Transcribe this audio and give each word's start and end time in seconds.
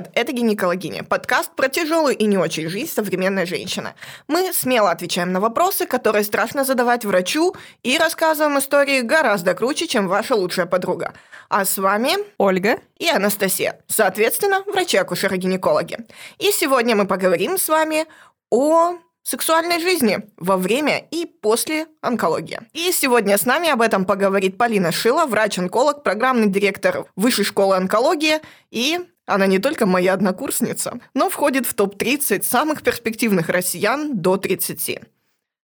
привет! 0.00 0.12
Это 0.14 0.32
«Гинекологиня»– 0.32 1.04
подкаст 1.08 1.50
про 1.56 1.68
тяжелую 1.68 2.16
и 2.16 2.24
не 2.24 2.38
очень 2.38 2.68
жизнь 2.68 2.90
современной 2.90 3.46
женщины. 3.46 3.94
Мы 4.28 4.52
смело 4.52 4.90
отвечаем 4.90 5.32
на 5.32 5.40
вопросы, 5.40 5.86
которые 5.86 6.24
страшно 6.24 6.64
задавать 6.64 7.04
врачу, 7.04 7.54
и 7.82 7.98
рассказываем 7.98 8.58
истории 8.58 9.00
гораздо 9.00 9.54
круче, 9.54 9.86
чем 9.86 10.08
ваша 10.08 10.34
лучшая 10.34 10.66
подруга. 10.66 11.14
А 11.48 11.64
с 11.64 11.78
вами 11.78 12.12
Ольга 12.38 12.78
и 12.98 13.08
Анастасия, 13.08 13.80
соответственно, 13.88 14.62
врачи-акушеры-гинекологи. 14.66 16.06
И 16.38 16.50
сегодня 16.52 16.96
мы 16.96 17.06
поговорим 17.06 17.58
с 17.58 17.68
вами 17.68 18.06
о 18.50 18.94
сексуальной 19.22 19.80
жизни 19.80 20.18
во 20.36 20.56
время 20.56 21.06
и 21.10 21.26
после 21.26 21.86
онкологии. 22.00 22.60
И 22.72 22.90
сегодня 22.92 23.36
с 23.36 23.44
нами 23.44 23.68
об 23.68 23.82
этом 23.82 24.04
поговорит 24.04 24.56
Полина 24.56 24.92
Шила, 24.92 25.26
врач-онколог, 25.26 26.02
программный 26.02 26.48
директор 26.48 27.06
Высшей 27.16 27.44
школы 27.44 27.76
онкологии 27.76 28.38
и 28.70 28.98
она 29.30 29.46
не 29.46 29.58
только 29.58 29.86
моя 29.86 30.14
однокурсница, 30.14 31.00
но 31.14 31.30
входит 31.30 31.66
в 31.66 31.74
топ-30 31.74 32.42
самых 32.42 32.82
перспективных 32.82 33.48
россиян 33.48 34.16
до 34.18 34.36
30. 34.36 35.00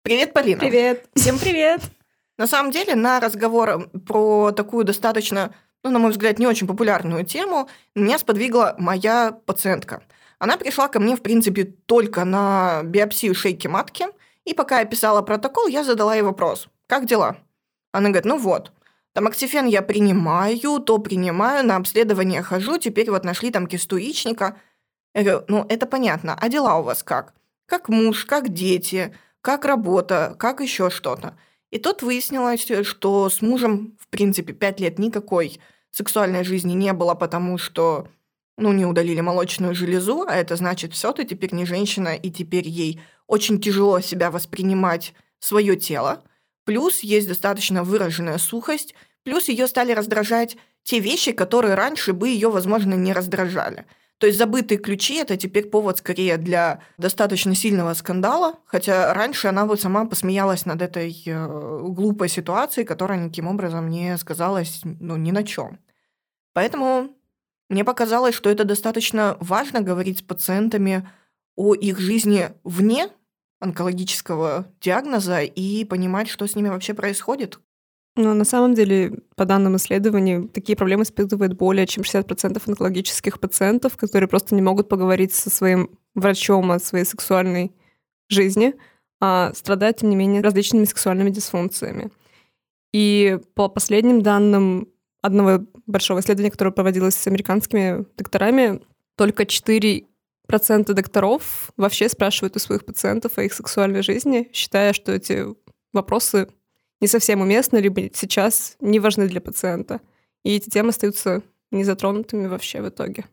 Привет, 0.01 0.33
Полина. 0.33 0.59
Привет. 0.59 1.05
Всем 1.13 1.37
привет. 1.37 1.81
На 2.37 2.47
самом 2.47 2.71
деле, 2.71 2.95
на 2.95 3.19
разговор 3.19 3.89
про 4.07 4.51
такую 4.51 4.85
достаточно, 4.85 5.53
ну, 5.83 5.91
на 5.91 5.99
мой 5.99 6.11
взгляд, 6.11 6.39
не 6.39 6.47
очень 6.47 6.67
популярную 6.67 7.25
тему 7.25 7.67
меня 7.95 8.17
сподвигла 8.17 8.75
моя 8.79 9.37
пациентка. 9.45 10.03
Она 10.39 10.55
пришла 10.55 10.87
ко 10.87 11.01
мне, 11.01 11.17
в 11.17 11.21
принципе, 11.21 11.65
только 11.65 12.23
на 12.23 12.81
биопсию 12.83 13.35
шейки 13.35 13.67
матки, 13.67 14.05
и 14.45 14.53
пока 14.53 14.79
я 14.79 14.85
писала 14.85 15.21
протокол, 15.21 15.67
я 15.67 15.83
задала 15.83 16.15
ей 16.15 16.21
вопрос. 16.21 16.69
Как 16.87 17.05
дела? 17.05 17.37
Она 17.91 18.07
говорит, 18.07 18.25
ну 18.25 18.37
вот, 18.37 18.71
Тамоксифен 19.13 19.65
я 19.65 19.81
принимаю, 19.81 20.79
то 20.79 20.99
принимаю, 20.99 21.65
на 21.65 21.75
обследование 21.77 22.41
хожу, 22.41 22.77
теперь 22.77 23.09
вот 23.09 23.25
нашли 23.25 23.51
там 23.51 23.67
кисту 23.67 23.97
яичника. 23.97 24.57
Я 25.13 25.23
говорю, 25.23 25.45
ну 25.47 25.65
это 25.67 25.85
понятно, 25.87 26.37
а 26.39 26.49
дела 26.49 26.77
у 26.77 26.83
вас 26.83 27.03
как? 27.03 27.33
Как 27.65 27.89
муж, 27.89 28.25
как 28.25 28.49
дети, 28.49 29.15
как 29.41 29.65
работа, 29.65 30.35
как 30.37 30.61
еще 30.61 30.89
что-то. 30.89 31.35
И 31.71 31.79
тут 31.79 32.01
выяснилось, 32.01 32.65
что 32.85 33.29
с 33.29 33.41
мужем, 33.41 33.97
в 33.99 34.07
принципе, 34.07 34.53
пять 34.53 34.79
лет 34.79 34.99
никакой 34.99 35.59
сексуальной 35.91 36.43
жизни 36.43 36.73
не 36.73 36.93
было, 36.93 37.15
потому 37.15 37.57
что 37.57 38.07
ну, 38.57 38.73
не 38.73 38.85
удалили 38.85 39.21
молочную 39.21 39.73
железу, 39.73 40.25
а 40.27 40.35
это 40.35 40.55
значит, 40.55 40.93
все, 40.93 41.13
ты 41.13 41.25
теперь 41.25 41.53
не 41.53 41.65
женщина, 41.65 42.15
и 42.15 42.29
теперь 42.29 42.67
ей 42.67 43.01
очень 43.25 43.61
тяжело 43.61 43.99
себя 44.01 44.31
воспринимать 44.31 45.13
свое 45.39 45.75
тело. 45.77 46.23
Плюс 46.69 46.99
есть 46.99 47.27
достаточно 47.27 47.83
выраженная 47.83 48.37
сухость, 48.37 48.93
плюс 49.23 49.49
ее 49.49 49.65
стали 49.65 49.91
раздражать 49.91 50.55
те 50.83 50.99
вещи, 50.99 51.31
которые 51.31 51.73
раньше 51.73 52.13
бы 52.13 52.29
ее, 52.29 52.51
возможно, 52.51 52.93
не 52.93 53.11
раздражали. 53.11 53.87
То 54.19 54.27
есть 54.27 54.37
забытые 54.37 54.77
ключи– 54.77 55.15
это 55.15 55.35
теперь 55.35 55.65
повод 55.65 55.97
скорее 55.97 56.37
для 56.37 56.83
достаточно 56.99 57.55
сильного 57.55 57.95
скандала, 57.95 58.59
хотя 58.65 59.15
раньше 59.15 59.47
она 59.47 59.65
вот 59.65 59.81
сама 59.81 60.05
посмеялась 60.05 60.67
над 60.67 60.83
этой 60.83 61.23
э, 61.25 61.79
глупой 61.89 62.29
ситуацией, 62.29 62.85
которая 62.85 63.17
никаким 63.17 63.47
образом 63.47 63.89
не 63.89 64.15
сказалась 64.19 64.81
ну, 64.83 65.17
ни 65.17 65.31
на 65.31 65.43
чем. 65.43 65.79
Поэтому 66.53 67.09
мне 67.67 67.83
показалось, 67.83 68.35
что 68.35 68.51
это 68.51 68.63
достаточно 68.63 69.37
важно 69.39 69.81
говорить 69.81 70.19
с 70.19 70.21
пациентами 70.21 71.09
о 71.55 71.73
их 71.73 71.97
жизни 71.97 72.51
вне 72.63 73.09
онкологического 73.59 74.67
диагноза 74.81 75.41
и 75.41 75.83
понимать, 75.85 76.29
что 76.29 76.47
с 76.47 76.55
ними 76.55 76.69
вообще 76.69 76.93
происходит. 76.93 77.59
Но 78.15 78.33
на 78.33 78.43
самом 78.43 78.73
деле, 78.73 79.19
по 79.35 79.45
данным 79.45 79.77
исследований, 79.77 80.47
такие 80.47 80.75
проблемы 80.75 81.03
испытывают 81.03 81.53
более 81.53 81.87
чем 81.87 82.03
60% 82.03 82.61
онкологических 82.65 83.39
пациентов, 83.39 83.97
которые 83.97 84.27
просто 84.27 84.55
не 84.55 84.61
могут 84.61 84.89
поговорить 84.89 85.33
со 85.33 85.49
своим 85.49 85.97
врачом 86.15 86.71
о 86.71 86.79
своей 86.79 87.05
сексуальной 87.05 87.71
жизни, 88.27 88.75
а 89.21 89.53
страдают, 89.53 89.97
тем 89.97 90.09
не 90.09 90.15
менее, 90.15 90.41
различными 90.41 90.85
сексуальными 90.85 91.29
дисфункциями. 91.29 92.11
И 92.93 93.39
по 93.53 93.69
последним 93.69 94.21
данным 94.21 94.89
одного 95.21 95.65
большого 95.85 96.19
исследования, 96.19 96.51
которое 96.51 96.71
проводилось 96.71 97.15
с 97.15 97.27
американскими 97.27 98.05
докторами, 98.17 98.81
только 99.15 99.45
4 99.45 100.05
проценты 100.49 100.93
докторов 100.93 101.71
вообще 101.77 102.09
спрашивают 102.09 102.55
у 102.55 102.59
своих 102.59 102.83
пациентов 102.83 103.37
о 103.37 103.43
их 103.43 103.53
сексуальной 103.53 104.01
жизни, 104.01 104.49
считая, 104.51 104.93
что 104.93 105.11
эти 105.11 105.45
вопросы 105.93 106.47
не 107.01 107.07
совсем 107.07 107.41
уместны, 107.41 107.77
либо 107.77 108.01
сейчас 108.13 108.75
не 108.81 108.99
важны 108.99 109.27
для 109.27 109.41
пациента. 109.41 110.01
И 110.43 110.55
эти 110.55 110.69
темы 110.69 110.89
остаются 110.89 111.43
незатронутыми 111.71 112.47
вообще 112.47 112.81
в 112.81 112.89
итоге. 112.89 113.25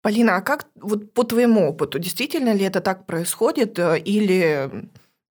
Полина, 0.00 0.36
а 0.36 0.40
как 0.40 0.66
вот 0.74 1.12
по 1.12 1.24
твоему 1.24 1.68
опыту, 1.68 1.98
действительно 1.98 2.54
ли 2.54 2.64
это 2.64 2.80
так 2.80 3.06
происходит, 3.06 3.78
э, 3.78 3.98
или 3.98 4.70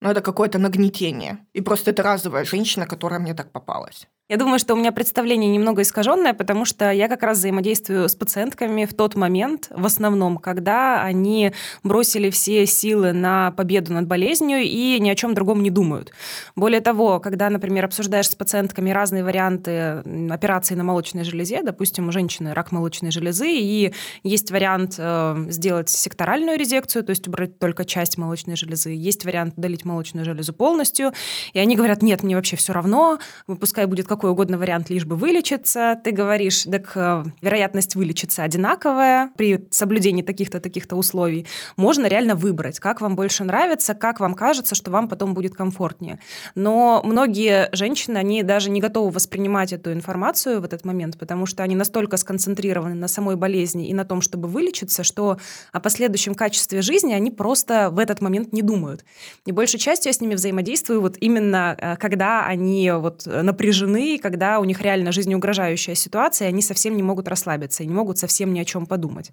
ну, 0.00 0.10
это 0.10 0.20
какое-то 0.20 0.58
нагнетение? 0.58 1.46
И 1.54 1.60
просто 1.60 1.92
это 1.92 2.02
разовая 2.02 2.44
женщина, 2.44 2.86
которая 2.86 3.20
мне 3.20 3.34
так 3.34 3.52
попалась? 3.52 4.08
Я 4.28 4.36
думаю, 4.36 4.58
что 4.58 4.74
у 4.74 4.76
меня 4.76 4.92
представление 4.92 5.50
немного 5.50 5.80
искаженное, 5.80 6.34
потому 6.34 6.66
что 6.66 6.90
я 6.90 7.08
как 7.08 7.22
раз 7.22 7.38
взаимодействую 7.38 8.10
с 8.10 8.14
пациентками 8.14 8.84
в 8.84 8.92
тот 8.92 9.16
момент, 9.16 9.68
в 9.70 9.86
основном, 9.86 10.36
когда 10.36 11.02
они 11.02 11.52
бросили 11.82 12.28
все 12.28 12.66
силы 12.66 13.14
на 13.14 13.52
победу 13.52 13.94
над 13.94 14.06
болезнью 14.06 14.58
и 14.58 15.00
ни 15.00 15.08
о 15.08 15.14
чем 15.14 15.32
другом 15.32 15.62
не 15.62 15.70
думают. 15.70 16.12
Более 16.56 16.82
того, 16.82 17.20
когда, 17.20 17.48
например, 17.48 17.86
обсуждаешь 17.86 18.28
с 18.28 18.34
пациентками 18.34 18.90
разные 18.90 19.24
варианты 19.24 20.02
операции 20.28 20.74
на 20.74 20.84
молочной 20.84 21.24
железе, 21.24 21.62
допустим, 21.62 22.08
у 22.08 22.12
женщины 22.12 22.52
рак 22.52 22.70
молочной 22.70 23.10
железы, 23.10 23.50
и 23.50 23.94
есть 24.24 24.50
вариант 24.50 24.96
э, 24.98 25.46
сделать 25.48 25.88
секторальную 25.88 26.58
резекцию, 26.58 27.02
то 27.02 27.10
есть 27.10 27.26
убрать 27.26 27.58
только 27.58 27.86
часть 27.86 28.18
молочной 28.18 28.56
железы, 28.56 28.90
есть 28.90 29.24
вариант 29.24 29.54
удалить 29.56 29.86
молочную 29.86 30.26
железу 30.26 30.52
полностью, 30.52 31.14
и 31.54 31.58
они 31.58 31.76
говорят, 31.76 32.02
нет, 32.02 32.22
мне 32.22 32.36
вообще 32.36 32.56
все 32.56 32.74
равно, 32.74 33.18
пускай 33.58 33.86
будет 33.86 34.06
как 34.06 34.17
какой 34.18 34.32
угодно 34.32 34.58
вариант, 34.58 34.90
лишь 34.90 35.04
бы 35.04 35.14
вылечиться. 35.14 35.96
Ты 36.02 36.10
говоришь, 36.10 36.64
так 36.64 36.90
э, 36.96 37.22
вероятность 37.40 37.94
вылечиться 37.94 38.42
одинаковая 38.42 39.30
при 39.36 39.64
соблюдении 39.70 40.22
таких-то, 40.22 40.58
таких-то 40.58 40.96
условий. 40.96 41.46
Можно 41.76 42.06
реально 42.06 42.34
выбрать, 42.34 42.80
как 42.80 43.00
вам 43.00 43.14
больше 43.14 43.44
нравится, 43.44 43.94
как 43.94 44.18
вам 44.18 44.34
кажется, 44.34 44.74
что 44.74 44.90
вам 44.90 45.08
потом 45.08 45.34
будет 45.34 45.54
комфортнее. 45.54 46.18
Но 46.56 47.00
многие 47.04 47.68
женщины, 47.70 48.16
они 48.18 48.42
даже 48.42 48.70
не 48.70 48.80
готовы 48.80 49.10
воспринимать 49.12 49.72
эту 49.72 49.92
информацию 49.92 50.60
в 50.60 50.64
этот 50.64 50.84
момент, 50.84 51.16
потому 51.16 51.46
что 51.46 51.62
они 51.62 51.76
настолько 51.76 52.16
сконцентрированы 52.16 52.96
на 52.96 53.06
самой 53.06 53.36
болезни 53.36 53.88
и 53.88 53.94
на 53.94 54.04
том, 54.04 54.20
чтобы 54.20 54.48
вылечиться, 54.48 55.04
что 55.04 55.38
о 55.72 55.78
последующем 55.78 56.34
качестве 56.34 56.82
жизни 56.82 57.12
они 57.12 57.30
просто 57.30 57.90
в 57.92 58.00
этот 58.00 58.20
момент 58.20 58.52
не 58.52 58.62
думают. 58.62 59.04
И 59.46 59.52
большей 59.52 59.78
частью 59.78 60.08
я 60.08 60.12
с 60.12 60.20
ними 60.20 60.34
взаимодействую 60.34 61.00
вот 61.00 61.16
именно 61.20 61.76
э, 61.78 61.96
когда 61.98 62.44
они 62.44 62.90
вот 62.90 63.24
напряжены 63.24 64.07
когда 64.16 64.60
у 64.60 64.64
них 64.64 64.80
реально 64.80 65.12
жизнеугрожающая 65.12 65.94
ситуация, 65.94 66.46
и 66.46 66.48
они 66.48 66.62
совсем 66.62 66.96
не 66.96 67.02
могут 67.02 67.28
расслабиться 67.28 67.82
и 67.82 67.86
не 67.86 67.92
могут 67.92 68.16
совсем 68.16 68.54
ни 68.54 68.60
о 68.60 68.64
чем 68.64 68.86
подумать. 68.86 69.32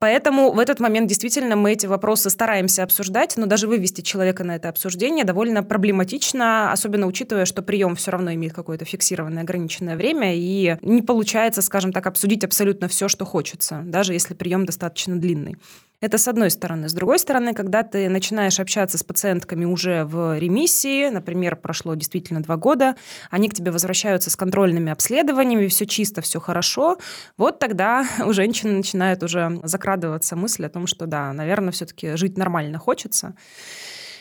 Поэтому 0.00 0.52
в 0.52 0.60
этот 0.60 0.78
момент 0.78 1.08
действительно 1.08 1.56
мы 1.56 1.72
эти 1.72 1.86
вопросы 1.86 2.30
стараемся 2.30 2.84
обсуждать, 2.84 3.36
но 3.36 3.46
даже 3.46 3.66
вывести 3.66 4.00
человека 4.00 4.44
на 4.44 4.54
это 4.54 4.68
обсуждение 4.68 5.24
довольно 5.24 5.64
проблематично, 5.64 6.70
особенно 6.70 7.06
учитывая, 7.06 7.46
что 7.46 7.62
прием 7.62 7.96
все 7.96 8.12
равно 8.12 8.32
имеет 8.34 8.52
какое-то 8.52 8.84
фиксированное 8.84 9.42
ограниченное 9.42 9.96
время, 9.96 10.36
и 10.36 10.76
не 10.82 11.02
получается, 11.02 11.62
скажем 11.62 11.92
так, 11.92 12.06
обсудить 12.06 12.44
абсолютно 12.44 12.86
все, 12.86 13.08
что 13.08 13.24
хочется, 13.24 13.82
даже 13.84 14.12
если 14.12 14.34
прием 14.34 14.66
достаточно 14.66 15.16
длинный. 15.16 15.56
Это 16.00 16.16
с 16.16 16.28
одной 16.28 16.50
стороны. 16.52 16.88
С 16.88 16.92
другой 16.92 17.18
стороны, 17.18 17.54
когда 17.54 17.82
ты 17.82 18.08
начинаешь 18.08 18.60
общаться 18.60 18.96
с 18.98 19.02
пациентками 19.02 19.64
уже 19.64 20.04
в 20.04 20.38
ремиссии, 20.38 21.08
например, 21.08 21.56
прошло 21.56 21.96
действительно 21.96 22.40
два 22.40 22.56
года, 22.56 22.94
они 23.30 23.48
к 23.48 23.54
тебе 23.54 23.72
возвращаются 23.72 24.30
с 24.30 24.36
контрольными 24.36 24.92
обследованиями, 24.92 25.66
все 25.66 25.86
чисто, 25.86 26.20
все 26.20 26.38
хорошо, 26.38 26.98
вот 27.36 27.58
тогда 27.58 28.06
у 28.24 28.32
женщины 28.32 28.74
начинает 28.74 29.24
уже 29.24 29.58
закрадываться 29.64 30.36
мысль 30.36 30.66
о 30.66 30.68
том, 30.68 30.86
что 30.86 31.06
да, 31.06 31.32
наверное, 31.32 31.72
все-таки 31.72 32.14
жить 32.14 32.38
нормально 32.38 32.78
хочется. 32.78 33.34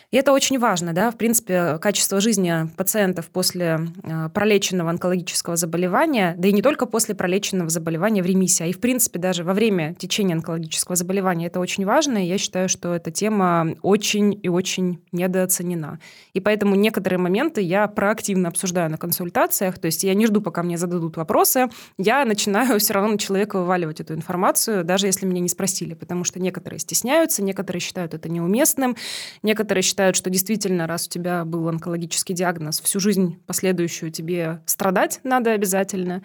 И 0.10 0.16
это 0.16 0.32
очень 0.32 0.58
важно, 0.58 0.94
да, 0.94 1.12
в 1.12 1.18
принципе, 1.18 1.80
качество 1.80 2.22
жизни 2.22 2.70
пациентов 2.78 3.28
после 3.28 3.78
э, 4.04 4.30
пролеченного 4.34 4.90
онкологического 4.92 5.58
заболевания, 5.58 6.34
да 6.38 6.48
и 6.48 6.54
не 6.54 6.62
только 6.62 6.86
после 6.86 7.14
пролеченного 7.14 7.70
заболевания 7.70 8.24
в 8.24 8.26
ремиссии, 8.26 8.64
а 8.64 8.68
и, 8.68 8.72
в 8.72 8.80
принципе, 8.80 9.20
даже 9.20 9.44
во 9.44 9.54
время 9.54 9.96
течения 9.96 10.34
онкологического 10.34 10.96
заболевания. 10.96 11.48
Это 11.48 11.60
очень 11.60 11.86
важно, 11.86 12.24
и 12.24 12.28
я 12.30 12.38
считаю, 12.38 12.70
что 12.70 12.94
эта 12.94 13.12
тема 13.12 13.76
очень 13.82 14.40
и 14.42 14.48
очень 14.48 15.04
недооценена. 15.12 16.00
И 16.34 16.40
поэтому 16.40 16.76
некоторые 16.76 17.20
моменты 17.20 17.60
я 17.60 17.86
проактивно 17.90 18.48
обсуждаю 18.48 18.90
на 18.90 18.98
консультациях, 18.98 19.78
то 19.78 19.88
есть 19.88 20.06
я 20.06 20.14
не 20.14 20.26
жду, 20.26 20.40
пока 20.40 20.64
мне 20.64 20.78
зададут 20.78 21.18
вопросы, 21.18 21.68
я 21.98 22.24
начинаю 22.24 22.80
все 22.80 22.94
равно 22.94 23.12
на 23.12 23.18
человека 23.18 23.60
вываливать 23.60 24.00
эту 24.00 24.14
информацию, 24.14 24.86
даже 24.86 25.08
если 25.08 25.26
меня 25.26 25.42
не 25.42 25.50
спросили, 25.50 25.96
потому 25.96 26.24
что 26.24 26.40
некоторые 26.40 26.80
стесняются, 26.80 27.44
некоторые 27.44 27.82
считают 27.82 28.14
это 28.14 28.30
неуместным, 28.30 28.96
некоторые 29.44 29.82
считают, 29.82 29.97
считают, 29.98 30.16
что 30.16 30.30
действительно, 30.30 30.86
раз 30.86 31.08
у 31.08 31.10
тебя 31.10 31.44
был 31.44 31.68
онкологический 31.68 32.36
диагноз, 32.36 32.82
всю 32.82 33.00
жизнь 33.00 33.42
последующую 33.48 34.12
тебе 34.12 34.62
страдать 34.68 35.20
надо 35.24 35.54
обязательно. 35.54 36.22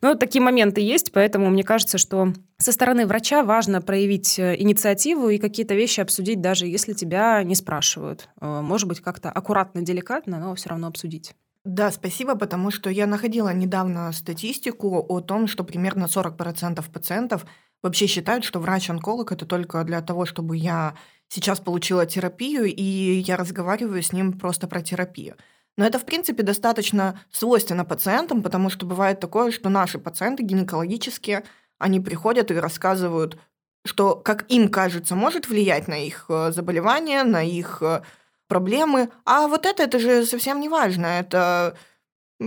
Но 0.00 0.14
такие 0.14 0.40
моменты 0.40 0.80
есть, 0.80 1.10
поэтому 1.10 1.50
мне 1.50 1.64
кажется, 1.64 1.98
что 1.98 2.32
со 2.58 2.70
стороны 2.70 3.04
врача 3.04 3.42
важно 3.42 3.82
проявить 3.82 4.38
э, 4.38 4.54
инициативу 4.56 5.28
и 5.28 5.38
какие-то 5.38 5.74
вещи 5.74 5.98
обсудить, 5.98 6.40
даже 6.40 6.68
если 6.68 6.92
тебя 6.92 7.42
не 7.42 7.56
спрашивают. 7.56 8.28
Э, 8.40 8.60
может 8.60 8.86
быть, 8.86 9.00
как-то 9.00 9.28
аккуратно, 9.28 9.82
деликатно, 9.82 10.38
но 10.38 10.54
все 10.54 10.68
равно 10.68 10.86
обсудить. 10.86 11.34
Да, 11.66 11.90
спасибо, 11.90 12.36
потому 12.36 12.70
что 12.70 12.90
я 12.90 13.08
находила 13.08 13.52
недавно 13.52 14.12
статистику 14.12 15.04
о 15.08 15.20
том, 15.20 15.48
что 15.48 15.64
примерно 15.64 16.04
40% 16.04 16.84
пациентов 16.92 17.44
вообще 17.86 18.06
считают, 18.06 18.44
что 18.44 18.60
врач-онколог 18.60 19.32
это 19.32 19.46
только 19.46 19.82
для 19.84 20.02
того, 20.02 20.26
чтобы 20.26 20.56
я 20.56 20.94
сейчас 21.28 21.60
получила 21.60 22.06
терапию, 22.06 22.64
и 22.64 22.82
я 22.82 23.36
разговариваю 23.36 24.02
с 24.02 24.12
ним 24.12 24.38
просто 24.38 24.68
про 24.68 24.82
терапию. 24.82 25.36
Но 25.76 25.84
это, 25.84 25.98
в 25.98 26.04
принципе, 26.04 26.42
достаточно 26.42 27.20
свойственно 27.30 27.84
пациентам, 27.84 28.42
потому 28.42 28.70
что 28.70 28.86
бывает 28.86 29.20
такое, 29.20 29.50
что 29.50 29.68
наши 29.68 29.98
пациенты 29.98 30.42
гинекологические, 30.42 31.44
они 31.78 32.00
приходят 32.00 32.50
и 32.50 32.54
рассказывают, 32.54 33.38
что, 33.84 34.16
как 34.16 34.50
им 34.50 34.68
кажется, 34.68 35.14
может 35.14 35.48
влиять 35.48 35.86
на 35.86 35.98
их 36.04 36.26
э, 36.28 36.50
заболевание, 36.52 37.22
на 37.22 37.42
их 37.42 37.82
э, 37.82 38.02
проблемы. 38.48 39.10
А 39.24 39.46
вот 39.48 39.66
это, 39.66 39.82
это 39.82 39.98
же 39.98 40.24
совсем 40.24 40.60
не 40.60 40.68
важно. 40.68 41.06
Это 41.06 41.76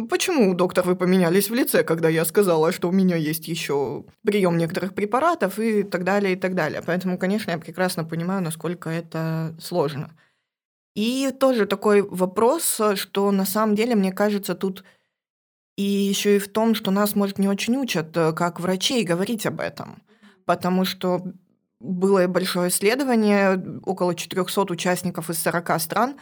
Почему, 0.08 0.54
доктор, 0.54 0.86
вы 0.86 0.96
поменялись 0.96 1.50
в 1.50 1.54
лице, 1.56 1.84
когда 1.84 2.10
я 2.10 2.24
сказала, 2.24 2.72
что 2.72 2.90
у 2.90 2.92
меня 2.92 3.16
есть 3.16 3.48
еще 3.48 4.06
прием 4.24 4.58
некоторых 4.58 4.94
препаратов 4.94 5.58
и 5.58 5.82
так 5.82 6.04
далее, 6.04 6.34
и 6.34 6.36
так 6.36 6.54
далее. 6.54 6.84
Поэтому, 6.86 7.18
конечно, 7.18 7.52
я 7.52 7.58
прекрасно 7.58 8.04
понимаю, 8.04 8.44
насколько 8.44 8.90
это 8.92 9.56
сложно. 9.60 10.12
И 10.96 11.32
тоже 11.40 11.66
такой 11.66 12.04
вопрос, 12.04 12.82
что 12.96 13.32
на 13.32 13.46
самом 13.46 13.76
деле, 13.76 13.96
мне 13.96 14.12
кажется, 14.12 14.54
тут 14.54 14.84
и 15.76 15.84
еще 15.84 16.36
и 16.36 16.40
в 16.40 16.50
том, 16.50 16.76
что 16.76 16.92
нас, 16.92 17.16
может, 17.16 17.40
не 17.40 17.48
очень 17.48 17.78
учат, 17.78 18.16
э, 18.18 18.34
как 18.34 18.60
врачей, 18.60 19.06
говорить 19.06 19.46
об 19.46 19.62
этом. 19.62 20.04
Потому 20.46 20.84
что 20.84 21.24
было 21.80 22.28
большое 22.28 22.70
исследование, 22.70 23.80
около 23.86 24.14
400 24.14 24.74
участников 24.74 25.30
из 25.30 25.40
40 25.40 25.80
стран, 25.80 26.18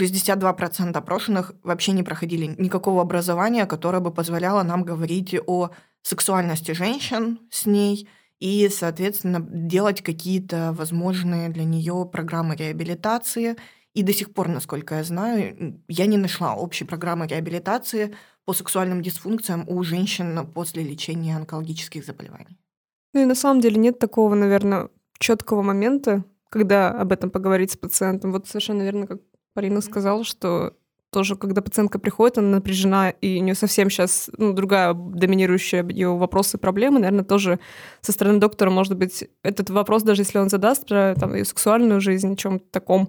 62% 0.00 0.96
опрошенных 0.96 1.54
вообще 1.62 1.92
не 1.92 2.02
проходили 2.02 2.54
никакого 2.58 3.02
образования, 3.02 3.66
которое 3.66 4.00
бы 4.00 4.12
позволяло 4.12 4.62
нам 4.62 4.84
говорить 4.84 5.34
о 5.46 5.70
сексуальности 6.02 6.72
женщин 6.72 7.40
с 7.50 7.66
ней 7.66 8.08
и, 8.38 8.68
соответственно, 8.68 9.40
делать 9.40 10.02
какие-то 10.02 10.72
возможные 10.72 11.48
для 11.48 11.64
нее 11.64 12.08
программы 12.10 12.54
реабилитации. 12.56 13.56
И 13.94 14.02
до 14.02 14.12
сих 14.12 14.34
пор, 14.34 14.48
насколько 14.48 14.96
я 14.96 15.04
знаю, 15.04 15.80
я 15.88 16.06
не 16.06 16.18
нашла 16.18 16.54
общей 16.54 16.84
программы 16.84 17.26
реабилитации 17.26 18.14
по 18.44 18.52
сексуальным 18.52 19.02
дисфункциям 19.02 19.64
у 19.68 19.82
женщин 19.82 20.46
после 20.54 20.84
лечения 20.84 21.36
онкологических 21.36 22.04
заболеваний. 22.04 22.58
Ну 23.14 23.22
и 23.22 23.24
на 23.24 23.34
самом 23.34 23.60
деле 23.60 23.78
нет 23.78 23.98
такого, 23.98 24.34
наверное, 24.34 24.90
четкого 25.18 25.62
момента, 25.62 26.24
когда 26.50 26.90
об 26.90 27.12
этом 27.12 27.30
поговорить 27.30 27.72
с 27.72 27.76
пациентом. 27.76 28.32
Вот 28.32 28.46
совершенно 28.46 28.82
верно, 28.82 29.06
как 29.06 29.20
Полина 29.56 29.80
сказала, 29.80 30.22
что 30.22 30.74
тоже, 31.10 31.34
когда 31.34 31.62
пациентка 31.62 31.98
приходит, 31.98 32.36
она 32.36 32.56
напряжена, 32.56 33.08
и 33.08 33.40
у 33.40 33.42
нее 33.42 33.54
совсем 33.54 33.88
сейчас 33.88 34.28
ну, 34.36 34.52
другая 34.52 34.92
доминирующая 34.92 35.82
ее 35.82 36.14
вопросы 36.14 36.58
и 36.58 36.60
проблемы, 36.60 36.98
наверное, 36.98 37.24
тоже 37.24 37.58
со 38.02 38.12
стороны 38.12 38.38
доктора, 38.38 38.68
может 38.68 38.98
быть, 38.98 39.30
этот 39.42 39.70
вопрос, 39.70 40.02
даже 40.02 40.20
если 40.20 40.36
он 40.36 40.50
задаст 40.50 40.86
про 40.86 41.14
там, 41.18 41.34
ее 41.34 41.46
сексуальную 41.46 42.02
жизнь, 42.02 42.34
о 42.34 42.36
чем-то 42.36 42.66
таком, 42.70 43.08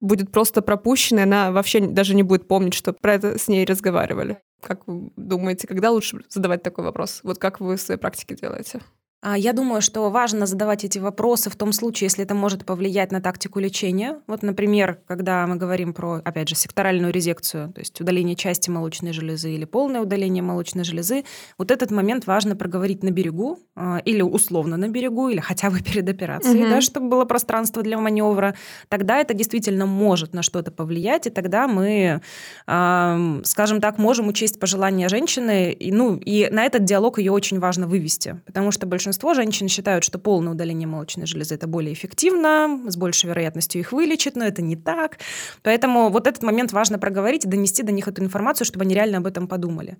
будет 0.00 0.32
просто 0.32 0.60
пропущен, 0.60 1.20
и 1.20 1.22
она 1.22 1.52
вообще 1.52 1.78
даже 1.78 2.16
не 2.16 2.24
будет 2.24 2.48
помнить, 2.48 2.74
что 2.74 2.92
про 2.92 3.14
это 3.14 3.38
с 3.38 3.46
ней 3.46 3.64
разговаривали. 3.64 4.38
Как 4.60 4.80
вы 4.88 5.12
думаете, 5.16 5.68
когда 5.68 5.92
лучше 5.92 6.24
задавать 6.28 6.64
такой 6.64 6.82
вопрос? 6.82 7.20
Вот 7.22 7.38
как 7.38 7.60
вы 7.60 7.76
в 7.76 7.80
своей 7.80 8.00
практике 8.00 8.34
делаете? 8.34 8.80
А, 9.22 9.36
я 9.36 9.52
думаю, 9.52 9.82
что 9.82 10.08
важно 10.10 10.46
задавать 10.46 10.84
эти 10.84 10.98
вопросы 10.98 11.50
в 11.50 11.56
том 11.56 11.72
случае, 11.72 12.06
если 12.06 12.24
это 12.24 12.34
может 12.34 12.64
повлиять 12.64 13.12
на 13.12 13.20
тактику 13.20 13.60
лечения. 13.60 14.18
Вот, 14.26 14.42
например, 14.42 14.98
когда 15.06 15.46
мы 15.46 15.56
говорим 15.56 15.92
про, 15.92 16.22
опять 16.24 16.48
же, 16.48 16.54
секторальную 16.54 17.12
резекцию, 17.12 17.70
то 17.72 17.80
есть 17.80 18.00
удаление 18.00 18.34
части 18.34 18.70
молочной 18.70 19.12
железы 19.12 19.52
или 19.52 19.66
полное 19.66 20.00
удаление 20.00 20.42
молочной 20.42 20.84
железы, 20.84 21.24
вот 21.58 21.70
этот 21.70 21.90
момент 21.90 22.26
важно 22.26 22.56
проговорить 22.56 23.02
на 23.02 23.10
берегу 23.10 23.58
а, 23.76 23.98
или 23.98 24.22
условно 24.22 24.78
на 24.78 24.88
берегу, 24.88 25.28
или 25.28 25.40
хотя 25.40 25.70
бы 25.70 25.80
перед 25.80 26.08
операцией, 26.08 26.62
угу. 26.62 26.70
да, 26.70 26.80
чтобы 26.80 27.08
было 27.10 27.26
пространство 27.26 27.82
для 27.82 27.98
маневра. 27.98 28.54
Тогда 28.88 29.18
это 29.18 29.34
действительно 29.34 29.84
может 29.84 30.32
на 30.32 30.42
что-то 30.42 30.70
повлиять, 30.70 31.26
и 31.26 31.30
тогда 31.30 31.68
мы, 31.68 32.22
скажем 32.64 33.80
так, 33.80 33.98
можем 33.98 34.28
учесть 34.28 34.58
пожелания 34.58 35.08
женщины, 35.08 35.72
и, 35.72 35.92
ну, 35.92 36.16
и 36.16 36.48
на 36.50 36.64
этот 36.64 36.84
диалог 36.84 37.18
ее 37.18 37.32
очень 37.32 37.58
важно 37.58 37.86
вывести, 37.86 38.40
потому 38.46 38.70
что 38.70 38.86
большинство 38.86 39.09
большинство 39.10 39.34
женщин 39.34 39.66
считают, 39.66 40.04
что 40.04 40.20
полное 40.20 40.52
удаление 40.52 40.86
молочной 40.86 41.26
железы 41.26 41.56
это 41.56 41.66
более 41.66 41.92
эффективно, 41.92 42.80
с 42.86 42.96
большей 42.96 43.26
вероятностью 43.26 43.80
их 43.80 43.90
вылечит, 43.90 44.36
но 44.36 44.44
это 44.44 44.62
не 44.62 44.76
так. 44.76 45.18
Поэтому 45.62 46.10
вот 46.10 46.28
этот 46.28 46.44
момент 46.44 46.72
важно 46.72 46.96
проговорить 46.96 47.44
и 47.44 47.48
донести 47.48 47.82
до 47.82 47.90
них 47.90 48.06
эту 48.06 48.22
информацию, 48.22 48.64
чтобы 48.64 48.84
они 48.84 48.94
реально 48.94 49.18
об 49.18 49.26
этом 49.26 49.48
подумали. 49.48 49.98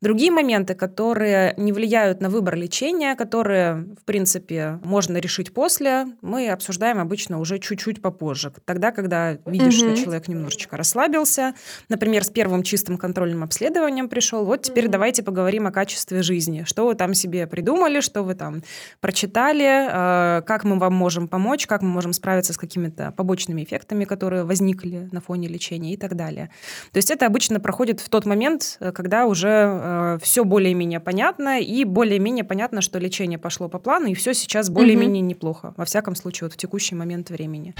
Другие 0.00 0.30
моменты, 0.30 0.74
которые 0.74 1.54
не 1.56 1.72
влияют 1.72 2.20
на 2.20 2.28
выбор 2.28 2.56
лечения, 2.56 3.14
которые, 3.14 3.86
в 3.98 4.04
принципе, 4.04 4.78
можно 4.84 5.16
решить 5.16 5.54
после, 5.54 6.06
мы 6.20 6.50
обсуждаем 6.50 6.98
обычно 6.98 7.40
уже 7.40 7.58
чуть-чуть 7.58 8.02
попозже. 8.02 8.52
Тогда, 8.66 8.90
когда 8.90 9.38
видишь, 9.46 9.80
угу. 9.80 9.94
что 9.94 10.04
человек 10.04 10.28
немножечко 10.28 10.76
расслабился, 10.76 11.54
например, 11.88 12.22
с 12.22 12.28
первым 12.28 12.62
чистым 12.64 12.98
контрольным 12.98 13.42
обследованием 13.44 14.10
пришел, 14.10 14.44
вот 14.44 14.62
теперь 14.62 14.86
угу. 14.86 14.92
давайте 14.92 15.22
поговорим 15.22 15.66
о 15.66 15.72
качестве 15.72 16.22
жизни. 16.22 16.64
Что 16.66 16.86
вы 16.86 16.96
там 16.96 17.14
себе 17.14 17.46
придумали, 17.46 18.00
что 18.00 18.24
вы 18.24 18.34
там 18.34 18.62
прочитали, 19.00 20.38
э, 20.38 20.42
как 20.42 20.64
мы 20.64 20.78
вам 20.78 20.92
можем 20.92 21.28
помочь, 21.28 21.66
как 21.66 21.80
мы 21.80 21.88
можем 21.88 22.12
справиться 22.12 22.52
с 22.52 22.58
какими-то 22.58 23.12
побочными 23.12 23.64
эффектами, 23.64 24.04
которые 24.04 24.44
возникли 24.44 25.08
на 25.12 25.22
фоне 25.22 25.48
лечения 25.48 25.94
и 25.94 25.96
так 25.96 26.14
далее. 26.14 26.50
То 26.92 26.98
есть 26.98 27.10
это 27.10 27.24
обычно 27.24 27.58
проходит 27.58 28.00
в 28.00 28.10
тот 28.10 28.26
момент, 28.26 28.76
э, 28.80 28.92
когда 28.92 29.24
уже 29.24 29.48
э, 29.48 29.93
все 30.22 30.44
более-менее 30.44 31.00
понятно, 31.00 31.60
и 31.60 31.84
более-менее 31.84 32.44
понятно, 32.44 32.80
что 32.80 32.98
лечение 32.98 33.38
пошло 33.38 33.68
по 33.68 33.78
плану, 33.78 34.06
и 34.06 34.14
все 34.14 34.34
сейчас 34.34 34.70
более-менее 34.70 35.22
угу. 35.22 35.30
неплохо, 35.30 35.74
во 35.76 35.84
всяком 35.84 36.14
случае, 36.14 36.46
вот 36.46 36.54
в 36.54 36.56
текущий 36.56 36.94
момент 36.94 37.30
времени. 37.30 37.74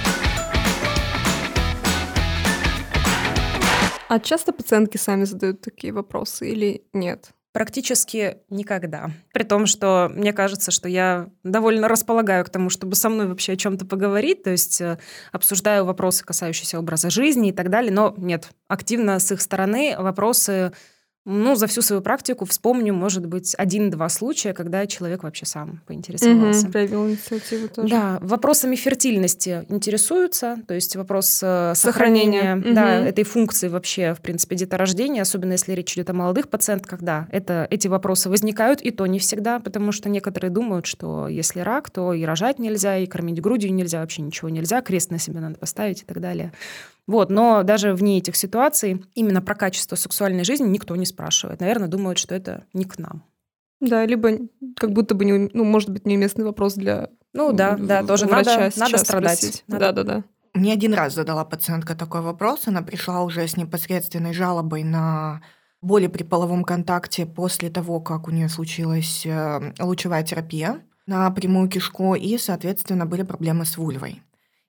А 4.08 4.20
часто 4.20 4.52
пациентки 4.52 4.96
сами 4.96 5.24
задают 5.24 5.60
такие 5.60 5.92
вопросы 5.92 6.48
или 6.50 6.84
нет? 6.92 7.30
Практически 7.54 8.38
никогда. 8.50 9.12
При 9.32 9.44
том, 9.44 9.66
что 9.66 10.10
мне 10.12 10.32
кажется, 10.32 10.72
что 10.72 10.88
я 10.88 11.28
довольно 11.44 11.86
располагаю 11.86 12.44
к 12.44 12.50
тому, 12.50 12.68
чтобы 12.68 12.96
со 12.96 13.08
мной 13.08 13.28
вообще 13.28 13.52
о 13.52 13.56
чем-то 13.56 13.86
поговорить, 13.86 14.42
то 14.42 14.50
есть 14.50 14.80
э, 14.80 14.98
обсуждаю 15.30 15.84
вопросы, 15.84 16.24
касающиеся 16.24 16.80
образа 16.80 17.10
жизни 17.10 17.50
и 17.50 17.52
так 17.52 17.70
далее, 17.70 17.92
но 17.92 18.12
нет, 18.16 18.50
активно 18.66 19.20
с 19.20 19.30
их 19.30 19.40
стороны 19.40 19.94
вопросы 19.96 20.72
ну, 21.24 21.54
за 21.54 21.66
всю 21.66 21.80
свою 21.80 22.02
практику 22.02 22.44
вспомню, 22.44 22.92
может 22.92 23.26
быть, 23.26 23.54
один-два 23.56 24.08
случая, 24.10 24.52
когда 24.52 24.86
человек 24.86 25.22
вообще 25.22 25.46
сам 25.46 25.80
поинтересовался. 25.86 26.64
Угу, 26.64 26.72
проявил 26.72 27.08
инициативу 27.08 27.68
тоже. 27.68 27.88
Да, 27.88 28.18
вопросами 28.20 28.76
фертильности 28.76 29.64
интересуются, 29.70 30.58
то 30.66 30.74
есть 30.74 30.96
вопрос 30.96 31.40
э, 31.42 31.72
сохранения, 31.74 32.56
Сохранение. 32.56 32.74
да, 32.74 33.00
угу. 33.00 33.08
этой 33.08 33.24
функции 33.24 33.68
вообще, 33.68 34.12
в 34.12 34.20
принципе, 34.20 34.56
деторождения, 34.56 35.22
особенно 35.22 35.52
если 35.52 35.72
речь 35.72 35.94
идет 35.94 36.10
о 36.10 36.12
молодых 36.12 36.48
пациентках, 36.48 37.00
да, 37.00 37.26
это, 37.30 37.66
эти 37.70 37.88
вопросы 37.88 38.28
возникают, 38.28 38.82
и 38.82 38.90
то 38.90 39.06
не 39.06 39.18
всегда, 39.18 39.60
потому 39.60 39.92
что 39.92 40.10
некоторые 40.10 40.50
думают, 40.50 40.84
что 40.84 41.26
если 41.28 41.60
рак, 41.60 41.88
то 41.88 42.12
и 42.12 42.22
рожать 42.24 42.58
нельзя, 42.58 42.98
и 42.98 43.06
кормить 43.06 43.40
грудью 43.40 43.72
нельзя, 43.72 44.00
вообще 44.00 44.20
ничего 44.20 44.50
нельзя, 44.50 44.82
крест 44.82 45.10
на 45.10 45.18
себе 45.18 45.40
надо 45.40 45.58
поставить 45.58 46.02
и 46.02 46.04
так 46.04 46.20
далее. 46.20 46.52
Вот, 47.06 47.30
но 47.30 47.62
даже 47.62 47.94
вне 47.94 48.18
этих 48.18 48.36
ситуаций 48.36 49.04
именно 49.14 49.42
про 49.42 49.54
качество 49.54 49.94
сексуальной 49.94 50.44
жизни 50.44 50.66
никто 50.68 50.96
не 50.96 51.04
спрашивает. 51.04 51.60
Наверное, 51.60 51.88
думают, 51.88 52.18
что 52.18 52.34
это 52.34 52.64
не 52.72 52.84
к 52.84 52.98
нам. 52.98 53.24
Да, 53.80 54.06
либо 54.06 54.30
как 54.76 54.92
будто 54.92 55.14
бы, 55.14 55.24
не, 55.24 55.50
ну, 55.52 55.64
может 55.64 55.90
быть, 55.90 56.06
неуместный 56.06 56.44
вопрос 56.44 56.74
для 56.74 57.10
Ну 57.34 57.52
да, 57.52 57.76
да, 57.76 58.02
тоже 58.02 58.26
надо, 58.26 58.70
надо 58.76 58.98
страдать. 58.98 59.64
Да-да-да. 59.68 60.24
Мне 60.54 60.72
один 60.72 60.94
раз 60.94 61.14
задала 61.14 61.44
пациентка 61.44 61.94
такой 61.94 62.20
вопрос. 62.20 62.68
Она 62.68 62.80
пришла 62.80 63.22
уже 63.22 63.46
с 63.46 63.56
непосредственной 63.56 64.32
жалобой 64.32 64.84
на 64.84 65.42
боли 65.82 66.06
при 66.06 66.22
половом 66.22 66.64
контакте 66.64 67.26
после 67.26 67.70
того, 67.70 68.00
как 68.00 68.28
у 68.28 68.30
нее 68.30 68.48
случилась 68.48 69.26
э, 69.26 69.72
лучевая 69.80 70.22
терапия 70.22 70.80
на 71.06 71.30
прямую 71.30 71.68
кишку, 71.68 72.14
и, 72.14 72.38
соответственно, 72.38 73.04
были 73.04 73.22
проблемы 73.22 73.66
с 73.66 73.76
вульвой. 73.76 74.22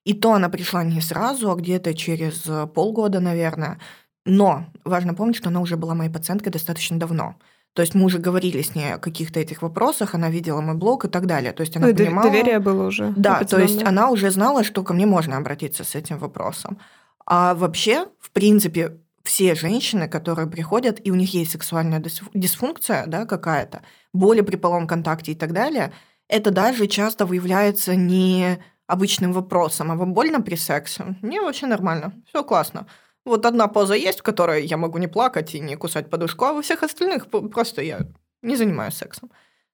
И 0.06 0.14
то 0.14 0.34
она 0.34 0.50
пришла 0.50 0.84
не 0.84 1.02
сразу, 1.02 1.52
а 1.52 1.56
где-то 1.56 1.94
через 1.94 2.44
э, 2.48 2.68
полгода, 2.68 3.20
наверное. 3.20 3.80
Но 4.24 4.68
важно 4.86 5.14
помнить, 5.14 5.36
что 5.36 5.50
она 5.50 5.60
уже 5.60 5.76
была 5.76 5.96
моей 5.96 6.12
пациенткой 6.12 6.52
достаточно 6.52 6.98
давно. 6.98 7.36
То 7.74 7.82
есть 7.82 7.94
мы 7.94 8.06
уже 8.06 8.20
говорили 8.20 8.62
с 8.62 8.74
ней 8.74 8.94
о 8.94 9.00
каких-то 9.00 9.40
этих 9.40 9.62
вопросах, 9.62 10.16
она 10.16 10.30
видела 10.30 10.62
мой 10.62 10.76
блог 10.76 11.06
и 11.06 11.10
так 11.10 11.26
далее. 11.26 11.52
То 11.52 11.62
есть 11.62 11.76
она 11.76 11.88
ну, 11.88 11.96
понимала... 11.96 12.30
Доверие 12.30 12.60
было 12.60 12.88
уже. 12.88 13.14
Да, 13.18 13.44
то 13.44 13.60
есть 13.60 13.84
она 13.84 14.10
уже 14.12 14.32
знала, 14.32 14.64
что 14.64 14.82
ко 14.84 14.94
мне 14.94 15.06
можно 15.06 15.36
обратиться 15.36 15.84
с 15.84 15.94
этим 15.96 16.18
вопросом. 16.18 16.78
А 17.26 17.54
вообще, 17.54 18.08
в 18.22 18.32
принципе, 18.32 18.98
все 19.24 19.56
женщины, 19.56 20.08
которые 20.08 20.48
приходят, 20.48 21.02
и 21.04 21.12
у 21.12 21.16
них 21.16 21.34
есть 21.34 21.52
сексуальная 21.52 22.02
дисфункция 22.34 23.08
да, 23.08 23.26
какая-то, 23.26 23.82
боли 24.14 24.42
при 24.42 24.56
полом 24.56 24.88
контакте 24.88 25.34
и 25.34 25.36
так 25.36 25.52
далее, 25.52 25.92
это 26.30 26.52
даже 26.52 26.88
часто 26.88 27.26
выявляется 27.26 27.96
не 27.96 28.60
обычным 28.88 29.34
вопросом, 29.34 29.92
а 29.92 29.96
вам 29.96 30.14
больно 30.14 30.42
при 30.42 30.56
сексе? 30.56 31.16
Не, 31.22 31.42
вообще 31.42 31.68
нормально, 31.68 32.14
все 32.28 32.44
классно. 32.44 32.88
Вот 33.26 33.46
одна 33.46 33.68
поза 33.68 33.96
есть, 33.96 34.20
в 34.20 34.24
которой 34.24 34.66
я 34.66 34.78
могу 34.78 35.00
не 35.00 35.08
плакать 35.08 35.56
и 35.56 35.60
не 35.60 35.76
кусать 35.76 36.10
подушку, 36.10 36.46
а 36.46 36.54
во 36.54 36.62
всех 36.62 36.84
остальных 36.84 37.28
просто 37.30 37.82
я 37.82 38.02
не 38.42 38.56
занимаюсь 38.56 38.94
сексом. 38.94 39.32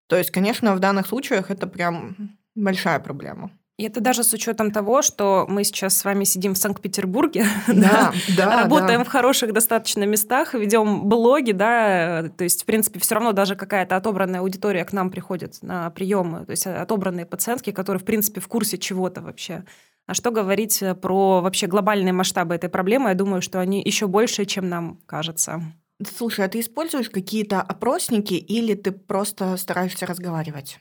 То 0.08 0.16
есть, 0.16 0.32
конечно, 0.32 0.76
в 0.76 0.80
данных 0.80 1.08
случаях 1.08 1.52
это 1.52 1.68
прям 1.68 2.38
большая 2.56 3.00
проблема. 3.00 3.52
И 3.82 3.86
это 3.86 4.00
даже 4.00 4.24
с 4.24 4.32
учетом 4.32 4.70
того, 4.70 5.02
что 5.02 5.48
мы 5.50 5.64
сейчас 5.64 5.98
с 5.98 6.06
вами 6.06 6.24
сидим 6.24 6.54
в 6.54 6.58
Санкт-Петербурге, 6.60 7.48
да, 7.68 8.14
да, 8.38 8.62
работаем 8.62 9.00
да. 9.00 9.04
в 9.04 9.08
хороших 9.08 9.54
достаточно 9.54 10.04
местах, 10.04 10.54
ведем 10.54 11.10
блоги, 11.10 11.52
да, 11.52 12.30
то 12.38 12.44
есть, 12.44 12.62
в 12.62 12.66
принципе, 12.66 13.00
все 13.00 13.16
равно 13.16 13.32
даже 13.32 13.56
какая-то 13.56 13.96
отобранная 13.96 14.42
аудитория 14.42 14.86
к 14.86 14.94
нам 14.94 15.10
приходит 15.10 15.58
на 15.64 15.90
приемы, 15.90 16.46
то 16.46 16.52
есть 16.52 16.68
отобранные 16.68 17.26
пациентки, 17.26 17.72
которые, 17.72 18.00
в 18.00 18.06
принципе, 18.06 18.40
в 18.40 18.48
курсе 18.48 18.78
чего-то 18.78 19.22
вообще. 19.22 19.64
А 20.06 20.14
что 20.14 20.30
говорить 20.30 20.84
про 21.02 21.42
вообще 21.42 21.66
глобальные 21.66 22.14
масштабы 22.14 22.54
этой 22.54 22.70
проблемы? 22.70 23.10
Я 23.10 23.16
думаю, 23.16 23.42
что 23.42 23.60
они 23.60 23.82
еще 23.82 24.06
больше, 24.06 24.46
чем 24.46 24.70
нам 24.70 25.00
кажется. 25.08 25.60
Слушай, 26.06 26.46
а 26.46 26.50
ты 26.50 26.60
используешь 26.60 27.10
какие-то 27.10 27.64
опросники 27.64 28.36
или 28.36 28.76
ты 28.76 28.92
просто 28.92 29.58
стараешься 29.58 30.06
разговаривать? 30.06 30.78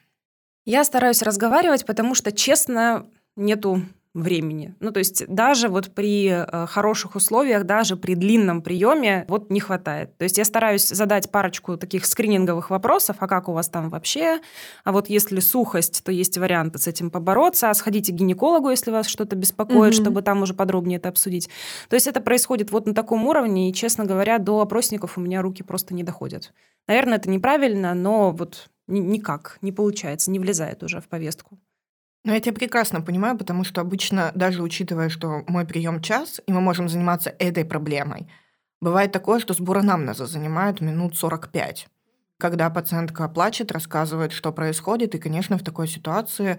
Я 0.65 0.85
стараюсь 0.85 1.23
разговаривать, 1.23 1.87
потому 1.87 2.15
что, 2.15 2.33
честно, 2.33 3.07
нету 3.37 3.83
времени. 4.13 4.75
Ну, 4.81 4.91
то 4.91 4.99
есть 4.99 5.25
даже 5.29 5.69
вот 5.69 5.95
при 5.95 6.29
э, 6.29 6.67
хороших 6.67 7.15
условиях, 7.15 7.65
даже 7.65 7.97
при 7.97 8.15
длинном 8.15 8.61
приеме 8.61 9.25
вот 9.29 9.51
не 9.51 9.61
хватает. 9.61 10.17
То 10.19 10.25
есть 10.25 10.37
я 10.37 10.45
стараюсь 10.45 10.89
задать 10.89 11.31
парочку 11.31 11.77
таких 11.77 12.05
скрининговых 12.05 12.71
вопросов, 12.71 13.17
а 13.21 13.29
как 13.29 13.49
у 13.49 13.53
вас 13.53 13.69
там 13.69 13.89
вообще? 13.89 14.41
А 14.83 14.91
вот 14.91 15.09
если 15.09 15.39
сухость, 15.39 16.03
то 16.03 16.11
есть 16.11 16.37
варианты 16.39 16.81
с 16.81 16.89
этим 16.89 17.11
побороться, 17.11 17.71
а 17.71 17.75
сходите 17.75 18.13
к 18.13 18.17
гинекологу, 18.17 18.71
если 18.71 18.91
вас 18.91 19.07
что-то 19.07 19.37
беспокоит, 19.37 19.95
mm-hmm. 19.95 20.03
чтобы 20.03 20.23
там 20.23 20.43
уже 20.43 20.55
подробнее 20.55 20.99
это 20.99 21.09
обсудить. 21.09 21.49
То 21.89 21.95
есть 21.95 22.09
это 22.09 22.21
происходит 22.21 22.73
вот 22.73 22.87
на 22.87 22.95
таком 22.95 23.27
уровне, 23.27 23.71
и, 23.71 23.73
честно 23.73 24.05
говоря, 24.07 24.39
до 24.39 24.61
опросников 24.61 25.19
у 25.19 25.21
меня 25.21 25.41
руки 25.41 25.63
просто 25.63 25.95
не 25.95 26.03
доходят. 26.03 26.53
Наверное, 26.89 27.19
это 27.19 27.31
неправильно, 27.31 27.95
но 27.95 28.33
вот 28.33 28.71
никак 28.99 29.59
не 29.63 29.73
получается, 29.73 30.31
не 30.31 30.39
влезает 30.39 30.83
уже 30.83 31.01
в 31.01 31.09
повестку. 31.09 31.59
Ну, 32.25 32.35
я 32.35 32.41
тебя 32.41 32.53
прекрасно 32.53 33.01
понимаю, 33.01 33.39
потому 33.39 33.65
что 33.65 33.81
обычно, 33.81 34.31
даже 34.35 34.63
учитывая, 34.63 35.09
что 35.09 35.43
мой 35.47 35.65
прием 35.65 36.03
час, 36.03 36.41
и 36.47 36.53
мы 36.53 36.61
можем 36.61 36.89
заниматься 36.89 37.35
этой 37.39 37.65
проблемой, 37.65 38.29
бывает 38.81 39.13
такое, 39.13 39.41
что 39.41 39.55
сбор 39.55 39.79
анамнеза 39.79 40.27
занимает 40.27 40.81
минут 40.81 41.17
45. 41.17 41.89
Когда 42.39 42.69
пациентка 42.69 43.29
плачет, 43.29 43.73
рассказывает, 43.73 44.33
что 44.33 44.53
происходит, 44.53 45.15
и, 45.15 45.19
конечно, 45.19 45.57
в 45.57 45.63
такой 45.63 45.89
ситуации 45.89 46.59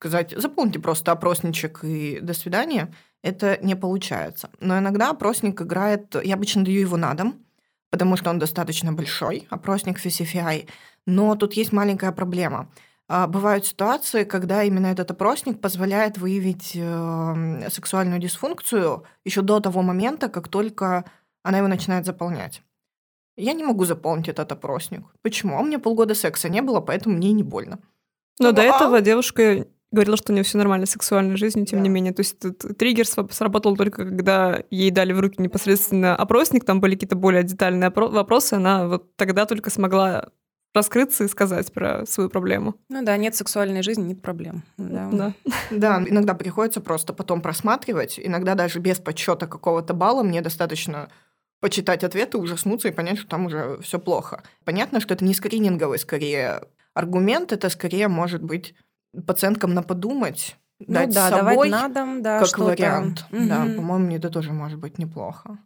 сказать, 0.00 0.32
заполните 0.34 0.78
просто 0.78 1.12
опросничек 1.12 1.84
и 1.84 2.20
до 2.22 2.32
свидания, 2.32 2.90
это 3.22 3.58
не 3.62 3.76
получается. 3.76 4.48
Но 4.58 4.78
иногда 4.78 5.10
опросник 5.10 5.60
играет, 5.60 6.16
я 6.24 6.34
обычно 6.34 6.64
даю 6.64 6.80
его 6.80 6.96
на 6.96 7.12
дом, 7.12 7.44
потому 7.90 8.16
что 8.16 8.30
он 8.30 8.38
достаточно 8.38 8.94
большой, 8.94 9.46
опросник 9.50 9.98
FCFI, 9.98 10.68
но 11.06 11.34
тут 11.34 11.54
есть 11.54 11.72
маленькая 11.72 12.12
проблема. 12.12 12.70
А, 13.08 13.26
бывают 13.26 13.66
ситуации, 13.66 14.22
когда 14.24 14.62
именно 14.62 14.86
этот 14.86 15.10
опросник 15.10 15.60
позволяет 15.60 16.16
выявить 16.16 16.72
эм, 16.76 17.68
сексуальную 17.68 18.20
дисфункцию 18.20 19.02
еще 19.24 19.42
до 19.42 19.58
того 19.58 19.82
момента, 19.82 20.28
как 20.28 20.48
только 20.48 21.04
она 21.42 21.58
его 21.58 21.66
начинает 21.66 22.06
заполнять. 22.06 22.62
Я 23.36 23.52
не 23.54 23.64
могу 23.64 23.84
заполнить 23.84 24.28
этот 24.28 24.52
опросник. 24.52 25.02
Почему? 25.22 25.56
А 25.56 25.60
у 25.60 25.64
меня 25.64 25.78
полгода 25.78 26.14
секса 26.14 26.48
не 26.48 26.62
было, 26.62 26.80
поэтому 26.80 27.16
мне 27.16 27.32
не 27.32 27.42
больно. 27.42 27.80
Но 28.38 28.50
ну, 28.50 28.52
до 28.52 28.62
а... 28.62 28.64
этого 28.64 29.00
девушка 29.00 29.66
говорила, 29.90 30.16
что 30.16 30.32
у 30.32 30.34
нее 30.34 30.44
все 30.44 30.58
нормально 30.58 30.86
с 30.86 30.90
сексуальной 30.90 31.36
жизнью, 31.36 31.66
тем 31.66 31.80
да. 31.80 31.82
не 31.82 31.88
менее. 31.88 32.12
То 32.12 32.20
есть 32.20 32.44
этот 32.44 32.78
триггер 32.78 33.06
сработал 33.06 33.76
только 33.76 34.04
когда 34.04 34.62
ей 34.70 34.90
дали 34.90 35.12
в 35.12 35.20
руки 35.20 35.42
непосредственно 35.42 36.14
опросник, 36.14 36.64
там 36.64 36.80
были 36.80 36.94
какие-то 36.94 37.16
более 37.16 37.42
детальные 37.42 37.90
вопросы, 37.90 38.54
она 38.54 38.86
вот 38.86 39.16
тогда 39.16 39.46
только 39.46 39.70
смогла 39.70 40.30
раскрыться 40.74 41.24
и 41.24 41.28
сказать 41.28 41.72
про 41.72 42.06
свою 42.06 42.30
проблему. 42.30 42.74
Ну 42.88 43.04
да, 43.04 43.16
нет 43.16 43.34
сексуальной 43.34 43.82
жизни, 43.82 44.02
нет 44.02 44.22
проблем. 44.22 44.62
Да. 44.76 45.08
Да. 45.12 45.32
да, 45.70 46.04
иногда 46.08 46.34
приходится 46.34 46.80
просто 46.80 47.12
потом 47.12 47.42
просматривать, 47.42 48.20
иногда 48.22 48.54
даже 48.54 48.78
без 48.78 48.98
подсчета 48.98 49.46
какого-то 49.46 49.94
балла 49.94 50.22
мне 50.22 50.40
достаточно 50.40 51.08
почитать 51.60 52.04
ответы, 52.04 52.38
ужаснуться 52.38 52.88
и 52.88 52.92
понять, 52.92 53.18
что 53.18 53.28
там 53.28 53.46
уже 53.46 53.78
все 53.82 53.98
плохо. 53.98 54.42
Понятно, 54.64 55.00
что 55.00 55.14
это 55.14 55.24
не 55.24 55.34
скрининговый 55.34 55.98
скорее 55.98 56.62
аргумент, 56.94 57.52
это 57.52 57.68
скорее 57.68 58.08
может 58.08 58.42
быть 58.42 58.74
пациенткам 59.26 59.74
на 59.74 59.82
подумать, 59.82 60.56
ну, 60.78 60.94
дать 60.94 61.12
да, 61.12 61.28
собой 61.28 61.68
давать 61.68 61.70
на 61.70 61.88
дом, 61.88 62.22
да, 62.22 62.40
как 62.40 62.58
вариант. 62.58 63.26
Угу. 63.30 63.46
Да, 63.46 63.64
по-моему, 63.64 64.16
это 64.16 64.30
тоже 64.30 64.52
может 64.52 64.78
быть 64.78 64.98
неплохо. 64.98 65.58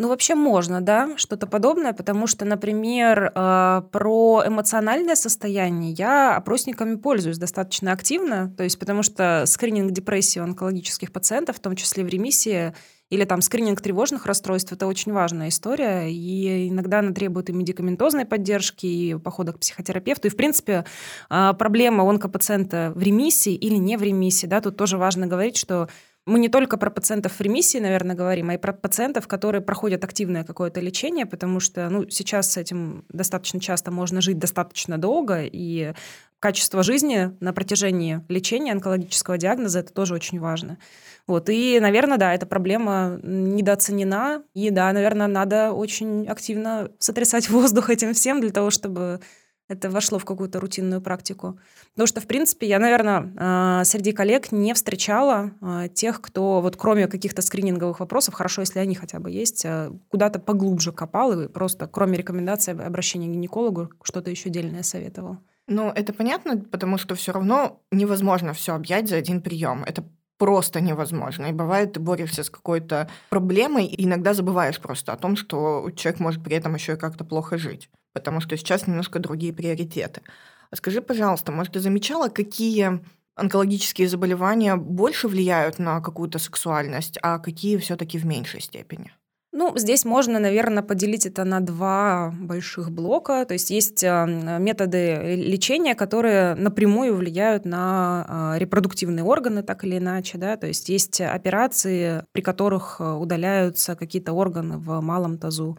Ну, 0.00 0.08
вообще 0.08 0.34
можно, 0.34 0.80
да, 0.80 1.10
что-то 1.18 1.46
подобное, 1.46 1.92
потому 1.92 2.26
что, 2.26 2.46
например, 2.46 3.32
э, 3.34 3.82
про 3.92 4.42
эмоциональное 4.46 5.14
состояние 5.14 5.92
я 5.92 6.36
опросниками 6.36 6.94
пользуюсь 6.94 7.36
достаточно 7.36 7.92
активно, 7.92 8.50
то 8.56 8.62
есть 8.62 8.78
потому 8.78 9.02
что 9.02 9.44
скрининг 9.44 9.92
депрессии 9.92 10.40
у 10.40 10.44
онкологических 10.44 11.12
пациентов, 11.12 11.56
в 11.56 11.60
том 11.60 11.76
числе 11.76 12.02
в 12.02 12.08
ремиссии, 12.08 12.72
или 13.10 13.24
там 13.24 13.42
скрининг 13.42 13.80
тревожных 13.82 14.24
расстройств, 14.24 14.72
это 14.72 14.86
очень 14.86 15.12
важная 15.12 15.48
история, 15.48 16.10
и 16.10 16.68
иногда 16.70 17.00
она 17.00 17.12
требует 17.12 17.50
и 17.50 17.52
медикаментозной 17.52 18.24
поддержки, 18.24 18.86
и 18.86 19.18
похода 19.18 19.52
к 19.52 19.58
психотерапевту. 19.58 20.28
И, 20.28 20.30
в 20.30 20.36
принципе, 20.36 20.86
э, 21.28 21.52
проблема 21.58 22.08
онкопациента 22.08 22.92
в 22.94 23.02
ремиссии 23.02 23.54
или 23.54 23.74
не 23.74 23.98
в 23.98 24.02
ремиссии, 24.02 24.46
да, 24.46 24.62
тут 24.62 24.78
тоже 24.78 24.96
важно 24.96 25.26
говорить, 25.26 25.58
что 25.58 25.90
мы 26.26 26.38
не 26.38 26.48
только 26.48 26.76
про 26.76 26.90
пациентов 26.90 27.32
в 27.32 27.40
ремиссии, 27.40 27.78
наверное, 27.78 28.14
говорим, 28.14 28.50
а 28.50 28.54
и 28.54 28.58
про 28.58 28.72
пациентов, 28.72 29.26
которые 29.26 29.62
проходят 29.62 30.04
активное 30.04 30.44
какое-то 30.44 30.80
лечение, 30.80 31.26
потому 31.26 31.60
что 31.60 31.88
ну, 31.88 32.08
сейчас 32.08 32.52
с 32.52 32.56
этим 32.56 33.04
достаточно 33.08 33.60
часто 33.60 33.90
можно 33.90 34.20
жить 34.20 34.38
достаточно 34.38 34.98
долго, 34.98 35.42
и 35.44 35.92
качество 36.40 36.82
жизни 36.82 37.36
на 37.40 37.52
протяжении 37.52 38.22
лечения 38.28 38.72
онкологического 38.72 39.38
диагноза 39.38 39.80
это 39.80 39.92
тоже 39.92 40.14
очень 40.14 40.40
важно. 40.40 40.78
Вот. 41.26 41.48
И, 41.50 41.78
наверное, 41.80 42.18
да, 42.18 42.34
эта 42.34 42.46
проблема 42.46 43.20
недооценена. 43.22 44.42
И 44.54 44.70
да, 44.70 44.92
наверное, 44.92 45.26
надо 45.26 45.72
очень 45.72 46.26
активно 46.26 46.90
сотрясать 46.98 47.50
воздух 47.50 47.90
этим 47.90 48.14
всем 48.14 48.40
для 48.40 48.50
того, 48.50 48.70
чтобы 48.70 49.20
это 49.70 49.88
вошло 49.88 50.18
в 50.18 50.24
какую-то 50.24 50.58
рутинную 50.58 51.00
практику. 51.00 51.58
Потому 51.92 52.08
что, 52.08 52.20
в 52.20 52.26
принципе, 52.26 52.66
я, 52.66 52.80
наверное, 52.80 53.32
а, 53.36 53.84
среди 53.84 54.10
коллег 54.10 54.50
не 54.50 54.74
встречала 54.74 55.52
а, 55.60 55.86
тех, 55.86 56.20
кто 56.20 56.60
вот 56.60 56.76
кроме 56.76 57.06
каких-то 57.06 57.40
скрининговых 57.40 58.00
вопросов, 58.00 58.34
хорошо, 58.34 58.62
если 58.62 58.80
они 58.80 58.96
хотя 58.96 59.20
бы 59.20 59.30
есть, 59.30 59.64
а, 59.64 59.92
куда-то 60.08 60.40
поглубже 60.40 60.90
копал 60.90 61.40
и 61.40 61.46
просто 61.46 61.86
кроме 61.86 62.18
рекомендации 62.18 62.72
обращения 62.72 63.28
к 63.28 63.30
гинекологу 63.30 63.90
что-то 64.02 64.30
еще 64.30 64.48
отдельное 64.48 64.82
советовал. 64.82 65.38
Ну, 65.68 65.90
это 65.90 66.12
понятно, 66.12 66.58
потому 66.58 66.98
что 66.98 67.14
все 67.14 67.30
равно 67.30 67.80
невозможно 67.92 68.52
все 68.52 68.74
объять 68.74 69.08
за 69.08 69.16
один 69.16 69.40
прием. 69.40 69.84
Это 69.84 70.02
просто 70.36 70.80
невозможно. 70.80 71.46
И 71.46 71.52
бывает, 71.52 71.92
ты 71.92 72.00
борешься 72.00 72.42
с 72.42 72.50
какой-то 72.50 73.08
проблемой, 73.28 73.86
и 73.86 74.04
иногда 74.04 74.34
забываешь 74.34 74.80
просто 74.80 75.12
о 75.12 75.16
том, 75.16 75.36
что 75.36 75.88
человек 75.94 76.18
может 76.18 76.42
при 76.42 76.56
этом 76.56 76.74
еще 76.74 76.94
и 76.94 76.96
как-то 76.96 77.24
плохо 77.24 77.56
жить 77.56 77.88
потому 78.12 78.40
что 78.40 78.56
сейчас 78.56 78.86
немножко 78.86 79.18
другие 79.18 79.52
приоритеты. 79.52 80.22
А 80.70 80.76
скажи, 80.76 81.00
пожалуйста, 81.00 81.52
может, 81.52 81.74
ты 81.74 81.80
замечала, 81.80 82.28
какие 82.28 83.00
онкологические 83.34 84.08
заболевания 84.08 84.76
больше 84.76 85.28
влияют 85.28 85.78
на 85.78 86.00
какую-то 86.00 86.38
сексуальность, 86.38 87.18
а 87.22 87.38
какие 87.38 87.78
все-таки 87.78 88.18
в 88.18 88.26
меньшей 88.26 88.60
степени? 88.60 89.12
Ну, 89.52 89.76
здесь 89.76 90.04
можно, 90.04 90.38
наверное, 90.38 90.84
поделить 90.84 91.26
это 91.26 91.42
на 91.42 91.58
два 91.58 92.32
больших 92.38 92.92
блока. 92.92 93.44
То 93.44 93.54
есть 93.54 93.70
есть 93.70 94.04
а, 94.04 94.24
методы 94.24 95.34
лечения, 95.34 95.96
которые 95.96 96.54
напрямую 96.54 97.16
влияют 97.16 97.64
на 97.64 98.24
а, 98.28 98.58
репродуктивные 98.58 99.24
органы, 99.24 99.64
так 99.64 99.82
или 99.82 99.98
иначе. 99.98 100.38
Да? 100.38 100.56
То 100.56 100.68
есть 100.68 100.88
есть 100.88 101.20
операции, 101.20 102.24
при 102.30 102.42
которых 102.42 103.00
а, 103.00 103.16
удаляются 103.16 103.96
какие-то 103.96 104.34
органы 104.34 104.78
в 104.78 105.00
малом 105.00 105.36
тазу. 105.36 105.76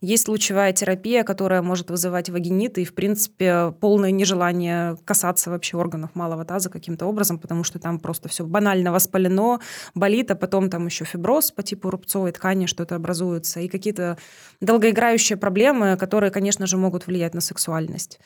Есть 0.00 0.26
лучевая 0.26 0.72
терапия, 0.72 1.22
которая 1.22 1.62
может 1.62 1.90
вызывать 1.90 2.28
вагинит 2.28 2.76
и, 2.78 2.84
в 2.84 2.92
принципе, 2.92 3.72
полное 3.80 4.10
нежелание 4.10 4.96
касаться 5.04 5.50
вообще 5.50 5.76
органов 5.76 6.10
малого 6.14 6.44
таза 6.44 6.70
каким-то 6.70 7.06
образом, 7.06 7.38
потому 7.38 7.62
что 7.62 7.78
там 7.78 8.00
просто 8.00 8.28
все 8.28 8.44
банально 8.44 8.90
воспалено, 8.90 9.60
болит, 9.94 10.32
а 10.32 10.34
потом 10.34 10.70
там 10.70 10.86
еще 10.86 11.04
фиброз 11.04 11.52
по 11.52 11.62
типу 11.62 11.88
рубцовой 11.88 12.32
ткани, 12.32 12.66
что-то 12.66 12.96
образуется 12.96 13.11
образуются, 13.12 13.60
и 13.60 13.68
какие-то 13.68 14.16
долгоиграющие 14.60 15.36
проблемы, 15.36 15.96
которые, 15.96 16.30
конечно 16.30 16.66
же, 16.66 16.76
могут 16.76 17.06
влиять 17.06 17.34
на 17.34 17.40
сексуальность. 17.40 18.18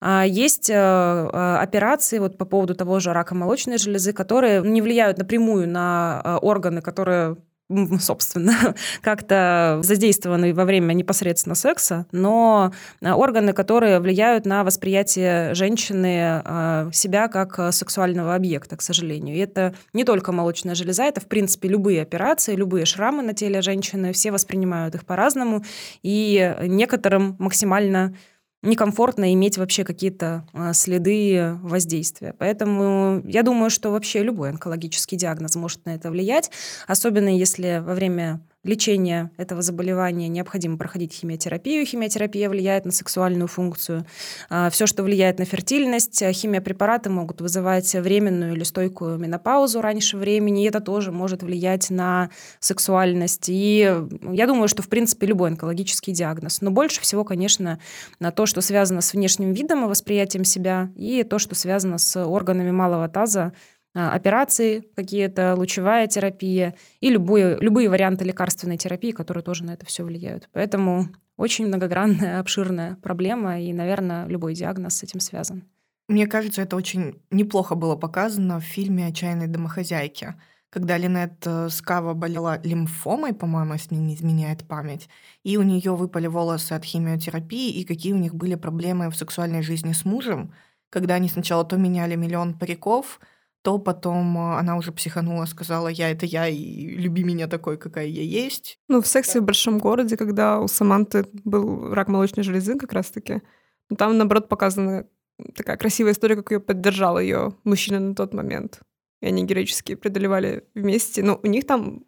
А 0.00 0.24
есть 0.24 0.70
э, 0.70 0.74
э, 0.74 1.56
операции 1.62 2.20
вот 2.20 2.38
по 2.38 2.44
поводу 2.44 2.74
того 2.74 3.00
же 3.00 3.12
рака 3.12 3.34
молочной 3.34 3.78
железы, 3.78 4.12
которые 4.12 4.62
не 4.62 4.80
влияют 4.80 5.18
напрямую 5.18 5.68
на 5.68 6.22
э, 6.24 6.36
органы, 6.36 6.82
которые 6.82 7.36
собственно, 8.00 8.74
как-то 9.02 9.80
задействованы 9.82 10.54
во 10.54 10.64
время 10.64 10.94
непосредственно 10.94 11.54
секса, 11.54 12.06
но 12.12 12.72
а, 13.02 13.16
органы, 13.16 13.52
которые 13.52 14.00
влияют 14.00 14.46
на 14.46 14.64
восприятие 14.64 15.54
женщины 15.54 16.42
а, 16.44 16.90
себя 16.92 17.28
как 17.28 17.72
сексуального 17.72 18.34
объекта, 18.34 18.76
к 18.76 18.82
сожалению. 18.82 19.36
И 19.36 19.40
это 19.40 19.74
не 19.92 20.04
только 20.04 20.32
молочная 20.32 20.74
железа, 20.74 21.04
это, 21.04 21.20
в 21.20 21.26
принципе, 21.26 21.68
любые 21.68 22.02
операции, 22.02 22.54
любые 22.54 22.86
шрамы 22.86 23.22
на 23.22 23.34
теле 23.34 23.60
женщины, 23.60 24.12
все 24.12 24.32
воспринимают 24.32 24.94
их 24.94 25.04
по-разному, 25.04 25.62
и 26.02 26.56
некоторым 26.62 27.36
максимально 27.38 28.14
некомфортно 28.62 29.32
иметь 29.34 29.58
вообще 29.58 29.84
какие-то 29.84 30.46
а, 30.52 30.72
следы 30.72 31.58
воздействия. 31.62 32.34
Поэтому 32.38 33.22
я 33.24 33.42
думаю, 33.42 33.70
что 33.70 33.90
вообще 33.90 34.22
любой 34.22 34.50
онкологический 34.50 35.16
диагноз 35.16 35.56
может 35.56 35.84
на 35.84 35.94
это 35.94 36.10
влиять, 36.10 36.50
особенно 36.86 37.28
если 37.28 37.82
во 37.84 37.94
время 37.94 38.40
лечения 38.68 39.30
этого 39.36 39.62
заболевания 39.62 40.28
необходимо 40.28 40.76
проходить 40.76 41.12
химиотерапию. 41.12 41.84
Химиотерапия 41.84 42.48
влияет 42.48 42.84
на 42.84 42.92
сексуальную 42.92 43.48
функцию. 43.48 44.04
А, 44.50 44.70
Все, 44.70 44.86
что 44.86 45.02
влияет 45.02 45.38
на 45.38 45.44
фертильность, 45.44 46.22
а, 46.22 46.32
химиопрепараты 46.32 47.10
могут 47.10 47.40
вызывать 47.40 47.92
временную 47.94 48.52
или 48.54 48.62
стойкую 48.62 49.18
менопаузу 49.18 49.80
раньше 49.80 50.16
времени, 50.16 50.64
и 50.64 50.68
это 50.68 50.80
тоже 50.80 51.10
может 51.10 51.42
влиять 51.42 51.90
на 51.90 52.30
сексуальность. 52.60 53.48
И 53.48 53.90
я 54.32 54.46
думаю, 54.46 54.68
что, 54.68 54.82
в 54.82 54.88
принципе, 54.88 55.26
любой 55.26 55.50
онкологический 55.50 56.12
диагноз. 56.12 56.60
Но 56.60 56.70
больше 56.70 57.00
всего, 57.00 57.24
конечно, 57.24 57.80
на 58.20 58.30
то, 58.30 58.46
что 58.46 58.60
связано 58.60 59.00
с 59.00 59.14
внешним 59.14 59.52
видом 59.52 59.84
и 59.84 59.88
восприятием 59.88 60.44
себя, 60.44 60.90
и 60.94 61.22
то, 61.22 61.38
что 61.38 61.54
связано 61.54 61.98
с 61.98 62.22
органами 62.22 62.70
малого 62.70 63.08
таза, 63.08 63.52
операции 63.98 64.84
какие-то, 64.94 65.54
лучевая 65.56 66.06
терапия 66.06 66.74
и 67.00 67.10
любые, 67.10 67.56
любые 67.60 67.88
варианты 67.88 68.24
лекарственной 68.24 68.76
терапии, 68.76 69.12
которые 69.12 69.42
тоже 69.42 69.64
на 69.64 69.72
это 69.72 69.86
все 69.86 70.04
влияют. 70.04 70.48
Поэтому 70.52 71.08
очень 71.36 71.66
многогранная, 71.66 72.40
обширная 72.40 72.96
проблема, 73.02 73.60
и, 73.60 73.72
наверное, 73.72 74.26
любой 74.26 74.54
диагноз 74.54 74.98
с 74.98 75.02
этим 75.02 75.20
связан. 75.20 75.64
Мне 76.08 76.26
кажется, 76.26 76.62
это 76.62 76.76
очень 76.76 77.20
неплохо 77.30 77.74
было 77.74 77.96
показано 77.96 78.60
в 78.60 78.64
фильме 78.64 79.06
«Отчаянные 79.06 79.48
домохозяйки», 79.48 80.34
когда 80.70 80.98
Линет 80.98 81.46
э, 81.46 81.68
Скава 81.70 82.14
болела 82.14 82.60
лимфомой, 82.62 83.32
по-моему, 83.32 83.74
если 83.74 83.94
не 83.94 84.14
изменяет 84.14 84.66
память, 84.66 85.08
и 85.42 85.56
у 85.56 85.62
нее 85.62 85.94
выпали 85.94 86.26
волосы 86.26 86.72
от 86.72 86.84
химиотерапии, 86.84 87.72
и 87.72 87.84
какие 87.84 88.12
у 88.12 88.18
них 88.18 88.34
были 88.34 88.54
проблемы 88.54 89.10
в 89.10 89.16
сексуальной 89.16 89.62
жизни 89.62 89.92
с 89.92 90.04
мужем, 90.04 90.52
когда 90.90 91.14
они 91.14 91.28
сначала 91.28 91.64
то 91.64 91.76
меняли 91.76 92.16
миллион 92.16 92.58
париков, 92.58 93.20
то 93.68 93.78
потом 93.78 94.38
э, 94.38 94.58
она 94.58 94.78
уже 94.78 94.92
психанула, 94.92 95.44
сказала, 95.44 95.88
я 95.88 96.10
это 96.10 96.24
я, 96.24 96.48
и 96.48 96.86
люби 96.86 97.22
меня 97.22 97.48
такой, 97.48 97.76
какая 97.76 98.06
я 98.06 98.22
есть. 98.22 98.78
Ну, 98.88 99.02
в 99.02 99.06
«Сексе 99.06 99.40
в 99.40 99.44
большом 99.44 99.78
городе», 99.78 100.16
когда 100.16 100.58
у 100.58 100.68
Саманты 100.68 101.26
был 101.44 101.92
рак 101.92 102.08
молочной 102.08 102.44
железы 102.44 102.78
как 102.78 102.94
раз-таки, 102.94 103.42
ну, 103.90 103.96
там, 103.96 104.16
наоборот, 104.16 104.48
показана 104.48 105.06
такая 105.54 105.76
красивая 105.76 106.12
история, 106.12 106.36
как 106.36 106.50
ее 106.50 106.60
поддержал 106.60 107.20
ее 107.20 107.52
мужчина 107.64 108.00
на 108.00 108.14
тот 108.14 108.32
момент. 108.32 108.80
И 109.20 109.26
они 109.26 109.44
героически 109.44 109.96
преодолевали 109.96 110.64
вместе. 110.74 111.22
Ну, 111.22 111.38
у 111.42 111.46
них 111.46 111.66
там 111.66 112.06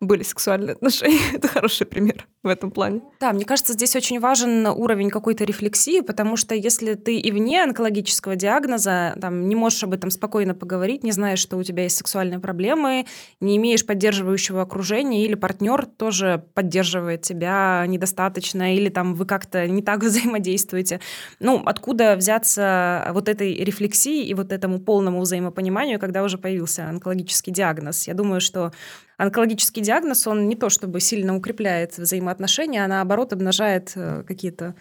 были 0.00 0.24
сексуальные 0.24 0.72
отношения. 0.72 1.20
Это 1.34 1.46
хороший 1.46 1.86
пример 1.86 2.26
в 2.46 2.48
этом 2.48 2.70
плане. 2.70 3.02
Да, 3.20 3.32
мне 3.32 3.44
кажется, 3.44 3.74
здесь 3.74 3.94
очень 3.96 4.20
важен 4.20 4.66
уровень 4.66 5.10
какой-то 5.10 5.44
рефлексии, 5.44 6.00
потому 6.00 6.36
что 6.36 6.54
если 6.54 6.94
ты 6.94 7.18
и 7.18 7.30
вне 7.32 7.62
онкологического 7.62 8.36
диагноза 8.36 9.16
там, 9.20 9.48
не 9.48 9.54
можешь 9.54 9.82
об 9.82 9.92
этом 9.92 10.10
спокойно 10.10 10.54
поговорить, 10.54 11.02
не 11.04 11.12
знаешь, 11.12 11.40
что 11.40 11.56
у 11.56 11.62
тебя 11.62 11.82
есть 11.82 11.96
сексуальные 11.96 12.38
проблемы, 12.38 13.06
не 13.40 13.56
имеешь 13.56 13.84
поддерживающего 13.84 14.62
окружения, 14.62 15.24
или 15.24 15.34
партнер 15.34 15.86
тоже 15.86 16.44
поддерживает 16.54 17.22
тебя 17.22 17.84
недостаточно, 17.86 18.74
или 18.74 18.88
там 18.88 19.14
вы 19.14 19.26
как-то 19.26 19.66
не 19.66 19.82
так 19.82 20.02
взаимодействуете. 20.02 21.00
Ну, 21.40 21.62
откуда 21.66 22.16
взяться 22.16 23.10
вот 23.12 23.28
этой 23.28 23.54
рефлексии 23.54 24.24
и 24.24 24.34
вот 24.34 24.52
этому 24.52 24.78
полному 24.78 25.20
взаимопониманию, 25.20 25.98
когда 25.98 26.22
уже 26.22 26.38
появился 26.38 26.88
онкологический 26.88 27.52
диагноз? 27.52 28.06
Я 28.06 28.14
думаю, 28.14 28.40
что 28.40 28.72
онкологический 29.18 29.82
диагноз, 29.82 30.26
он 30.26 30.48
не 30.48 30.56
то 30.56 30.68
чтобы 30.68 31.00
сильно 31.00 31.36
укрепляет 31.36 31.96
взаимоотношения, 31.98 32.35
а 32.84 32.88
наоборот 32.88 33.32
обнажает 33.32 33.92
э, 33.94 34.22
какие-то 34.26 34.74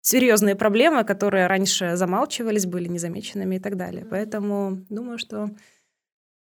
серьезные 0.00 0.56
проблемы, 0.56 1.04
которые 1.04 1.46
раньше 1.46 1.96
замалчивались, 1.96 2.66
были 2.66 2.88
незамеченными 2.88 3.56
и 3.56 3.60
так 3.60 3.76
далее. 3.76 4.04
Поэтому 4.04 4.84
думаю, 4.90 5.18
что 5.18 5.50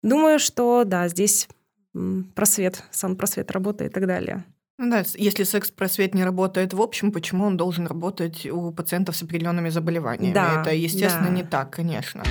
думаю, 0.02 0.38
что 0.38 0.84
да, 0.84 1.08
здесь 1.08 1.48
просвет, 2.34 2.82
сам 2.90 3.16
просвет 3.16 3.50
работает 3.50 3.92
и 3.92 3.94
так 3.94 4.06
далее. 4.06 4.44
Ну 4.78 4.90
да, 4.90 5.04
если 5.14 5.44
секс-просвет 5.44 6.14
не 6.14 6.22
работает 6.22 6.74
в 6.74 6.82
общем, 6.82 7.10
почему 7.10 7.46
он 7.46 7.56
должен 7.56 7.86
работать 7.86 8.44
у 8.44 8.72
пациентов 8.72 9.16
с 9.16 9.22
определенными 9.22 9.70
заболеваниями? 9.70 10.34
Да, 10.34 10.60
Это, 10.60 10.74
естественно, 10.74 11.28
да. 11.28 11.34
не 11.34 11.44
так, 11.44 11.70
конечно. 11.70 12.22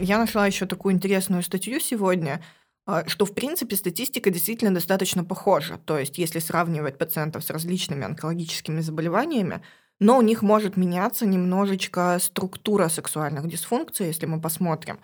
Я 0.00 0.18
нашла 0.18 0.46
еще 0.46 0.66
такую 0.66 0.94
интересную 0.94 1.42
статью 1.42 1.78
сегодня, 1.78 2.42
что, 3.06 3.24
в 3.24 3.34
принципе, 3.34 3.76
статистика 3.76 4.30
действительно 4.30 4.74
достаточно 4.74 5.24
похожа. 5.24 5.78
То 5.78 5.98
есть, 5.98 6.18
если 6.18 6.38
сравнивать 6.38 6.98
пациентов 6.98 7.44
с 7.44 7.50
различными 7.50 8.04
онкологическими 8.04 8.80
заболеваниями, 8.80 9.62
но 10.00 10.18
у 10.18 10.22
них 10.22 10.42
может 10.42 10.76
меняться 10.76 11.26
немножечко 11.26 12.18
структура 12.20 12.88
сексуальных 12.88 13.46
дисфункций, 13.48 14.06
если 14.06 14.26
мы 14.26 14.40
посмотрим 14.40 14.98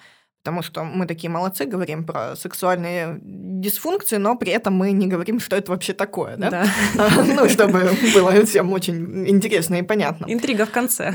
потому 0.46 0.62
что 0.62 0.84
мы 0.84 1.06
такие 1.06 1.28
молодцы, 1.28 1.64
говорим 1.64 2.04
про 2.04 2.36
сексуальные 2.36 3.18
дисфункции, 3.20 4.16
но 4.16 4.36
при 4.36 4.52
этом 4.52 4.74
мы 4.74 4.92
не 4.92 5.08
говорим, 5.08 5.40
что 5.40 5.56
это 5.56 5.72
вообще 5.72 5.92
такое, 5.92 6.36
да? 6.36 6.50
Да. 6.50 6.66
Ну, 7.36 7.48
чтобы 7.48 7.90
было 8.14 8.44
всем 8.44 8.72
очень 8.72 9.28
интересно 9.28 9.74
и 9.74 9.82
понятно. 9.82 10.26
Интрига 10.28 10.64
в 10.64 10.70
конце. 10.70 11.12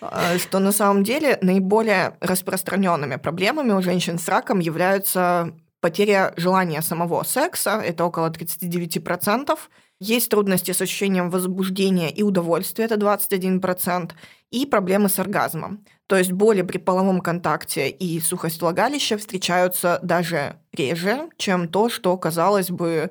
А, 0.00 0.36
что 0.38 0.58
на 0.58 0.72
самом 0.72 1.04
деле 1.04 1.38
наиболее 1.42 2.16
распространенными 2.20 3.16
проблемами 3.16 3.72
у 3.72 3.82
женщин 3.82 4.18
с 4.18 4.28
раком 4.28 4.58
являются 4.58 5.52
потеря 5.80 6.32
желания 6.36 6.82
самого 6.82 7.22
секса, 7.22 7.80
это 7.84 8.04
около 8.04 8.30
39%, 8.30 9.58
есть 10.00 10.30
трудности 10.30 10.72
с 10.72 10.80
ощущением 10.80 11.30
возбуждения 11.30 12.10
и 12.10 12.22
удовольствия, 12.22 12.84
это 12.84 12.94
21%, 12.94 14.12
и 14.50 14.66
проблемы 14.66 15.08
с 15.08 15.18
оргазмом. 15.18 15.84
То 16.06 16.16
есть 16.16 16.32
боли 16.32 16.62
при 16.62 16.78
половом 16.78 17.20
контакте 17.20 17.88
и 17.88 18.20
сухость 18.20 18.60
влагалища 18.60 19.18
встречаются 19.18 19.98
даже 20.02 20.56
реже, 20.72 21.28
чем 21.36 21.68
то, 21.68 21.88
что, 21.88 22.16
казалось 22.16 22.70
бы, 22.70 23.10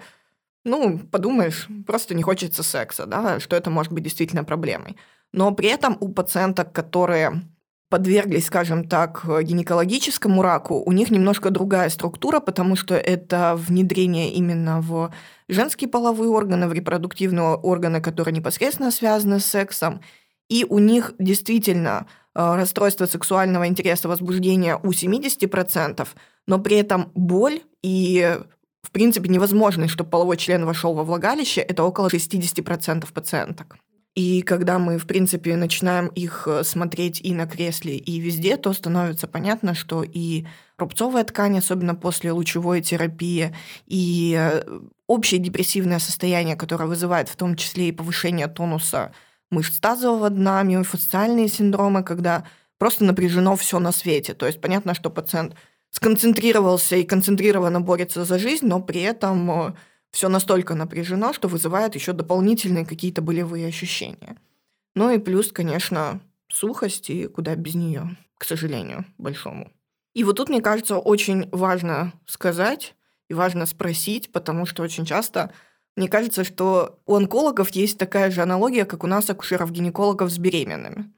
ну, 0.63 0.99
подумаешь, 0.99 1.67
просто 1.85 2.15
не 2.15 2.23
хочется 2.23 2.63
секса, 2.63 3.05
да, 3.05 3.39
что 3.39 3.55
это 3.55 3.69
может 3.69 3.91
быть 3.91 4.03
действительно 4.03 4.43
проблемой. 4.43 4.97
Но 5.33 5.51
при 5.51 5.69
этом 5.69 5.97
у 5.99 6.09
пациенток, 6.09 6.71
которые 6.73 7.43
подверглись, 7.89 8.47
скажем 8.47 8.87
так, 8.87 9.23
гинекологическому 9.25 10.41
раку, 10.41 10.83
у 10.85 10.91
них 10.91 11.09
немножко 11.11 11.49
другая 11.49 11.89
структура, 11.89 12.39
потому 12.39 12.75
что 12.75 12.95
это 12.95 13.55
внедрение 13.55 14.31
именно 14.31 14.81
в 14.81 15.13
женские 15.47 15.89
половые 15.89 16.29
органы, 16.29 16.67
в 16.67 16.73
репродуктивные 16.73 17.55
органы, 17.55 18.01
которые 18.01 18.35
непосредственно 18.35 18.91
связаны 18.91 19.39
с 19.39 19.45
сексом. 19.45 20.01
И 20.49 20.65
у 20.67 20.79
них 20.79 21.13
действительно 21.19 22.07
Э, 22.37 22.55
расстройство 22.55 23.07
сексуального 23.07 23.67
интереса, 23.67 24.07
возбуждения 24.07 24.79
у 24.83 24.91
70%, 24.91 26.07
но 26.45 26.59
при 26.59 26.77
этом 26.77 27.11
боль 27.15 27.61
и 27.81 28.37
в 28.83 28.91
принципе, 28.91 29.27
невозможность, 29.27 29.91
чтобы 29.91 30.09
половой 30.09 30.37
член 30.37 30.63
вошел 30.65 30.93
во 30.93 31.03
влагалище, 31.03 31.59
это 31.59 31.83
около 31.83 32.07
60% 32.07 33.11
пациенток. 33.11 33.77
И 34.17 34.41
когда 34.41 34.79
мы, 34.79 34.97
в 34.97 35.05
принципе, 35.05 35.55
начинаем 35.55 36.07
их 36.07 36.47
э, 36.47 36.63
смотреть 36.63 37.21
и 37.21 37.35
на 37.35 37.45
кресле, 37.45 37.97
и 37.97 38.19
везде, 38.19 38.57
то 38.57 38.73
становится 38.73 39.27
понятно, 39.27 39.75
что 39.75 40.01
и 40.03 40.47
рубцовая 40.79 41.23
ткань, 41.23 41.59
особенно 41.59 41.93
после 41.93 42.31
лучевой 42.31 42.81
терапии, 42.81 43.53
и 43.85 44.35
э, 44.35 44.79
общее 45.05 45.39
депрессивное 45.39 45.99
состояние, 45.99 46.55
которое 46.55 46.87
вызывает 46.87 47.29
в 47.29 47.35
том 47.35 47.55
числе 47.55 47.89
и 47.89 47.91
повышение 47.91 48.47
тонуса 48.47 49.11
мышц 49.51 49.79
тазового 49.79 50.31
дна, 50.31 50.63
миофасциальные 50.63 51.47
синдромы, 51.47 52.01
когда 52.01 52.43
просто 52.79 53.03
напряжено 53.03 53.55
все 53.55 53.77
на 53.77 53.91
свете. 53.91 54.33
То 54.33 54.47
есть 54.47 54.59
понятно, 54.59 54.95
что 54.95 55.11
пациент 55.11 55.53
сконцентрировался 55.91 56.95
и 56.95 57.03
концентрированно 57.03 57.81
борется 57.81 58.25
за 58.25 58.39
жизнь, 58.39 58.65
но 58.65 58.81
при 58.81 59.01
этом 59.01 59.51
э, 59.51 59.73
все 60.17 60.29
настолько 60.29 60.73
напряжено, 60.73 61.31
что 61.31 61.47
вызывает 61.47 61.93
еще 61.93 62.11
дополнительные 62.11 62.87
какие-то 62.87 63.21
болевые 63.21 63.67
ощущения. 63.67 64.35
Ну 64.95 65.11
и 65.11 65.19
плюс, 65.19 65.51
конечно, 65.51 66.21
сухость, 66.47 67.11
и 67.11 67.27
куда 67.27 67.55
без 67.55 67.75
нее, 67.75 68.17
к 68.39 68.43
сожалению, 68.43 69.05
большому. 69.19 69.71
И 70.15 70.23
вот 70.23 70.37
тут, 70.37 70.49
мне 70.49 70.59
кажется, 70.59 70.97
очень 70.97 71.47
важно 71.51 72.13
сказать 72.25 72.95
и 73.29 73.35
важно 73.35 73.67
спросить, 73.67 74.31
потому 74.31 74.65
что 74.65 74.81
очень 74.81 75.05
часто 75.05 75.51
мне 75.95 76.07
кажется, 76.07 76.43
что 76.43 76.99
у 77.05 77.13
онкологов 77.13 77.69
есть 77.69 77.99
такая 77.99 78.31
же 78.31 78.41
аналогия, 78.41 78.85
как 78.85 79.03
у 79.03 79.07
нас 79.07 79.29
акушеров-гинекологов 79.29 80.31
с 80.31 80.39
беременными. 80.39 81.13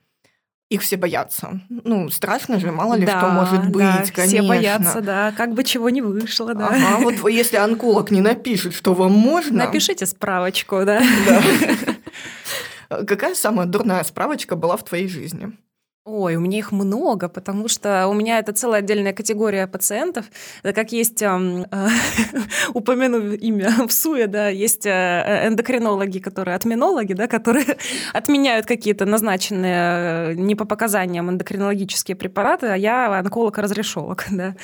Их 0.70 0.82
все 0.82 0.98
боятся. 0.98 1.62
Ну, 1.70 2.10
страшно 2.10 2.60
же, 2.60 2.72
мало 2.72 2.94
ли 2.94 3.06
Да, 3.06 3.20
что 3.20 3.30
может 3.30 3.70
быть, 3.70 3.82
да, 3.82 4.04
конечно. 4.14 4.40
Все 4.40 4.42
боятся, 4.48 5.02
да, 5.02 5.34
как 5.36 5.54
бы 5.54 5.64
чего 5.64 5.90
не 5.90 6.02
вышло, 6.02 6.54
да. 6.54 6.68
Ага, 6.68 7.04
вот 7.04 7.30
если 7.30 7.58
онколог 7.58 8.12
не 8.12 8.22
напишет, 8.22 8.74
что 8.76 8.94
вам 8.94 9.12
можно... 9.12 9.66
Напишите 9.66 10.06
справочку, 10.06 10.86
да. 10.86 11.02
Да. 12.90 13.04
Какая 13.06 13.36
самая 13.36 13.68
дурная 13.68 14.04
справочка 14.04 14.56
была 14.56 14.78
в 14.78 14.84
твоей 14.84 15.08
жизни? 15.08 15.52
Ой, 16.06 16.38
у 16.38 16.40
меня 16.40 16.58
их 16.58 16.72
много, 16.72 17.28
потому 17.28 17.68
что 17.68 18.08
у 18.08 18.14
меня 18.14 18.40
это 18.40 18.54
целая 18.54 18.80
отдельная 18.80 19.12
категория 19.12 19.68
пациентов. 19.68 20.26
Это 20.64 20.74
как 20.74 20.94
есть, 20.94 21.22
э, 21.22 21.28
упомяну 22.74 23.34
имя 23.34 23.86
в 23.86 23.92
СУЕ, 23.92 24.28
да, 24.28 24.48
есть 24.48 24.86
э, 24.86 25.48
эндокринологи, 25.48 26.20
которые 26.20 26.56
отменологи, 26.56 27.14
да, 27.14 27.28
которые 27.28 27.66
отменяют 28.14 28.66
какие-то 28.66 29.06
назначенные 29.06 30.32
э, 30.32 30.34
не 30.36 30.56
по 30.56 30.66
показаниям 30.66 31.30
эндокринологические 31.30 32.16
препараты, 32.16 32.68
а 32.68 32.76
я 32.76 33.20
онколог-разрешолог, 33.20 34.26
да. 34.32 34.56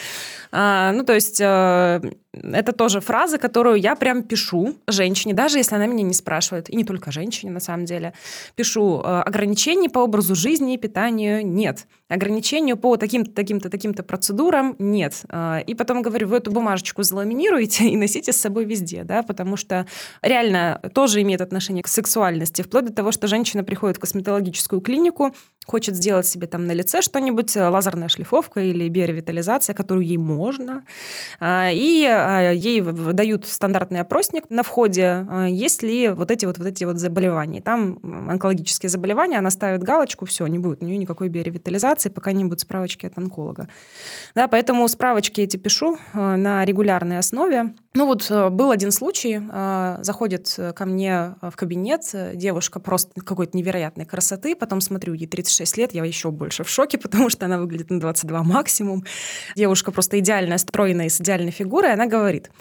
А, 0.52 0.94
ну, 0.94 1.04
то 1.04 1.14
есть 1.14 1.42
э, 1.42 2.02
это 2.32 2.72
тоже 2.72 3.02
фраза, 3.02 3.38
которую 3.38 3.76
я 3.76 3.96
прям 3.96 4.24
пишу 4.24 4.76
женщине, 4.88 5.34
даже 5.34 5.58
если 5.58 5.76
она 5.76 5.86
меня 5.86 6.04
не 6.04 6.14
спрашивает, 6.14 6.70
и 6.70 6.76
не 6.78 6.86
только 6.86 7.12
женщине, 7.12 7.52
на 7.52 7.60
самом 7.60 7.86
деле. 7.86 8.14
Пишу, 8.56 9.02
ограничений 9.04 9.90
по 9.90 10.00
образу 10.00 10.34
жизни 10.34 10.74
и 10.74 10.78
питанию 10.78 11.25
нет. 11.44 11.88
Ограничению 12.08 12.78
по 12.78 12.98
таким-то, 12.98 13.32
таким-то, 13.32 13.70
таким-то 13.70 14.04
процедурам 14.04 14.76
нет. 14.78 15.24
Э, 15.30 15.62
И 15.66 15.74
потом 15.74 16.02
говорю, 16.04 16.28
вы 16.28 16.38
эту 16.38 16.52
бумажечку 16.52 17.02
заламинируете 17.04 17.86
и 17.90 17.98
носите 17.98 18.32
с 18.32 18.38
собой 18.38 18.66
везде, 18.66 19.04
да, 19.04 19.24
потому 19.24 19.58
что 19.58 19.88
реально 20.22 20.80
тоже 20.94 21.22
имеет 21.24 21.42
отношение 21.42 21.82
к 21.82 21.88
сексуальности, 21.88 22.62
вплоть 22.62 22.86
до 22.86 22.94
того, 22.94 23.12
что 23.12 23.28
женщина 23.28 23.64
приходит 23.64 23.98
в 23.98 24.00
косметологическую 24.02 24.82
клинику, 24.82 25.34
хочет 25.66 25.96
сделать 25.96 26.28
себе 26.28 26.46
там 26.46 26.68
на 26.68 26.74
лице 26.74 27.02
что-нибудь, 27.02 27.58
э, 27.58 27.68
лазерная 27.68 28.08
шлифовка 28.08 28.60
или 28.62 28.88
биоревитализация, 28.88 29.74
которую 29.74 30.06
ей 30.06 30.18
можно, 30.18 30.84
а, 31.40 31.72
и 31.72 32.06
а, 32.06 32.52
ей 32.52 32.82
дают 32.82 33.48
стандартный 33.48 34.02
опросник 34.02 34.50
на 34.50 34.62
входе, 34.62 35.26
а, 35.28 35.48
есть 35.48 35.82
ли 35.82 36.10
вот 36.10 36.30
эти 36.30 36.46
вот, 36.46 36.60
вот 36.60 36.68
эти 36.68 36.84
вот 36.84 37.00
заболевания. 37.00 37.62
Там 37.62 38.00
онкологические 38.30 38.90
заболевания, 38.90 39.40
она 39.40 39.50
ставит 39.50 39.82
галочку, 39.82 40.26
все, 40.26 40.46
не 40.46 40.60
будет 40.60 40.84
у 40.84 40.86
нее 40.86 40.98
никакой 40.98 41.30
биоревитализации, 41.30 41.95
пока 42.10 42.32
не 42.32 42.46
будет 42.46 42.60
справочки 42.60 43.06
от 43.06 43.18
онколога. 43.18 43.68
Да, 44.36 44.48
поэтому 44.48 44.88
справочки 44.88 45.42
эти 45.42 45.58
пишу 45.58 45.98
э, 46.14 46.36
на 46.36 46.66
регулярной 46.66 47.18
основе. 47.18 47.74
Ну 47.94 48.06
вот 48.06 48.30
э, 48.30 48.50
был 48.50 48.72
один 48.72 48.92
случай, 48.92 49.40
э, 49.42 49.98
заходит 50.02 50.60
ко 50.76 50.86
мне 50.86 51.36
в 51.42 51.56
кабинет 51.56 52.02
девушка 52.34 52.80
просто 52.80 53.22
какой-то 53.22 53.58
невероятной 53.58 54.06
красоты, 54.06 54.56
потом 54.56 54.82
смотрю, 54.82 55.14
ей 55.14 55.28
36 55.28 55.78
лет, 55.78 55.94
я 55.94 56.04
еще 56.04 56.32
больше 56.32 56.64
в 56.64 56.70
шоке, 56.70 56.98
потому 57.06 57.30
что 57.30 57.46
она 57.46 57.58
выглядит 57.58 57.90
на 57.90 58.00
22 58.00 58.44
максимум. 58.44 59.04
Девушка 59.56 59.92
просто 59.92 60.20
идеальная, 60.20 60.58
стройная, 60.58 61.10
с 61.10 61.22
идеальной 61.22 61.52
фигурой, 61.52 61.94
она 61.94 62.06
говорит, 62.06 62.52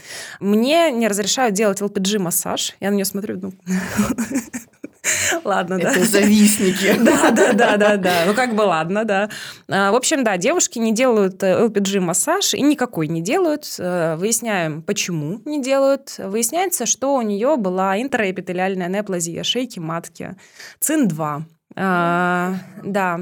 мне 0.41 0.91
не 0.93 1.09
разрешают 1.09 1.55
делать 1.55 1.81
LPG-массаж. 1.81 2.77
Я 2.81 2.91
на 2.91 2.95
нее 2.95 3.05
смотрю, 3.05 3.39
ну, 3.41 3.53
ладно, 5.45 5.79
да. 5.79 5.91
Это 5.91 6.05
завистники. 6.05 6.95
Да, 7.05 7.31
да, 7.31 7.53
да, 7.53 7.77
да, 7.77 7.97
да. 7.97 8.13
Ну, 8.27 8.35
как 8.35 8.55
бы 8.55 8.63
ладно, 8.63 9.05
да. 9.05 9.29
А, 9.69 9.93
В 9.93 9.95
общем, 9.97 10.25
да, 10.25 10.37
девушки 10.37 10.79
не 10.79 10.93
делают 10.93 11.43
э, 11.43 11.67
LPG-массаж 11.67 12.55
и 12.55 12.63
никакой 12.63 13.09
не 13.09 13.21
делают. 13.21 13.67
Э, 13.79 14.17
Выясняем, 14.17 14.83
почему 14.83 15.41
не 15.45 15.63
делают. 15.63 16.17
Выясняется, 16.19 16.87
что 16.87 17.15
у 17.15 17.23
нее 17.23 17.57
была 17.57 18.01
интраэпителиальная 18.01 18.89
неоплазия 18.89 19.43
шейки 19.43 19.79
матки, 19.79 20.37
ЦИН-2. 20.81 21.43
А, 21.77 22.55
Да. 22.83 23.21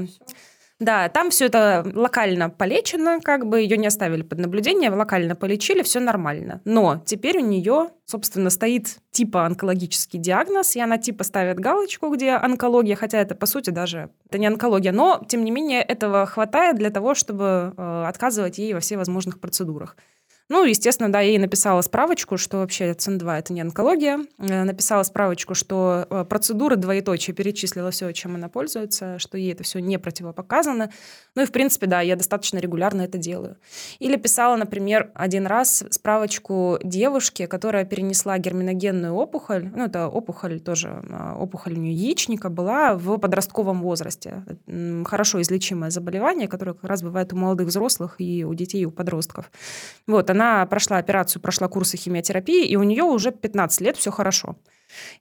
Да, 0.83 1.07
там 1.07 1.29
все 1.29 1.45
это 1.45 1.89
локально 1.95 2.49
полечено, 2.49 3.21
как 3.21 3.45
бы 3.45 3.61
ее 3.61 3.77
не 3.77 3.87
оставили 3.87 4.21
под 4.21 4.39
наблюдение, 4.39 4.89
локально 4.89 5.33
полечили, 5.33 5.81
все 5.81 6.01
нормально. 6.01 6.59
Но 6.65 7.01
теперь 7.05 7.37
у 7.37 7.45
нее, 7.45 7.91
собственно, 8.05 8.49
стоит 8.49 8.97
типа 9.11 9.45
онкологический 9.45 10.19
диагноз, 10.19 10.75
и 10.75 10.81
она 10.81 10.97
типа 10.97 11.23
ставит 11.23 11.57
галочку, 11.57 12.09
где 12.09 12.31
онкология, 12.31 12.97
хотя 12.97 13.19
это 13.19 13.33
по 13.33 13.45
сути 13.45 13.69
даже 13.69 14.09
это 14.27 14.37
не 14.37 14.45
онкология, 14.45 14.91
но 14.91 15.23
тем 15.25 15.45
не 15.45 15.51
менее 15.51 15.81
этого 15.81 16.25
хватает 16.25 16.75
для 16.75 16.89
того, 16.89 17.15
чтобы 17.15 17.73
э, 17.77 18.05
отказывать 18.05 18.57
ей 18.57 18.73
во 18.73 18.81
всевозможных 18.81 19.39
процедурах. 19.39 19.95
Ну, 20.49 20.65
естественно, 20.65 21.11
да, 21.11 21.21
я 21.21 21.29
ей 21.29 21.37
написала 21.37 21.81
справочку, 21.81 22.37
что 22.37 22.57
вообще 22.57 22.93
ЦИН-2 22.93 23.39
это 23.39 23.53
не 23.53 23.61
онкология. 23.61 24.19
Э, 24.37 24.63
Написала 24.63 25.03
справочку, 25.03 25.55
что 25.55 26.05
э, 26.09 26.25
процедура 26.25 26.75
двоеточие 26.75 27.33
перечислила 27.33 27.91
все, 27.91 28.11
чем 28.11 28.35
она 28.35 28.49
пользуется, 28.49 29.19
что 29.19 29.37
ей 29.37 29.53
это 29.53 29.63
все 29.63 29.79
не 29.79 29.97
противопоказано. 29.97 30.91
Ну 31.35 31.43
и, 31.43 31.45
в 31.45 31.51
принципе, 31.51 31.87
да, 31.87 32.01
я 32.01 32.17
достаточно 32.17 32.57
регулярно 32.57 33.03
это 33.03 33.17
делаю. 33.17 33.55
Или 33.99 34.17
писала, 34.17 34.57
например, 34.57 35.11
один 35.15 35.47
раз 35.47 35.85
справочку 35.89 36.77
девушке, 36.83 37.47
которая 37.47 37.85
перенесла 37.85 38.37
герминогенную 38.37 39.13
опухоль, 39.13 39.71
ну, 39.73 39.85
это 39.85 40.09
опухоль 40.09 40.59
тоже, 40.59 41.03
а, 41.09 41.35
опухоль 41.39 41.79
у 41.79 41.83
яичника 41.83 42.49
была 42.49 42.95
в 42.95 43.17
подростковом 43.17 43.81
возрасте. 43.81 44.43
Хорошо 45.05 45.41
излечимое 45.41 45.89
заболевание, 45.89 46.49
которое 46.49 46.73
как 46.73 46.89
раз 46.89 47.01
бывает 47.01 47.31
у 47.31 47.37
молодых 47.37 47.67
взрослых 47.67 48.15
и 48.19 48.43
у 48.43 48.53
детей, 48.53 48.81
и 48.81 48.85
у 48.85 48.91
подростков. 48.91 49.49
Вот, 50.05 50.29
она 50.33 50.65
прошла 50.65 50.97
операцию, 50.97 51.41
прошла 51.41 51.67
курсы 51.67 51.97
химиотерапии, 51.97 52.65
и 52.65 52.75
у 52.75 52.83
нее 52.83 53.03
уже 53.03 53.31
15 53.31 53.81
лет 53.81 53.97
все 53.97 54.11
хорошо. 54.11 54.55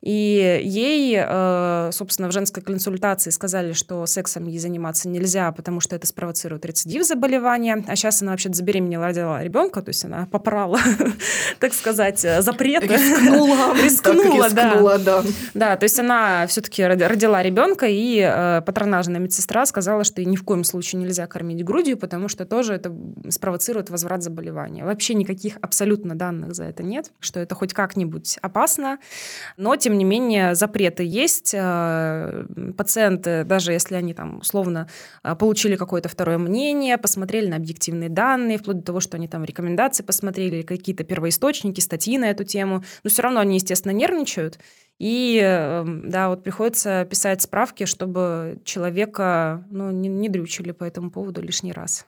И 0.01 0.61
ей, 0.63 1.17
э, 1.19 1.91
собственно, 1.93 2.29
в 2.29 2.33
женской 2.33 2.63
консультации 2.63 3.31
сказали, 3.31 3.73
что 3.73 4.07
сексом 4.07 4.47
ей 4.47 4.59
заниматься 4.59 5.09
нельзя, 5.09 5.53
потому 5.53 5.81
что 5.81 5.97
это 5.97 6.07
спровоцирует 6.07 6.65
рецидив 6.65 7.05
заболевания. 7.05 7.85
А 7.87 7.97
сейчас 7.97 8.23
она 8.23 8.33
вообще 8.33 8.53
забеременела, 8.53 9.07
родила 9.07 9.43
ребенка, 9.43 9.83
то 9.83 9.91
есть 9.91 10.05
она 10.05 10.27
попрала, 10.31 10.81
так 11.59 11.75
сказать, 11.75 12.25
э, 12.25 12.43
запреты. 12.43 12.87
Рискнула. 12.87 13.75
Рискнула, 13.83 14.49
да. 14.51 14.99
да. 14.99 15.23
Да, 15.55 15.77
то 15.77 15.85
есть 15.85 15.99
она 15.99 16.47
все-таки 16.47 16.85
родила 16.85 17.43
ребенка, 17.43 17.87
и 17.87 18.19
э, 18.19 18.63
патронажная 18.63 19.21
медсестра 19.21 19.67
сказала, 19.67 20.05
что 20.05 20.25
ни 20.25 20.37
в 20.37 20.45
коем 20.45 20.65
случае 20.65 21.01
нельзя 21.01 21.27
кормить 21.27 21.65
грудью, 21.65 21.97
потому 21.97 22.29
что 22.29 22.45
тоже 22.45 22.75
это 22.75 22.93
спровоцирует 23.31 23.91
возврат 23.91 24.23
заболевания. 24.23 24.85
Вообще 24.85 25.15
никаких 25.15 25.59
абсолютно 25.61 26.15
данных 26.15 26.55
за 26.55 26.65
это 26.65 26.83
нет, 26.83 27.11
что 27.21 27.41
это 27.41 27.55
хоть 27.55 27.73
как-нибудь 27.73 28.39
опасно. 28.43 28.99
Но, 29.63 29.77
тем 29.77 29.97
не 29.97 30.03
менее, 30.03 30.57
запреты 30.57 31.05
есть. 31.05 31.55
Э, 31.55 32.45
Пациенты, 32.77 33.45
даже 33.45 33.73
если 33.73 33.95
они 33.95 34.13
там 34.13 34.39
условно 34.39 34.89
э, 35.23 35.37
получили 35.37 35.77
какое-то 35.77 36.09
второе 36.09 36.37
мнение, 36.37 36.99
посмотрели 36.99 37.47
на 37.47 37.57
объективные 37.57 38.09
данные, 38.09 38.59
вплоть 38.59 38.79
до 38.79 38.83
того, 38.83 38.99
что 38.99 39.19
они 39.19 39.29
там 39.29 39.45
рекомендации 39.45 40.03
посмотрели, 40.03 40.63
какие-то 40.63 41.05
первоисточники, 41.05 41.79
статьи 41.79 42.19
на 42.19 42.29
эту 42.31 42.43
тему, 42.43 42.83
но 43.05 43.11
все 43.11 43.23
равно 43.23 43.39
они, 43.39 43.55
естественно, 43.55 43.93
нервничают. 43.93 44.59
И 44.99 45.41
э, 45.41 45.85
да, 46.07 46.29
вот 46.29 46.43
приходится 46.43 47.05
писать 47.05 47.41
справки, 47.41 47.85
чтобы 47.85 48.61
человека 48.65 49.65
ну, 49.71 49.93
не, 49.93 50.09
не 50.09 50.29
дрючили 50.29 50.73
по 50.73 50.83
этому 50.83 51.13
поводу 51.13 51.41
лишний 51.41 51.73
раз. 51.73 52.05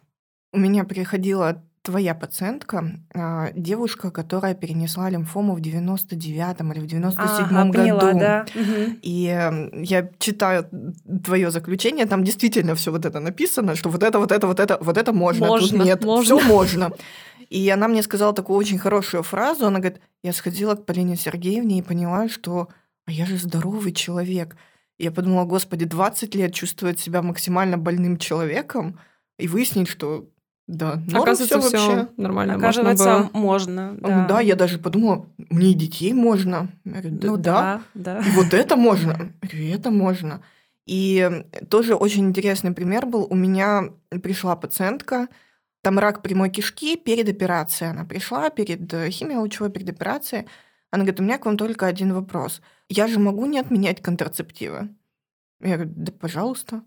У 0.53 0.59
меня 0.59 0.83
приходила 0.83 1.63
твоя 1.85 2.15
пациентка, 2.15 2.93
а, 3.15 3.51
девушка, 3.55 4.11
которая 4.11 4.55
перенесла 4.55 5.11
лимфому 5.11 5.55
в 5.55 5.61
99-м 5.61 6.73
или 6.73 6.81
в 6.81 6.85
97-м 6.85 7.57
Ага, 7.59 7.65
году. 7.65 7.73
поняла, 7.73 8.13
да. 8.15 8.47
И 9.03 9.51
я 9.73 10.11
читаю 10.19 10.67
твое 11.23 11.51
заключение, 11.51 12.07
там 12.07 12.25
действительно 12.25 12.75
все 12.75 12.91
вот 12.91 13.05
это 13.05 13.21
написано, 13.21 13.77
что 13.77 13.91
вот 13.91 14.03
это, 14.03 14.19
вот 14.19 14.33
это, 14.33 14.47
вот 14.47 14.61
это, 14.61 14.79
вот 14.81 14.97
это 14.97 15.13
можно, 15.13 15.47
Можно, 15.47 15.79
тут 15.79 15.87
нет, 15.87 16.05
можно. 16.05 16.25
все 16.39 16.49
можно. 16.49 16.93
И 17.51 17.69
она 17.69 17.87
мне 17.89 18.03
сказала 18.03 18.33
такую 18.33 18.59
очень 18.59 18.79
хорошую 18.79 19.23
фразу. 19.23 19.67
Она 19.67 19.79
говорит, 19.79 20.01
я 20.23 20.33
сходила 20.33 20.77
к 20.77 20.87
Полине 20.87 21.17
Сергеевне 21.17 21.79
и 21.79 21.83
поняла, 21.83 22.29
что 22.31 22.69
а 23.05 23.13
я 23.13 23.27
же 23.27 23.37
здоровый 23.37 23.93
человек. 23.93 24.57
И 24.97 25.05
я 25.05 25.13
подумала, 25.13 25.45
господи, 25.45 25.85
20 25.85 26.35
лет 26.35 26.55
чувствовать 26.55 26.99
себя 26.99 27.21
максимально 27.21 27.77
больным 27.77 28.17
человеком 28.17 28.99
и 29.39 29.49
выяснить, 29.49 29.89
что 29.89 30.31
да, 30.67 30.97
норм 31.07 31.23
Оказывается, 31.23 31.61
все 31.61 31.79
вообще. 31.79 32.09
нормально. 32.17 32.55
можно 32.55 32.69
Оказывается, 32.69 33.31
было. 33.33 33.41
можно. 33.43 33.97
Да. 34.01 34.27
да, 34.27 34.41
я 34.41 34.57
даже 34.57 34.79
подумала, 34.79 35.27
мне 35.37 35.73
и 35.73 35.75
детей 35.75 36.13
можно. 36.15 36.69
Говорю, 36.85 37.11
да, 37.11 37.27
Ну 37.27 37.37
да, 37.37 37.83
да, 37.95 38.21
да. 38.23 38.27
и 38.27 38.31
вот 38.33 38.55
это 38.55 38.77
можно, 38.77 39.33
и 39.53 39.69
это 39.69 39.91
можно. 39.91 40.43
И 40.87 41.45
тоже 41.69 41.95
очень 41.95 42.29
интересный 42.29 42.73
пример 42.73 43.07
был. 43.07 43.27
У 43.29 43.35
меня 43.35 43.91
пришла 44.23 44.57
пациентка, 44.57 45.29
там 45.83 45.99
рак 45.99 46.23
прямой 46.23 46.49
кишки 46.49 46.97
перед 46.97 47.29
операцией. 47.29 47.91
Она 47.91 48.05
пришла 48.05 48.49
перед 48.49 48.93
э, 48.93 49.11
химиолучевой, 49.11 49.71
перед 49.71 49.91
операцией. 49.91 50.47
Она 50.91 51.05
говорит, 51.05 51.21
у 51.21 51.25
меня 51.25 51.39
к 51.39 51.45
вам 51.45 51.59
только 51.59 51.87
один 51.87 52.15
вопрос. 52.15 52.63
Я 52.89 53.07
же 53.07 53.19
могу 53.19 53.45
не 53.47 53.59
отменять 53.59 54.01
контрацептивы? 54.01 54.89
Я 55.61 55.77
говорю, 55.77 55.93
да, 55.95 56.13
пожалуйста. 56.13 56.83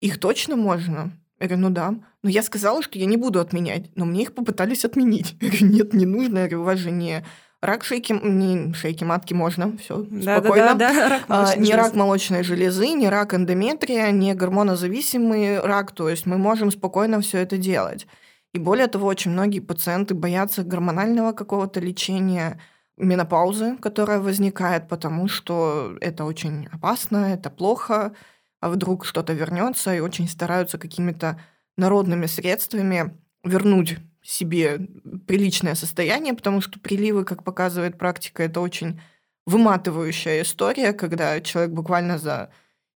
Их 0.00 0.18
точно 0.18 0.56
можно? 0.56 1.12
Я 1.40 1.46
говорю, 1.46 1.62
ну 1.62 1.70
да. 1.70 1.94
Но 2.22 2.30
я 2.30 2.42
сказала, 2.42 2.82
что 2.82 2.98
я 2.98 3.06
не 3.06 3.16
буду 3.16 3.40
отменять, 3.40 3.90
но 3.96 4.04
мне 4.04 4.22
их 4.22 4.34
попытались 4.34 4.84
отменить. 4.84 5.36
Я 5.40 5.48
говорю, 5.48 5.66
нет, 5.66 5.92
не 5.94 6.06
нужно. 6.06 6.38
Я 6.38 6.44
говорю, 6.46 6.62
у 6.62 6.64
вас 6.64 6.78
же 6.78 6.90
не 6.90 7.24
Рак 7.60 7.82
шейки, 7.82 8.12
не 8.12 8.72
шейки 8.72 9.02
матки 9.02 9.34
можно, 9.34 9.76
все 9.78 10.06
Да, 10.10 10.38
спокойно. 10.38 10.74
да, 10.74 10.74
да, 10.74 10.94
да, 10.94 11.08
рак 11.08 11.24
А, 11.28 11.56
не 11.56 11.74
рак 11.74 11.94
молочной 11.94 12.44
железы, 12.44 12.90
не 12.90 13.08
рак 13.08 13.34
эндометрия, 13.34 14.12
не 14.12 14.32
гормонозависимый 14.34 15.58
рак. 15.58 15.90
То 15.90 16.08
есть 16.08 16.24
мы 16.24 16.38
можем 16.38 16.70
спокойно 16.70 17.20
все 17.20 17.38
это 17.38 17.56
делать. 17.56 18.06
И 18.54 18.60
более 18.60 18.86
того, 18.86 19.08
очень 19.08 19.32
многие 19.32 19.58
пациенты 19.58 20.14
боятся 20.14 20.62
гормонального 20.62 21.32
какого-то 21.32 21.80
лечения, 21.80 22.60
менопаузы, 22.96 23.76
которая 23.80 24.20
возникает, 24.20 24.88
потому 24.88 25.26
что 25.26 25.96
это 26.00 26.24
очень 26.24 26.68
опасно, 26.70 27.32
это 27.32 27.50
плохо, 27.50 28.12
а 28.60 28.70
вдруг 28.70 29.04
что-то 29.04 29.32
вернется, 29.32 29.94
и 29.94 30.00
очень 30.00 30.28
стараются 30.28 30.78
какими-то 30.78 31.40
народными 31.76 32.26
средствами 32.26 33.16
вернуть 33.44 33.98
себе 34.22 34.80
приличное 35.26 35.74
состояние, 35.74 36.34
потому 36.34 36.60
что 36.60 36.78
приливы, 36.80 37.24
как 37.24 37.44
показывает 37.44 37.98
практика, 37.98 38.42
это 38.42 38.60
очень 38.60 39.00
выматывающая 39.46 40.42
история, 40.42 40.92
когда 40.92 41.40
человек 41.40 41.72
буквально 41.72 42.18
за 42.18 42.50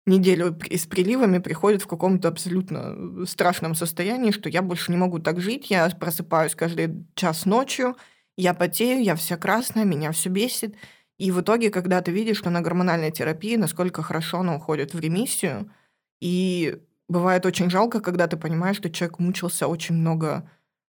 неделю 0.05 0.55
с 0.69 0.85
приливами 0.85 1.39
приходит 1.39 1.81
в 1.81 1.87
каком-то 1.87 2.27
абсолютно 2.27 3.25
страшном 3.25 3.73
состоянии, 3.73 4.31
что 4.31 4.49
я 4.49 4.61
больше 4.61 4.91
не 4.91 4.97
могу 4.97 5.19
так 5.19 5.39
жить, 5.39 5.69
я 5.69 5.89
просыпаюсь 5.89 6.55
каждый 6.55 7.07
час 7.15 7.45
ночью, 7.45 7.95
я 8.37 8.53
потею, 8.53 9.01
я 9.01 9.15
вся 9.15 9.37
красная, 9.37 9.85
меня 9.85 10.11
все 10.11 10.29
бесит. 10.29 10.75
И 11.17 11.31
в 11.31 11.41
итоге, 11.41 11.69
когда 11.69 12.01
ты 12.01 12.11
видишь, 12.11 12.37
что 12.37 12.49
на 12.49 12.61
гормональной 12.61 13.11
терапии, 13.11 13.55
насколько 13.55 14.01
хорошо 14.01 14.39
она 14.39 14.55
уходит 14.55 14.93
в 14.93 14.99
ремиссию, 14.99 15.71
и 16.19 16.79
бывает 17.07 17.45
очень 17.45 17.69
жалко, 17.69 17.99
когда 17.99 18.27
ты 18.27 18.37
понимаешь, 18.37 18.77
что 18.77 18.89
человек 18.89 19.19
мучился 19.19 19.67
очень 19.67 19.95
много 19.95 20.49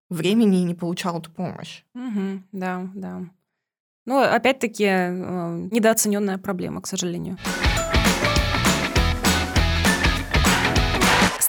времени 0.09 0.61
и 0.61 0.65
не 0.65 0.75
получал 0.75 1.19
эту 1.19 1.31
помощь. 1.31 1.83
Мгм, 1.93 2.47
да, 2.51 2.89
да. 2.93 3.21
Ну, 4.05 4.19
опять-таки, 4.21 4.85
э, 4.85 5.67
недооцененная 5.71 6.37
проблема, 6.37 6.81
к 6.81 6.87
сожалению. 6.87 7.37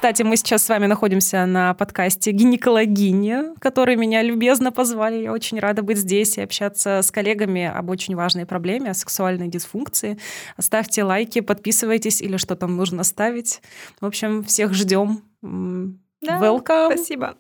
Кстати, 0.05 0.23
мы 0.23 0.37
сейчас 0.37 0.63
с 0.63 0.69
вами 0.69 0.85
находимся 0.85 1.47
на 1.47 1.73
подкасте 1.73 2.31
«Гинекологиня», 2.31 3.55
который 3.59 3.97
меня 3.97 4.21
любезно 4.21 4.71
позвали. 4.71 5.23
Я 5.23 5.33
очень 5.33 5.59
рада 5.59 5.81
быть 5.81 5.97
здесь 5.97 6.37
и 6.37 6.43
общаться 6.43 7.01
с 7.03 7.11
коллегами 7.11 7.65
об 7.65 7.89
очень 7.89 8.15
важной 8.15 8.45
проблеме, 8.45 8.91
о 8.91 8.95
сексуальной 8.95 9.49
дисфункции. 9.49 10.19
Ставьте 10.61 11.05
лайки, 11.05 11.41
подписывайтесь 11.41 12.21
или 12.21 12.37
что 12.37 12.55
там 12.55 12.77
нужно 12.77 13.03
ставить. 13.03 13.63
В 13.99 14.05
общем, 14.05 14.45
всех 14.45 14.75
ждем. 14.75 15.23
Да, 15.41 16.39
Welcome. 16.39 16.93
Спасибо. 16.93 17.37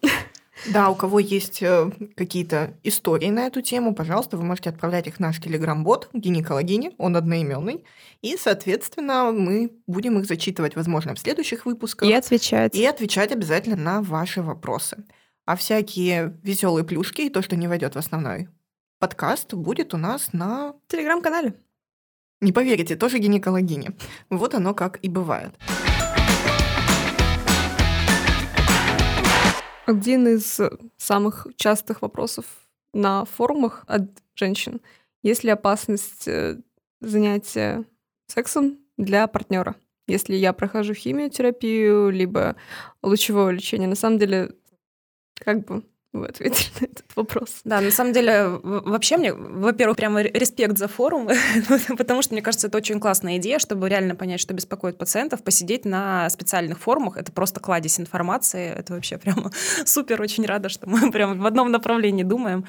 Да, 0.73 0.91
у 0.91 0.95
кого 0.95 1.19
есть 1.19 1.63
э, 1.63 1.91
какие-то 2.17 2.75
истории 2.83 3.31
на 3.31 3.47
эту 3.47 3.61
тему, 3.61 3.95
пожалуйста, 3.95 4.37
вы 4.37 4.45
можете 4.45 4.71
отправлять 4.71 5.07
их 5.07 5.17
в 5.17 5.21
наш 5.21 5.41
телеграм-бот 5.41 6.11
гинекологини, 6.13 6.95
он 6.99 7.17
одноименный. 7.17 7.85
И, 8.23 8.37
соответственно, 8.37 9.33
мы 9.33 9.73
будем 9.87 10.19
их 10.19 10.27
зачитывать, 10.27 10.77
возможно, 10.77 11.15
в 11.15 11.19
следующих 11.19 11.67
выпусках. 11.67 12.09
И 12.09 12.13
отвечать. 12.13 12.75
и 12.75 12.85
отвечать 12.85 13.33
обязательно 13.33 13.77
на 13.77 14.01
ваши 14.01 14.43
вопросы. 14.43 15.05
А 15.45 15.57
всякие 15.57 16.39
веселые 16.43 16.85
плюшки 16.85 17.23
и 17.23 17.31
то, 17.31 17.43
что 17.43 17.57
не 17.57 17.69
войдет 17.69 17.95
в 17.95 17.99
основной 17.99 18.49
подкаст, 18.99 19.53
будет 19.53 19.93
у 19.93 19.99
нас 19.99 20.33
на, 20.33 20.75
телеграм-канале. 20.89 21.53
не 22.41 22.53
поверите, 22.53 22.97
тоже 22.97 23.19
гинекологине. 23.19 23.93
Вот 24.31 24.55
оно 24.55 24.73
как 24.73 24.99
и 25.03 25.11
бывает. 25.11 25.53
Один 29.87 30.27
из 30.29 30.61
самых 30.97 31.47
частых 31.57 32.01
вопросов 32.03 32.47
на 32.95 33.25
форумах 33.25 33.85
от 33.87 34.03
женщин. 34.35 34.81
Есть 35.23 35.45
ли 35.45 35.51
опасность 35.51 36.27
э, 36.27 36.61
занятия 37.01 37.85
сексом 38.27 38.79
для 38.97 39.27
партнера? 39.27 39.77
Если 40.07 40.35
я 40.35 40.53
прохожу 40.53 40.95
химиотерапию, 40.95 42.11
либо 42.11 42.57
лучевое 43.03 43.53
лечение. 43.53 43.89
На 43.89 43.95
самом 43.95 44.19
деле, 44.19 44.55
как 45.35 45.65
бы 45.67 45.83
вы 46.15 46.27
ответили 46.27 46.69
на 46.81 46.85
этот 46.87 47.05
вопрос? 47.17 47.61
Да, 47.65 47.81
на 47.81 47.91
самом 47.91 48.13
деле, 48.13 48.49
вообще 48.63 49.17
мне, 49.17 49.33
во-первых, 49.35 49.97
прямо 49.97 50.23
ре- 50.23 50.31
респект 50.33 50.79
за 50.79 50.89
форум, 50.89 51.29
потому 51.99 52.23
что, 52.23 52.35
мне 52.35 52.43
кажется, 52.43 52.69
это 52.69 52.79
очень 52.79 53.01
классная 53.01 53.37
идея, 53.39 53.59
чтобы 53.59 53.89
реально 53.89 54.15
понять, 54.15 54.41
что 54.41 54.55
беспокоит 54.55 54.97
пациентов, 54.97 55.43
посидеть 55.43 55.85
на 55.85 56.31
специальных 56.31 56.79
форумах. 56.79 57.17
Это 57.17 57.33
просто 57.33 57.61
кладезь 57.61 58.01
информации. 58.01 58.73
Это 58.73 58.95
вообще 58.95 59.19
прямо 59.19 59.51
супер. 59.85 60.21
Очень 60.23 60.47
рада, 60.47 60.69
что 60.69 60.89
мы 60.89 61.11
прямо 61.11 61.35
в 61.35 61.47
одном 61.47 61.71
направлении 61.71 62.23
думаем. 62.23 62.65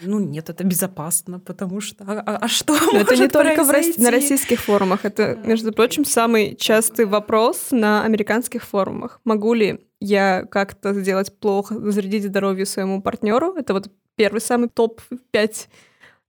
Ну 0.00 0.20
нет, 0.20 0.48
это 0.48 0.62
безопасно, 0.62 1.40
потому 1.40 1.80
что... 1.80 2.04
А, 2.06 2.20
а- 2.24 2.36
а 2.42 2.48
что 2.48 2.76
Но 2.92 3.00
это 3.00 3.16
не 3.16 3.26
только 3.26 3.64
в 3.64 3.70
Рос- 3.70 3.70
произойти? 3.70 4.00
на 4.02 4.10
российских 4.12 4.60
форумах. 4.60 5.04
Это, 5.04 5.36
между 5.44 5.72
прочим, 5.72 6.04
самый 6.04 6.54
частый 6.54 7.04
вопрос 7.04 7.68
на 7.72 8.04
американских 8.04 8.62
форумах. 8.62 9.20
Могу 9.24 9.54
ли 9.54 9.80
я 10.00 10.44
как-то 10.50 10.94
сделать 10.94 11.36
плохо, 11.38 11.78
зарядить 11.90 12.24
здоровье 12.24 12.66
своему 12.66 13.02
партнеру? 13.02 13.54
Это 13.54 13.72
вот 13.74 13.90
первый 14.16 14.40
самый 14.40 14.68
топ-5. 14.68 15.68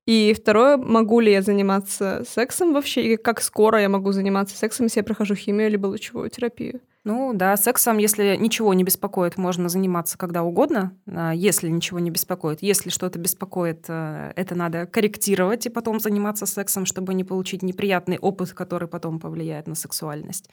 И 0.06 0.34
второе, 0.34 0.78
могу 0.78 1.20
ли 1.20 1.32
я 1.32 1.42
заниматься 1.42 2.24
сексом 2.28 2.74
вообще? 2.74 3.14
И 3.14 3.18
как 3.18 3.42
скоро 3.42 3.80
я 3.80 3.90
могу 3.90 4.12
заниматься 4.12 4.58
сексом, 4.58 4.88
если 4.88 5.02
я 5.02 5.04
прохожу 5.04 5.36
химию 5.36 5.70
либо 5.70 5.86
лучевую 5.86 6.30
терапию? 6.32 6.82
Ну 7.04 7.32
да, 7.34 7.56
сексом, 7.58 7.98
если 7.98 8.36
ничего 8.36 8.74
не 8.74 8.84
беспокоит, 8.84 9.38
можно 9.38 9.70
заниматься 9.70 10.18
когда 10.18 10.44
угодно. 10.44 10.98
А 11.08 11.32
Если 11.34 11.70
ничего 11.70 12.00
не 12.00 12.10
беспокоит, 12.10 12.62
если 12.62 12.90
что-то 12.90 13.20
беспокоит, 13.20 13.86
э, 13.88 14.34
это 14.36 14.56
надо 14.56 14.86
корректировать 14.86 15.66
и 15.66 15.70
потом 15.70 16.00
заниматься 16.00 16.46
сексом, 16.46 16.86
чтобы 16.86 17.14
не 17.14 17.24
получить 17.24 17.62
неприятный 17.64 18.18
опыт, 18.18 18.54
который 18.54 18.88
потом 18.88 19.20
повлияет 19.20 19.68
на 19.68 19.76
сексуальность. 19.76 20.50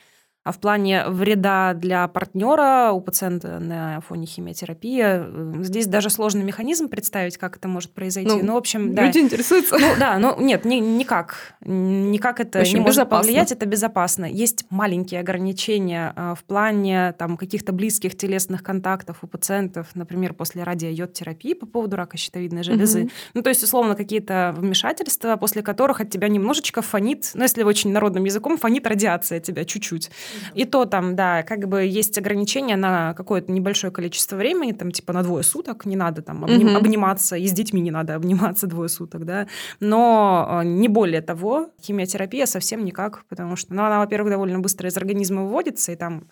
А 0.47 0.53
в 0.53 0.61
плане 0.61 1.03
вреда 1.09 1.75
для 1.75 2.07
партнера 2.07 2.93
у 2.93 3.01
пациента 3.01 3.59
на 3.59 4.01
фоне 4.01 4.27
химиотерапии 4.27 5.03
э, 5.05 5.63
здесь 5.65 5.89
даже 5.89 6.09
сложный 6.09 6.45
механизм 6.45 6.89
представить, 6.89 7.37
как 7.37 7.57
это 7.57 7.67
может 7.67 7.91
произойти. 7.93 8.31
Ну, 8.31 8.45
Ну, 8.45 8.53
в 8.55 8.57
общем, 8.59 8.95
да. 8.95 9.07
Люди 9.07 9.19
интересуются. 9.19 9.77
Ну 9.77 9.89
да, 9.99 10.21
ну 10.21 10.41
нет, 10.41 10.65
ни- 10.65 10.77
никак. 10.77 11.57
Никак 11.63 12.39
это 12.39 12.61
общем, 12.61 12.75
не 12.75 12.81
может 12.83 12.95
безопасно. 12.95 13.23
повлиять, 13.25 13.51
это 13.51 13.67
безопасно. 13.67 14.25
Есть 14.25 14.67
маленькие 14.71 15.19
ограничения 15.19 16.13
а, 16.15 16.37
в 16.37 16.45
плане 16.45 17.13
там, 17.19 17.37
каких-то 17.37 17.73
близких 17.73 18.17
телесных 18.17 18.63
контактов 18.63 19.19
у 19.23 19.27
пациентов, 19.27 19.89
например, 19.95 20.33
после 20.33 20.63
радиойод-терапии 20.63 21.55
по 21.55 21.67
поводу 21.67 21.97
рака 21.97 22.17
щитовидной 22.17 22.63
железы. 22.63 23.01
Мгм. 23.01 23.11
Ну, 23.35 23.43
то 23.43 23.49
есть, 23.49 23.65
условно, 23.65 23.97
какие-то 23.97 24.55
вмешательства, 24.57 25.35
после 25.35 25.63
которых 25.63 26.01
от 26.01 26.11
тебя 26.11 26.29
немножечко 26.29 26.83
фонит, 26.83 27.33
ну, 27.35 27.43
если 27.43 27.65
очень 27.65 27.91
народным 27.91 28.23
языком, 28.23 28.57
фонит 28.59 28.87
радиация 28.87 29.41
тебя 29.41 29.65
чуть-чуть. 29.65 30.09
И 30.55 30.65
то 30.65 30.85
там, 30.85 31.17
да, 31.17 31.43
как 31.43 31.69
бы 31.69 31.85
есть 31.85 32.17
ограничения 32.19 32.77
на 32.77 33.15
какое-то 33.15 33.51
небольшое 33.53 33.93
количество 33.93 34.37
времени, 34.37 34.73
там, 34.73 34.91
типа 34.91 35.13
на 35.13 35.23
двое 35.23 35.43
суток, 35.45 35.87
не 35.87 35.97
надо 35.97 36.23
там 36.23 36.45
обним- 36.45 36.69
Мгм. 36.69 36.77
обниматься, 36.77 37.37
и 37.37 37.47
с 37.47 37.53
детьми 37.53 37.81
не 37.81 37.91
надо 37.91 38.15
обниматься 38.15 38.67
двое 38.67 38.89
суток, 38.89 39.25
да, 39.25 39.47
но 39.81 40.61
э, 40.63 40.65
не 40.67 40.89
более 40.89 41.21
того, 41.23 41.71
химиотерапия 41.83 42.47
совсем 42.47 42.85
никак, 42.85 43.25
потому 43.29 43.57
что, 43.57 43.75
ну, 43.75 43.85
она, 43.85 43.99
во-первых, 43.99 44.31
довольно 44.31 44.59
быстро 44.59 44.89
из 44.89 44.97
организма 44.97 45.45
выводится, 45.45 45.93
и 45.93 45.97
там 45.97 46.29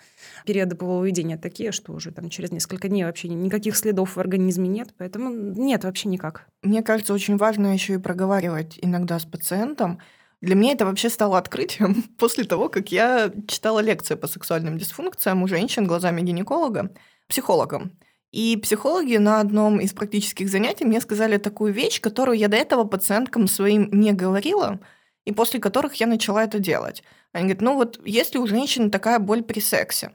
периоды 0.46 0.76
полововедения 0.76 1.36
такие, 1.38 1.72
что 1.72 1.92
уже 1.92 2.10
там 2.10 2.28
через 2.30 2.50
несколько 2.52 2.88
дней 2.88 3.04
вообще 3.04 3.28
никаких 3.28 3.76
следов 3.76 4.16
в 4.16 4.20
организме 4.20 4.68
нет, 4.68 4.94
поэтому 4.98 5.30
нет, 5.30 5.84
вообще 5.84 6.08
никак. 6.08 6.46
Мне 6.62 6.82
кажется, 6.82 7.12
очень 7.14 7.36
важно 7.36 7.72
еще 7.72 7.94
и 7.94 7.98
проговаривать 7.98 8.78
иногда 8.80 9.18
с 9.18 9.24
пациентом. 9.24 9.98
Для 10.44 10.56
меня 10.56 10.72
это 10.72 10.84
вообще 10.84 11.08
стало 11.08 11.38
открытием 11.38 12.02
после 12.18 12.44
того, 12.44 12.68
как 12.68 12.92
я 12.92 13.32
читала 13.48 13.80
лекции 13.80 14.14
по 14.14 14.26
сексуальным 14.26 14.76
дисфункциям 14.76 15.42
у 15.42 15.48
женщин 15.48 15.86
глазами 15.86 16.20
гинеколога, 16.20 16.94
психологом. 17.28 17.98
И 18.30 18.58
психологи 18.58 19.16
на 19.16 19.40
одном 19.40 19.80
из 19.80 19.94
практических 19.94 20.50
занятий 20.50 20.84
мне 20.84 21.00
сказали 21.00 21.38
такую 21.38 21.72
вещь, 21.72 21.98
которую 21.98 22.36
я 22.36 22.48
до 22.48 22.58
этого 22.58 22.84
пациенткам 22.84 23.46
своим 23.46 23.88
не 23.90 24.12
говорила, 24.12 24.80
и 25.24 25.32
после 25.32 25.60
которых 25.60 25.94
я 25.94 26.06
начала 26.06 26.44
это 26.44 26.58
делать. 26.58 27.02
Они 27.32 27.44
говорят, 27.44 27.62
ну 27.62 27.74
вот 27.76 28.00
если 28.04 28.36
у 28.36 28.46
женщины 28.46 28.90
такая 28.90 29.20
боль 29.20 29.42
при 29.42 29.60
сексе, 29.60 30.12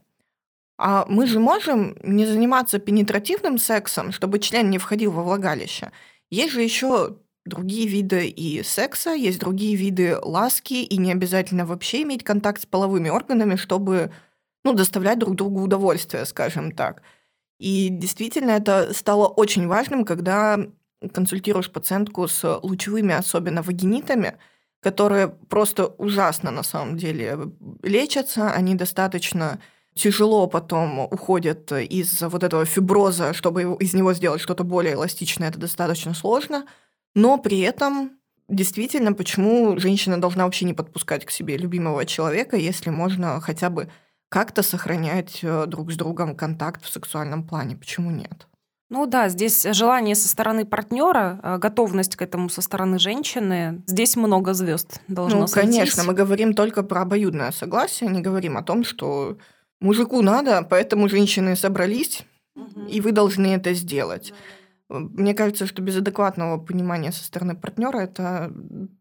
а 0.77 1.05
мы 1.09 1.25
же 1.25 1.39
можем 1.39 1.97
не 2.03 2.27
заниматься 2.27 2.77
пенетративным 2.77 3.57
сексом, 3.57 4.11
чтобы 4.11 4.37
член 4.37 4.69
не 4.69 4.77
входил 4.77 5.11
во 5.11 5.23
влагалище. 5.23 5.91
Есть 6.29 6.53
же 6.53 6.61
еще 6.61 7.17
другие 7.45 7.87
виды 7.87 8.27
и 8.27 8.63
секса, 8.63 9.11
есть 9.11 9.39
другие 9.39 9.75
виды 9.75 10.17
ласки, 10.21 10.73
и 10.73 10.97
не 10.97 11.11
обязательно 11.11 11.65
вообще 11.65 12.03
иметь 12.03 12.23
контакт 12.23 12.61
с 12.61 12.65
половыми 12.65 13.09
органами, 13.09 13.55
чтобы 13.55 14.11
ну, 14.63 14.73
доставлять 14.73 15.19
друг 15.19 15.35
другу 15.35 15.61
удовольствие, 15.61 16.25
скажем 16.25 16.71
так. 16.71 17.01
И 17.59 17.89
действительно 17.89 18.51
это 18.51 18.93
стало 18.93 19.27
очень 19.27 19.67
важным, 19.67 20.05
когда 20.05 20.59
консультируешь 21.13 21.71
пациентку 21.71 22.27
с 22.27 22.59
лучевыми, 22.61 23.13
особенно 23.13 23.61
вагинитами, 23.61 24.37
которые 24.81 25.27
просто 25.27 25.87
ужасно 25.87 26.51
на 26.51 26.63
самом 26.63 26.97
деле 26.97 27.37
лечатся, 27.83 28.51
они 28.51 28.75
достаточно 28.75 29.59
тяжело 29.93 30.47
потом 30.47 30.99
уходят 30.99 31.71
из 31.71 32.21
вот 32.21 32.43
этого 32.43 32.65
фиброза, 32.65 33.33
чтобы 33.33 33.77
из 33.79 33.93
него 33.93 34.13
сделать 34.13 34.41
что-то 34.41 34.63
более 34.63 34.93
эластичное, 34.93 35.49
это 35.49 35.59
достаточно 35.59 36.13
сложно, 36.13 36.65
но 37.15 37.37
при 37.37 37.59
этом 37.59 38.11
действительно, 38.47 39.13
почему 39.13 39.77
женщина 39.77 40.19
должна 40.19 40.45
вообще 40.45 40.65
не 40.65 40.73
подпускать 40.73 41.25
к 41.25 41.31
себе 41.31 41.57
любимого 41.57 42.05
человека, 42.05 42.57
если 42.57 42.89
можно 42.89 43.39
хотя 43.41 43.69
бы 43.69 43.89
как-то 44.29 44.63
сохранять 44.63 45.39
э, 45.41 45.65
друг 45.67 45.91
с 45.91 45.95
другом 45.95 46.35
контакт 46.35 46.83
в 46.83 46.89
сексуальном 46.89 47.43
плане? 47.43 47.75
Почему 47.75 48.11
нет? 48.11 48.47
Ну 48.91 49.05
да, 49.05 49.29
здесь 49.29 49.67
желание 49.71 50.15
со 50.15 50.27
стороны 50.27 50.65
партнера, 50.65 51.39
э, 51.43 51.57
готовность 51.59 52.15
к 52.15 52.21
этому 52.21 52.49
со 52.49 52.61
стороны 52.61 52.97
женщины. 52.97 53.83
Здесь 53.85 54.15
много 54.15 54.53
звезд 54.53 54.99
должно 55.07 55.41
Ну, 55.41 55.47
сойтись. 55.47 55.75
конечно, 55.75 56.03
мы 56.03 56.13
говорим 56.13 56.53
только 56.53 56.83
про 56.83 57.01
обоюдное 57.01 57.51
согласие, 57.51 58.09
не 58.09 58.21
говорим 58.21 58.57
о 58.57 58.63
том, 58.63 58.83
что 58.83 59.37
мужику 59.79 60.21
надо, 60.21 60.65
поэтому 60.67 61.07
женщины 61.07 61.55
собрались, 61.55 62.25
и 62.89 62.99
вы 62.99 63.11
должны 63.11 63.47
это 63.47 63.73
сделать. 63.73 64.33
Мне 64.89 65.33
кажется, 65.33 65.67
что 65.67 65.81
без 65.81 65.97
адекватного 65.97 66.57
понимания 66.57 67.11
со 67.11 67.23
стороны 67.23 67.55
партнера 67.55 67.99
это 67.99 68.51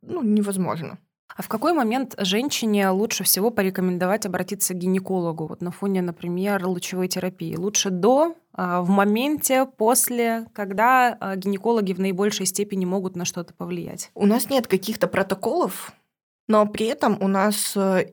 ну, 0.03 0.22
невозможно. 0.22 0.98
А 1.37 1.42
в 1.42 1.48
какой 1.48 1.72
момент 1.72 2.14
женщине 2.18 2.88
лучше 2.88 3.22
всего 3.22 3.51
порекомендовать 3.51 4.27
обратиться 4.27 4.74
к 4.74 4.79
гинекологу? 4.79 5.46
Вот 5.46 5.61
на 5.61 5.70
фоне, 5.70 6.03
например, 6.03 6.66
лучевой 6.66 7.07
терапии. 7.09 7.55
Лучше 7.55 7.90
до, 7.90 8.35
а, 8.53 8.83
в 8.83 8.88
моменте, 8.88 9.64
после, 9.64 10.46
когда 10.53 11.16
а, 11.20 11.37
гинекологи 11.37 11.92
в 11.92 12.01
наибольшей 12.01 12.46
степени 12.46 12.87
могут 12.87 13.14
на 13.14 13.24
что-то 13.24 13.55
повлиять? 13.55 14.11
У 14.14 14.27
нас 14.27 14.51
нет 14.51 14.66
каких-то 14.66 15.07
протоколов, 15.07 15.92
но 16.48 16.66
при 16.66 16.87
этом 16.87 17.18
у 17.20 17.29
нас 17.29 17.77
э, 17.77 18.12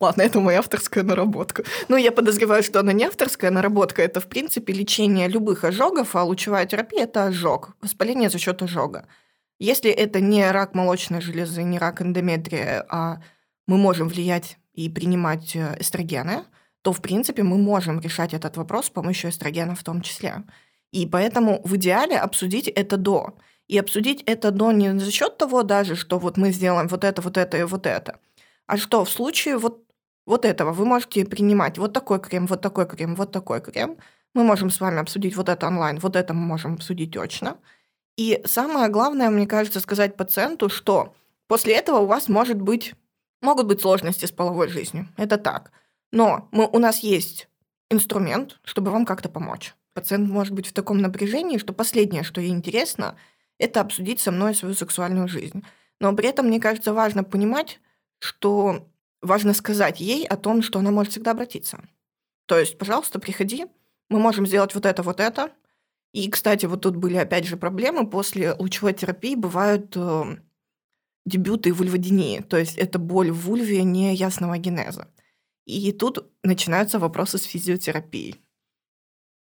Ладно, 0.00 0.22
это 0.22 0.40
моя 0.40 0.58
авторская 0.58 1.04
наработка. 1.04 1.64
Но 1.88 1.96
я 1.96 2.12
подозреваю, 2.12 2.62
что 2.62 2.80
она 2.80 2.92
не 2.92 3.04
авторская 3.04 3.50
наработка. 3.50 4.02
Это, 4.02 4.20
в 4.20 4.26
принципе, 4.26 4.72
лечение 4.72 5.28
любых 5.28 5.64
ожогов, 5.64 6.16
а 6.16 6.24
лучевая 6.24 6.66
терапия– 6.66 7.02
это 7.04 7.24
ожог, 7.24 7.76
воспаление 7.82 8.30
за 8.30 8.38
счет 8.38 8.62
ожога. 8.62 9.06
Если 9.58 9.90
это 9.90 10.20
не 10.20 10.48
рак 10.50 10.74
молочной 10.74 11.20
железы, 11.20 11.62
не 11.62 11.78
рак 11.78 12.00
эндометрия, 12.00 12.86
а 12.88 13.20
мы 13.66 13.76
можем 13.76 14.08
влиять 14.08 14.58
и 14.72 14.88
принимать 14.88 15.56
э, 15.56 15.76
эстрогены, 15.80 16.44
то, 16.82 16.92
в 16.92 17.02
принципе, 17.02 17.42
мы 17.42 17.58
можем 17.58 18.00
решать 18.00 18.34
этот 18.34 18.56
вопрос 18.56 18.86
с 18.86 18.90
помощью 18.90 19.30
эстрогена 19.30 19.74
в 19.74 19.82
том 19.82 20.00
числе. 20.00 20.44
И 20.92 21.06
поэтому 21.06 21.60
в 21.64 21.76
идеале 21.76 22.16
обсудить 22.18 22.68
это 22.68 22.96
до. 22.96 23.36
И 23.66 23.76
обсудить 23.76 24.22
это 24.22 24.50
до 24.50 24.72
не 24.72 24.98
за 24.98 25.10
счет 25.10 25.36
того 25.36 25.62
даже, 25.62 25.96
что 25.96 26.18
вот 26.18 26.36
мы 26.36 26.52
сделаем 26.52 26.88
вот 26.88 27.04
это, 27.04 27.20
вот 27.20 27.36
это 27.36 27.58
и 27.58 27.64
вот 27.64 27.86
это, 27.86 28.18
а 28.68 28.76
что 28.76 29.04
в 29.04 29.10
случае 29.10 29.56
вот, 29.56 29.82
вот 30.26 30.44
этого 30.44 30.72
вы 30.72 30.84
можете 30.84 31.24
принимать 31.24 31.78
вот 31.78 31.94
такой 31.94 32.20
крем, 32.20 32.46
вот 32.46 32.60
такой 32.60 32.86
крем, 32.86 33.16
вот 33.16 33.32
такой 33.32 33.60
крем. 33.62 33.96
Мы 34.34 34.44
можем 34.44 34.70
с 34.70 34.78
вами 34.78 35.00
обсудить 35.00 35.34
вот 35.36 35.48
это 35.48 35.66
онлайн, 35.66 35.98
вот 35.98 36.14
это 36.14 36.34
мы 36.34 36.46
можем 36.46 36.74
обсудить 36.74 37.12
точно. 37.12 37.56
И 38.18 38.42
самое 38.44 38.90
главное, 38.90 39.30
мне 39.30 39.46
кажется, 39.46 39.80
сказать 39.80 40.16
пациенту, 40.16 40.68
что 40.68 41.14
после 41.46 41.74
этого 41.74 42.00
у 42.00 42.06
вас 42.06 42.28
может 42.28 42.60
быть, 42.60 42.94
могут 43.40 43.66
быть 43.66 43.80
сложности 43.80 44.26
с 44.26 44.32
половой 44.32 44.68
жизнью. 44.68 45.08
Это 45.16 45.38
так. 45.38 45.72
Но 46.12 46.48
мы, 46.52 46.66
у 46.66 46.78
нас 46.78 46.98
есть 46.98 47.48
инструмент, 47.90 48.60
чтобы 48.64 48.90
вам 48.90 49.06
как-то 49.06 49.30
помочь. 49.30 49.74
Пациент 49.94 50.28
может 50.28 50.52
быть 50.52 50.66
в 50.66 50.74
таком 50.74 50.98
напряжении, 50.98 51.56
что 51.56 51.72
последнее, 51.72 52.22
что 52.22 52.42
ей 52.42 52.50
интересно, 52.50 53.16
это 53.58 53.80
обсудить 53.80 54.20
со 54.20 54.30
мной 54.30 54.54
свою 54.54 54.74
сексуальную 54.74 55.26
жизнь. 55.26 55.64
Но 56.00 56.14
при 56.14 56.28
этом, 56.28 56.48
мне 56.48 56.60
кажется, 56.60 56.92
важно 56.92 57.24
понимать, 57.24 57.80
что 58.18 58.88
важно 59.22 59.54
сказать 59.54 60.00
ей 60.00 60.26
о 60.26 60.36
том, 60.36 60.62
что 60.62 60.78
она 60.78 60.90
может 60.90 61.12
всегда 61.12 61.32
обратиться. 61.32 61.80
То 62.46 62.58
есть, 62.58 62.78
пожалуйста, 62.78 63.18
приходи, 63.18 63.66
мы 64.08 64.18
можем 64.18 64.46
сделать 64.46 64.74
вот 64.74 64.86
это, 64.86 65.02
вот 65.02 65.20
это. 65.20 65.52
И, 66.12 66.30
кстати, 66.30 66.66
вот 66.66 66.82
тут 66.82 66.96
были 66.96 67.16
опять 67.16 67.46
же 67.46 67.56
проблемы. 67.56 68.08
После 68.08 68.54
лучевой 68.54 68.94
терапии 68.94 69.34
бывают 69.34 69.94
э, 69.96 70.38
дебюты 71.26 71.72
вульводинии, 71.72 72.40
то 72.40 72.56
есть 72.56 72.76
это 72.76 72.98
боль 72.98 73.30
в 73.30 73.46
вульве 73.46 73.84
неясного 73.84 74.58
генеза. 74.58 75.08
И 75.66 75.92
тут 75.92 76.32
начинаются 76.42 76.98
вопросы 76.98 77.36
с 77.36 77.42
физиотерапией. 77.42 78.40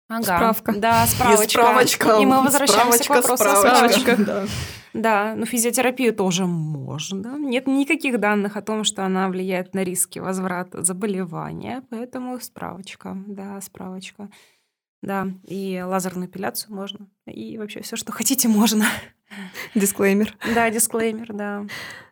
Ага. 0.08 0.24
Справка. 0.24 0.74
Да, 0.78 1.06
справочка. 1.08 1.44
И 1.44 1.50
справочка. 1.50 2.18
И 2.22 2.26
мы 2.26 2.44
возвращаемся 2.44 3.04
справочка, 3.04 3.14
к 3.22 3.30
вопросу 3.30 3.44
о 3.44 3.56
справочка. 3.56 4.00
справочке. 4.00 4.24
Да. 4.26 4.46
Да, 4.94 5.34
но 5.36 5.46
физиотерапию 5.46 6.16
тоже 6.16 6.46
можно. 6.46 7.38
Нет 7.38 7.68
никаких 7.68 8.18
данных 8.20 8.56
о 8.56 8.62
том, 8.62 8.86
что 8.86 9.06
она 9.06 9.28
влияет 9.28 9.74
на 9.74 9.84
риски 9.84 10.20
возврата 10.20 10.84
заболевания, 10.84 11.84
поэтому 11.90 12.40
справочка, 12.40 13.18
да, 13.28 13.60
справочка. 13.60 14.30
Да, 15.02 15.28
и 15.44 15.84
лазерную 15.86 16.30
эпиляцию 16.30 16.74
можно, 16.74 17.08
и 17.28 17.58
вообще 17.58 17.82
все, 17.82 17.98
что 17.98 18.14
хотите, 18.14 18.48
можно. 18.48 18.86
Дисклеймер. 19.76 20.38
Да, 20.56 20.70
дисклеймер, 20.70 21.34
да. 21.34 21.66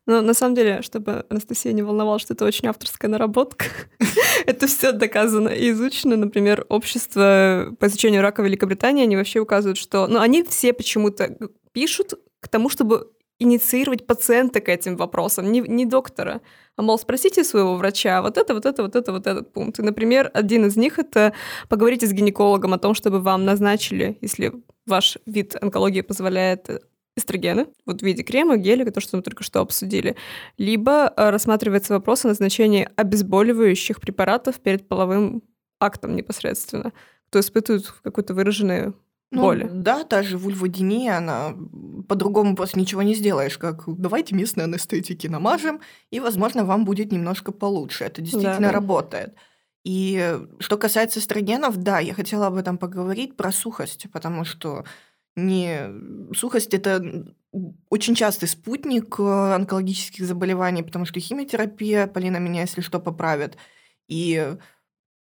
Но 0.06 0.22
на 0.22 0.34
самом 0.34 0.56
деле, 0.56 0.82
чтобы 0.82 1.26
Анастасия 1.30 1.72
не 1.72 1.82
волновала, 1.82 2.20
что 2.20 2.34
это 2.34 2.46
очень 2.46 2.68
авторская 2.68 3.10
наработка, 3.10 3.66
это 4.46 4.68
все 4.68 4.92
доказано 4.92 5.50
и 5.50 5.72
изучено. 5.72 6.18
Например, 6.18 6.66
общество 6.70 7.74
по 7.80 7.86
изучению 7.88 8.22
рака 8.22 8.42
Великобритании, 8.42 9.04
они 9.04 9.16
вообще 9.16 9.39
указывают, 9.39 9.78
что... 9.78 10.08
Ну, 10.08 10.20
они 10.20 10.44
все 10.44 10.74
почему-то 10.74 11.38
пишут 11.72 12.16
к 12.42 12.50
тому, 12.50 12.70
чтобы 12.70 13.12
инициировать 13.39 14.06
пациента 14.06 14.62
к 14.62 14.70
этим 14.70 14.96
вопросам, 14.96 15.52
не, 15.52 15.62
не 15.62 15.86
доктора. 15.86 16.42
А 16.76 16.82
мол, 16.82 16.98
спросите 16.98 17.44
своего 17.44 17.76
врача 17.76 18.22
вот 18.22 18.38
это, 18.38 18.54
вот 18.54 18.66
это, 18.66 18.84
вот 18.84 18.96
это, 18.96 19.12
вот 19.12 19.28
этот 19.28 19.54
пункт. 19.54 19.80
И, 19.80 19.82
например, 19.82 20.32
один 20.34 20.66
из 20.66 20.76
них— 20.76 20.98
это 21.00 21.34
поговорите 21.70 22.08
с 22.08 22.13
гинекологом 22.13 22.74
о 22.74 22.80
том, 22.80 22.94
чтобы 22.94 23.20
вам 23.20 23.46
назначили, 23.46 24.18
если 24.22 24.54
ваш 24.86 25.18
вид 25.26 25.56
онкологии 25.62 26.02
позволяет 26.02 26.84
эстрогены, 27.15 27.67
вот 27.86 28.02
в 28.02 28.06
виде 28.06 28.23
крема, 28.23 28.58
геля, 28.58 28.89
то, 28.91 28.99
что 28.99 29.17
мы 29.17 29.23
только 29.23 29.43
что 29.43 29.62
обсудили, 29.62 30.15
либо 30.58 31.13
э, 31.15 31.30
рассматривается 31.30 31.93
вопрос 31.93 32.26
о 32.26 32.30
назначении 32.30 32.89
обезболивающих 32.95 34.02
препаратов 34.02 34.60
перед 34.60 34.88
половым 34.88 35.43
актом 35.80 36.15
непосредственно, 36.15 36.91
кто 37.30 37.39
испытывает 37.39 37.86
какую-то 38.04 38.34
выраженную 38.34 38.95
Ну, 39.32 39.41
боли. 39.41 39.69
да, 39.71 40.04
та 40.04 40.23
же 40.23 40.38
вульводиния, 40.38 41.17
она 41.17 41.56
по-другому 42.08 42.56
просто 42.56 42.80
ничего 42.80 43.04
не 43.04 43.13
сделаешь, 43.15 43.58
как 43.58 43.84
давайте 43.88 44.36
местной 44.36 44.63
анестетики 44.65 45.28
намажем, 45.28 45.82
и, 46.12 46.19
возможно, 46.19 46.65
вам 46.65 46.84
будет 46.86 47.12
немножко 47.12 47.52
получше. 47.52 48.06
Это 48.06 48.21
действительно 48.21 48.67
Да. 48.67 48.71
работает. 48.71 49.34
И 49.84 50.17
э, 50.19 50.39
что 50.60 50.78
касается 50.78 51.19
эстрогенов, 51.19 51.78
да, 51.78 51.99
я 51.99 52.13
хотела 52.13 52.47
об 52.47 52.56
этом 52.56 52.78
поговорить, 52.78 53.36
про 53.36 53.52
сухость, 53.52 54.06
потому 54.13 54.45
что 54.45 54.86
не... 55.36 56.34
сухость– 56.36 56.74
это 56.76 57.26
очень 57.89 58.15
частый 58.15 58.48
спутник 58.48 59.15
э, 59.19 59.54
онкологических 59.56 60.26
заболеваний, 60.26 60.84
потому 60.84 61.06
что 61.06 61.19
химиотерапия, 61.19 62.08
Полина 62.08 62.38
меня, 62.38 62.62
если 62.62 62.82
что, 62.82 63.00
поправит, 63.00 63.58
и, 64.08 64.56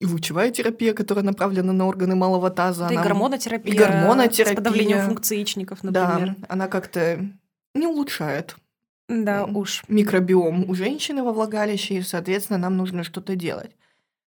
и 0.01 0.07
лучевая 0.07 0.51
терапия, 0.51 0.94
которая 0.94 1.25
направлена 1.25 1.72
на 1.72 1.87
органы 1.87 2.14
малого 2.14 2.51
таза. 2.51 2.88
Да 2.88 2.94
и 2.94 2.96
она- 2.96 3.05
гормонотерапия. 3.05 3.75
и 3.75 3.77
гормонотерапия. 3.77 4.55
С 4.55 4.57
подавлением 4.57 5.01
функции 5.07 5.37
яичников, 5.37 5.83
например. 5.83 6.37
Да, 6.38 6.46
она 6.48 6.68
как-то 6.68 7.29
не 7.75 7.87
улучшает 7.87 8.57
Да, 9.09 9.44
уж. 9.44 9.83
микробиом 9.88 10.68
у 10.70 10.75
женщины 10.75 11.22
во 11.22 11.33
влагалище, 11.33 11.94
и, 11.96 12.03
соответственно, 12.03 12.59
нам 12.59 12.77
нужно 12.77 13.03
что-то 13.05 13.37
делать. 13.37 13.77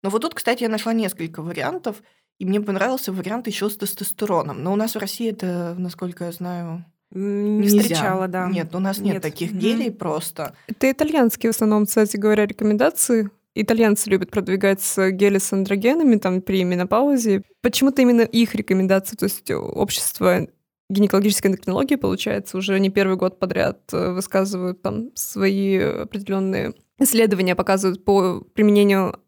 Но 0.03 0.11
вот 0.11 0.23
тут, 0.23 0.35
кстати, 0.35 0.63
я 0.63 0.69
нашла 0.69 0.93
несколько 0.93 1.43
вариантов, 1.43 2.03
и 2.39 2.45
мне 2.45 2.61
понравился 2.61 3.13
вариант 3.13 3.47
еще 3.47 3.69
с 3.69 3.77
тестостероном. 3.77 4.63
Но 4.63 4.73
у 4.73 4.77
нас 4.77 4.95
в 4.95 4.99
России 4.99 5.31
это, 5.31 5.75
насколько 5.79 6.25
я 6.25 6.33
знаю, 6.33 6.85
Не 7.11 7.59
нельзя. 7.59 7.81
встречала, 7.81 8.29
да. 8.29 8.49
Нет, 8.49 8.75
у 8.75 8.79
нас 8.79 8.99
нет, 8.99 9.15
Нет. 9.15 9.23
таких 9.23 9.53
гелей 9.53 9.91
просто. 9.91 10.55
Это 10.67 10.91
итальянские 10.91 11.53
в 11.53 11.55
основном, 11.55 11.87
кстати 11.87 12.17
говоря, 12.17 12.47
рекомендации. 12.47 13.31
Итальянцы 13.55 14.09
любят 14.09 14.31
продвигать 14.31 14.83
гели 14.97 15.39
с 15.39 15.53
андрогенами 15.53 16.17
там, 16.17 16.43
при 16.43 16.63
менопаузе. 16.63 17.43
Почему-то 17.61 18.03
именно 18.03 18.23
их 18.23 18.55
рекомендации, 18.55 19.17
то 19.17 19.25
есть 19.25 19.51
общество 19.51 20.47
гинекологической 20.91 21.51
эндокринологии, 21.51 21.97
получается, 21.97 22.57
уже 22.57 22.79
не 22.79 22.89
первый 22.91 23.17
год 23.17 23.39
подряд 23.39 23.81
э, 23.93 24.13
высказывают 24.13 24.81
там 24.81 25.11
свои 25.15 25.77
определенные 25.77 26.75
исследования, 26.99 27.55
показывают 27.55 28.05
по 28.05 28.41
применению 28.55 29.19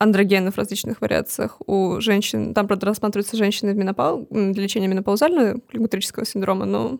андрогенов 0.00 0.54
в 0.54 0.58
различных 0.58 1.02
вариациях 1.02 1.58
у 1.66 2.00
женщин. 2.00 2.54
Там, 2.54 2.66
правда, 2.66 2.86
рассматриваются 2.86 3.36
женщины 3.36 3.74
в 3.74 3.76
менопау... 3.76 4.26
для 4.30 4.62
лечения 4.62 4.88
менопаузального 4.88 5.60
климактерического 5.60 6.24
синдрома, 6.24 6.64
но, 6.64 6.98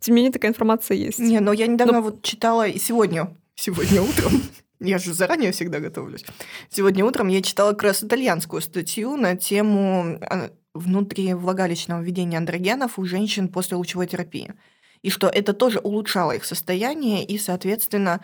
тем 0.00 0.16
не 0.16 0.22
менее, 0.22 0.32
такая 0.32 0.50
информация 0.50 0.96
есть. 0.96 1.20
Не, 1.20 1.38
но 1.38 1.52
я 1.52 1.68
недавно 1.68 2.00
вот 2.00 2.22
читала, 2.22 2.66
и 2.66 2.76
сегодня, 2.78 3.36
сегодня 3.54 4.02
утром, 4.02 4.32
я 4.80 4.98
же 4.98 5.14
заранее 5.14 5.52
всегда 5.52 5.78
готовлюсь, 5.78 6.24
сегодня 6.70 7.04
утром 7.04 7.28
я 7.28 7.40
читала 7.40 7.70
как 7.70 7.84
раз 7.84 8.02
итальянскую 8.02 8.60
статью 8.60 9.16
на 9.16 9.36
тему 9.36 10.18
а, 10.20 10.50
внутривлагалищного 10.74 12.02
введения 12.02 12.38
андрогенов 12.38 12.98
у 12.98 13.04
женщин 13.04 13.46
после 13.46 13.76
лучевой 13.76 14.08
терапии. 14.08 14.54
И 15.02 15.10
что 15.10 15.28
это 15.28 15.52
тоже 15.52 15.78
улучшало 15.78 16.32
их 16.32 16.44
состояние, 16.44 17.24
и, 17.24 17.38
соответственно, 17.38 18.20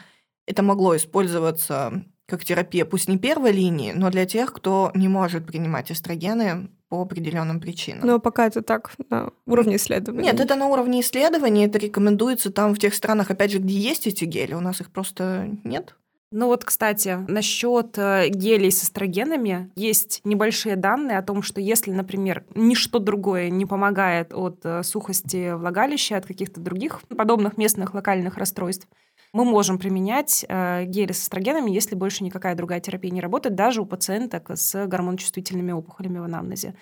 это 0.48 0.64
могло 0.64 0.96
использоваться 0.96 2.04
как 2.26 2.44
терапия, 2.44 2.84
пусть 2.84 3.08
не 3.08 3.18
первой 3.18 3.52
линии, 3.52 3.92
но 3.92 4.10
для 4.10 4.26
тех, 4.26 4.52
кто 4.52 4.90
не 4.94 5.08
может 5.08 5.46
принимать 5.46 5.92
эстрогены 5.92 6.68
по 6.88 7.00
определенным 7.02 7.60
причинам. 7.60 8.06
Но 8.06 8.18
пока 8.18 8.46
это 8.46 8.62
так, 8.62 8.92
на 9.10 9.30
уровне 9.46 9.76
исследований. 9.76 10.24
Нет, 10.24 10.40
это 10.40 10.56
на 10.56 10.66
уровне 10.66 11.00
исследований, 11.00 11.66
это 11.66 11.78
рекомендуется 11.78 12.50
там 12.50 12.74
в 12.74 12.78
тех 12.78 12.94
странах, 12.94 13.30
опять 13.30 13.52
же, 13.52 13.58
где 13.58 13.74
есть 13.74 14.06
эти 14.06 14.24
гели, 14.24 14.54
у 14.54 14.60
нас 14.60 14.80
их 14.80 14.90
просто 14.90 15.48
нет. 15.64 15.94
Ну 16.32 16.46
вот, 16.46 16.64
кстати, 16.64 17.18
насчет 17.28 17.96
э, 17.98 18.28
гелей 18.28 18.72
с 18.72 18.82
эстрогенами 18.82 19.70
есть 19.76 20.20
небольшие 20.24 20.74
данные 20.74 21.18
о 21.18 21.22
том, 21.22 21.40
что 21.42 21.60
если, 21.60 21.92
например, 21.92 22.44
ничто 22.56 22.98
другое 22.98 23.48
не 23.48 23.64
помогает 23.64 24.34
от 24.34 24.58
э, 24.64 24.82
сухости 24.82 25.54
влагалища, 25.54 26.16
от 26.16 26.26
каких-то 26.26 26.60
других 26.60 27.02
подобных 27.02 27.56
местных 27.56 27.94
локальных 27.94 28.38
расстройств, 28.38 28.88
мы 29.36 29.44
можем 29.44 29.78
применять 29.78 30.46
э, 30.48 30.84
гели 30.86 31.12
с 31.12 31.20
эстрогенами, 31.20 31.70
если 31.70 31.94
больше 31.94 32.24
никакая 32.24 32.54
другая 32.54 32.80
терапия 32.80 33.10
не 33.10 33.20
работает, 33.20 33.54
даже 33.54 33.82
у 33.82 33.86
пациенток 33.86 34.50
с 34.54 34.86
гормоночувствительными 34.86 35.72
опухолями 35.72 36.18
в 36.18 36.24
анамнезе. 36.24 36.74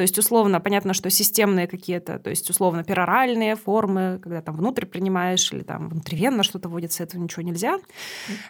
То 0.00 0.02
есть, 0.02 0.18
условно, 0.18 0.60
понятно, 0.60 0.94
что 0.94 1.10
системные 1.10 1.66
какие-то, 1.66 2.18
то 2.18 2.30
есть, 2.30 2.48
условно, 2.48 2.82
пероральные 2.82 3.54
формы, 3.54 4.18
когда 4.22 4.40
там 4.40 4.56
внутрь 4.56 4.86
принимаешь 4.86 5.52
или 5.52 5.60
там 5.60 5.90
внутривенно 5.90 6.42
что-то 6.42 6.70
вводится, 6.70 7.02
этого 7.02 7.20
ничего 7.20 7.42
нельзя. 7.42 7.76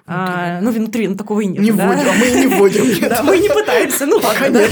А, 0.07 0.61
ну, 0.61 0.71
внутривенно 0.71 1.17
такого 1.17 1.41
и 1.41 1.47
нет. 1.47 1.61
Не 1.61 1.73
да? 1.73 1.89
вводим, 1.89 2.09
а 2.09 2.13
мы 2.13 2.31
не 2.31 2.47
вводим. 2.47 3.09
Да, 3.09 3.25
мы 3.25 3.39
не 3.39 3.49
пытаемся, 3.49 4.07
ну 4.07 4.21
Пока 4.21 4.45
ладно. 4.45 4.59
нет. 4.59 4.71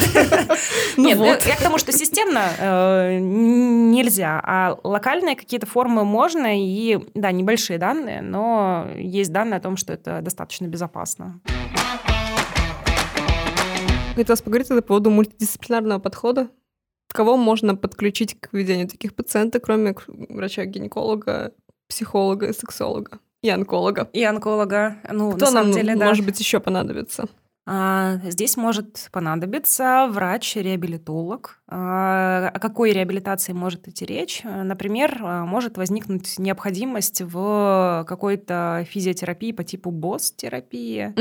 Нет, 0.97 1.19
Ну 1.19 1.25
я 1.25 1.57
к 1.57 1.61
тому, 1.61 1.79
что 1.79 1.91
системно 1.91 2.45
э, 2.61 3.19
нельзя, 3.19 4.41
а 4.45 4.79
локальные 4.85 5.35
какие-то 5.35 5.67
формы 5.67 6.05
можно, 6.05 6.47
и, 6.57 7.01
да, 7.15 7.33
небольшие 7.33 7.81
данные, 7.81 8.23
но 8.23 8.87
есть 8.95 9.33
данные 9.33 9.59
о 9.59 9.61
том, 9.61 9.77
что 9.77 9.95
это 9.95 10.21
достаточно 10.23 10.67
безопасно. 10.67 11.41
Хотела 14.19 14.33
вас 14.33 14.43
поговорить 14.43 14.69
по 14.69 14.81
поводу 14.83 15.11
мультидисциплинарного 15.11 16.01
подхода. 16.01 16.49
Кого 17.13 17.37
можно 17.37 17.75
подключить 17.75 18.39
к 18.39 18.51
ведению 18.53 18.89
таких 18.89 19.15
пациентов, 19.15 19.63
кроме 19.63 19.95
врача-гинеколога, 20.07 21.53
психолога, 21.89 22.53
сексолога 22.53 23.19
и 23.43 23.49
онколога? 23.49 24.09
И 24.13 24.23
онколога, 24.25 24.99
ну, 25.11 25.31
Кто 25.33 25.47
на 25.47 25.51
самом 25.53 25.71
нам, 25.71 25.77
деле, 25.81 25.97
да. 25.97 26.07
может 26.07 26.25
быть, 26.25 26.39
еще 26.39 26.61
понадобится? 26.61 27.29
А, 27.71 28.17
Здесь 28.25 28.57
может 28.57 29.09
понадобиться 29.13 30.09
врач-реабилитолог. 30.11 31.61
А, 31.69 32.49
О 32.49 32.59
какой 32.61 32.93
реабилитации 32.93 33.53
может 33.53 33.87
идти 33.89 34.07
речь? 34.07 34.41
Например, 34.45 35.19
а, 35.23 35.45
может 35.45 35.77
возникнуть 35.77 36.39
необходимость 36.39 37.21
в 37.21 38.07
какой-то 38.09 38.87
физиотерапии 38.89 39.53
по 39.53 39.65
типу 39.65 39.91
БОС-терапии. 39.91 41.13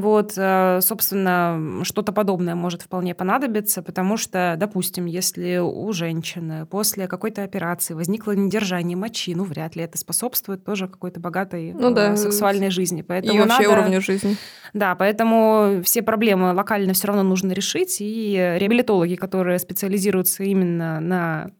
Вот, 0.00 0.34
э, 0.36 0.80
собственно, 0.80 1.80
что-то 1.84 2.12
подобное 2.12 2.54
может 2.54 2.82
вполне 2.82 3.14
понадобиться, 3.14 3.82
потому 3.82 4.16
что, 4.16 4.56
допустим, 4.58 5.06
если 5.06 5.58
у 5.58 5.92
женщины 5.92 6.66
после 6.66 7.08
какой-то 7.08 7.42
операции 7.42 7.94
возникло 7.94 8.32
недержание 8.32 8.96
мочи, 8.96 9.34
ну, 9.34 9.44
вряд 9.44 9.76
ли 9.76 9.82
это 9.82 9.98
способствует 9.98 10.64
тоже 10.64 10.88
какой-то 10.88 11.20
богатой 11.20 11.72
Ну 11.72 11.90
э, 11.90 11.94
да, 11.94 12.16
сексуальной 12.16 12.70
жизни. 12.70 13.02
Поэтому 13.02 13.34
и 13.34 13.38
вообще 13.38 13.68
надо... 13.68 13.80
уровню 13.80 14.00
жизни. 14.00 14.36
Да, 14.72 14.94
поэтому 14.94 15.82
все 15.84 16.02
проблемы 16.02 16.54
локально 16.54 16.94
все 16.94 17.08
равно 17.08 17.22
нужно 17.22 17.52
решить, 17.52 17.98
и 18.00 18.56
реабилитологи, 18.58 19.16
которые 19.16 19.58
специализируются 19.58 20.44
именно 20.44 20.98
на, 21.00 21.50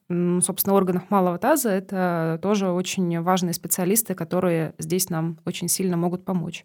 собственно, 0.40 0.74
органах 0.74 1.10
малого 1.10 1.38
таза, 1.38 1.70
это 1.70 2.38
тоже 2.42 2.70
очень 2.70 3.20
важные 3.20 3.52
специалисты, 3.52 4.14
которые 4.14 4.74
здесь 4.78 5.10
нам 5.10 5.38
очень 5.44 5.68
сильно 5.68 5.96
могут 5.96 6.24
помочь. 6.24 6.64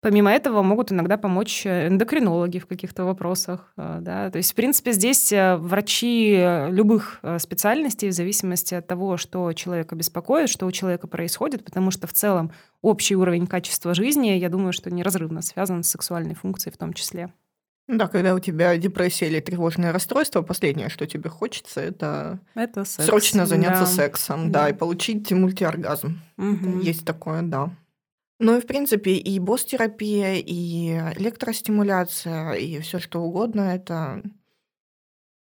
Помимо 0.00 0.30
этого 0.30 0.62
могут 0.62 0.92
иногда 0.92 1.16
помочь 1.16 1.66
эндокринологи 1.66 2.58
в 2.60 2.66
каких-то 2.66 3.04
вопросах. 3.04 3.72
э, 3.76 3.98
Да? 4.00 4.30
То 4.30 4.38
есть, 4.38 4.52
в 4.52 4.54
принципе, 4.54 4.92
здесь 4.92 5.32
э, 5.32 5.56
врачи 5.56 6.36
э, 6.38 6.70
любых 6.70 7.18
э, 7.22 7.38
специальностей, 7.40 8.08
в 8.10 8.12
зависимости 8.12 8.74
от 8.74 8.86
того, 8.86 9.16
что 9.16 9.52
человека 9.54 9.96
беспокоит, 9.96 10.50
что 10.50 10.66
у 10.66 10.72
человека 10.72 11.08
происходит, 11.08 11.64
потому 11.64 11.90
что 11.90 12.06
в 12.06 12.12
целом 12.12 12.52
общий 12.80 13.16
уровень 13.16 13.48
качества 13.48 13.92
жизни, 13.92 14.28
я 14.28 14.48
думаю, 14.48 14.72
что 14.72 14.88
неразрывно 14.90 15.42
связан 15.42 15.82
с 15.82 15.90
сексуальной 15.90 16.36
функцией 16.36 16.72
в 16.72 16.76
том 16.78 16.92
числе. 16.92 17.32
Да, 17.88 18.06
когда 18.06 18.34
у 18.34 18.38
тебя 18.38 18.76
депрессия 18.76 19.26
или 19.26 19.40
тревожное 19.40 19.92
расстройство, 19.92 20.42
последнее, 20.42 20.90
что 20.90 21.06
тебе 21.06 21.28
хочется, 21.30 21.80
это 21.80 22.38
Это 22.54 22.84
секс. 22.84 23.06
срочно 23.08 23.46
заняться 23.46 23.84
да. 23.84 23.86
сексом, 23.90 24.52
да, 24.52 24.64
Да. 24.64 24.68
и 24.68 24.72
получить 24.74 25.32
мультиоргазм. 25.32 26.20
Мгм. 26.36 26.80
Есть 26.80 27.04
такое, 27.06 27.42
да. 27.42 27.70
Ну 28.40 28.56
и, 28.56 28.60
в 28.60 28.66
принципе, 28.66 29.12
и 29.12 29.38
босс-терапия, 29.40 30.36
и 30.36 30.90
электростимуляция, 31.18 32.52
и 32.52 32.80
все 32.80 32.98
что 32.98 33.20
угодно, 33.20 33.62
это... 33.62 34.22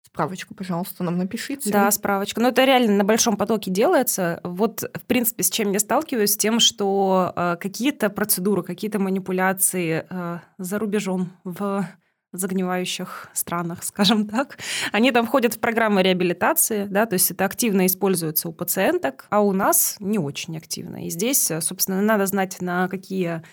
Справочку, 0.05 0.53
пожалуйста, 0.53 1.03
нам 1.03 1.17
напишите. 1.17 1.71
Да, 1.71 1.89
справочка. 1.89 2.39
Но 2.39 2.49
это 2.49 2.65
реально 2.65 2.97
на 2.97 3.03
большом 3.03 3.36
потоке 3.36 3.71
делается. 3.71 4.41
Вот, 4.43 4.81
в 4.81 5.05
принципе, 5.05 5.41
с 5.41 5.49
чем 5.49 5.71
я 5.71 5.79
сталкиваюсь, 5.79 6.34
с 6.34 6.38
тем, 6.38 6.59
что 6.59 7.34
э, 7.36 7.55
какие-то 7.59 8.11
процедуры, 8.11 8.61
какие-то 8.61 8.99
манипуляции 8.99 10.05
э, 10.07 10.39
за 10.59 10.77
рубежом 10.77 11.31
в 11.43 11.88
загнивающих 12.34 13.29
странах, 13.34 13.84
скажем 13.84 14.27
так, 14.27 14.57
они 14.91 15.11
там 15.11 15.25
входят 15.25 15.53
в 15.53 15.59
программы 15.59 16.03
реабилитации, 16.03 16.86
да, 16.86 17.05
то 17.05 17.13
есть 17.13 17.31
это 17.31 17.45
активно 17.45 17.86
используется 17.86 18.49
у 18.49 18.53
пациенток, 18.53 19.27
а 19.29 19.41
у 19.41 19.53
нас 19.53 19.95
не 19.99 20.19
очень 20.19 20.57
активно. 20.57 21.05
И 21.05 21.09
здесь, 21.09 21.49
э, 21.51 21.61
собственно, 21.61 22.01
надо 22.01 22.25
знать, 22.25 22.61
на 22.61 22.88
какие 22.88 23.43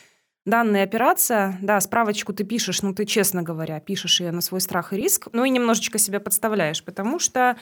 данные 0.46 0.82
операция, 0.82 1.58
да, 1.60 1.80
справочку 1.80 2.32
ты 2.32 2.44
пишешь, 2.44 2.82
ну, 2.82 2.94
ты, 2.94 3.04
честно 3.04 3.42
говоря, 3.42 3.78
пишешь 3.80 4.20
ее 4.20 4.32
на 4.32 4.40
свой 4.40 4.60
страх 4.60 4.92
и 4.92 4.96
риск, 4.96 5.28
ну, 5.32 5.44
и 5.44 5.50
немножечко 5.50 5.98
себя 5.98 6.18
подставляешь, 6.18 6.82
потому 6.82 7.18
что 7.18 7.56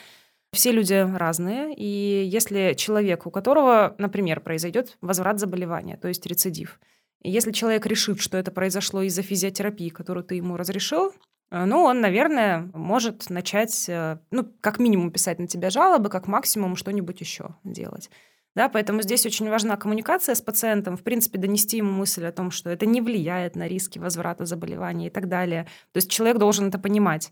все 0.51 0.71
люди 0.71 0.93
разные, 1.15 1.75
и 1.75 2.23
если 2.25 2.73
человек, 2.75 3.27
у 3.27 3.31
которого, 3.31 3.95
например, 3.99 4.39
произойдет 4.39 4.97
возврат 5.01 5.39
заболевания, 5.39 5.97
то 5.97 6.07
есть 6.07 6.25
рецидив, 6.25 6.79
если 7.23 7.51
человек 7.51 7.85
решит, 7.85 8.21
что 8.21 8.37
это 8.37 8.51
произошло 8.51 9.01
из-за 9.01 9.21
физиотерапии, 9.21 9.89
которую 9.89 10.23
ты 10.23 10.35
ему 10.35 10.57
разрешил, 10.57 11.13
э, 11.51 11.65
ну, 11.65 11.83
он, 11.83 12.01
наверное, 12.01 12.69
может 12.73 13.29
начать, 13.29 13.87
э, 13.89 14.19
ну, 14.31 14.47
как 14.61 14.79
минимум 14.79 15.11
писать 15.11 15.39
на 15.39 15.47
тебя 15.47 15.69
жалобы, 15.69 16.09
как 16.09 16.27
максимум 16.27 16.75
что-нибудь 16.75 17.19
еще 17.19 17.55
делать. 17.63 18.09
Да, 18.55 18.67
поэтому 18.67 19.01
здесь 19.01 19.25
очень 19.25 19.49
важна 19.49 19.77
коммуникация 19.77 20.33
с 20.33 20.41
пациентом, 20.41 20.97
в 20.97 21.03
принципе, 21.03 21.37
донести 21.37 21.77
ему 21.77 21.91
мысль 21.91 22.25
о 22.25 22.31
том, 22.31 22.51
что 22.51 22.69
это 22.69 22.85
не 22.85 22.99
влияет 22.99 23.55
на 23.55 23.67
риски 23.67 23.99
возврата 23.99 24.45
заболевания 24.45 25.07
и 25.07 25.09
так 25.09 25.27
далее. 25.27 25.65
То 25.93 25.97
есть 25.97 26.09
человек 26.09 26.39
должен 26.39 26.67
это 26.67 26.79
понимать. 26.79 27.31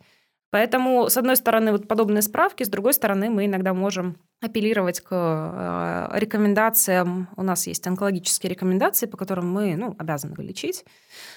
Поэтому, 0.49 1.09
с 1.09 1.17
одной 1.17 1.35
стороны, 1.35 1.73
вот 1.73 1.87
подобные 1.87 2.21
справки, 2.21 2.63
с 2.63 2.69
другой 2.69 2.93
стороны, 2.93 3.29
мы 3.29 3.45
иногда 3.45 3.73
можем 3.73 4.17
апеллировать 4.39 5.01
к 5.01 5.09
э, 5.11 6.19
рекомендациям. 6.19 7.27
У 7.35 7.43
нас 7.43 7.65
есть 7.67 7.85
онкологические 7.87 8.51
рекомендации, 8.51 9.07
по 9.07 9.17
которым 9.17 9.51
мы 9.51 9.75
ну, 9.75 9.95
обязаны 9.97 10.35
вылечить. 10.35 10.85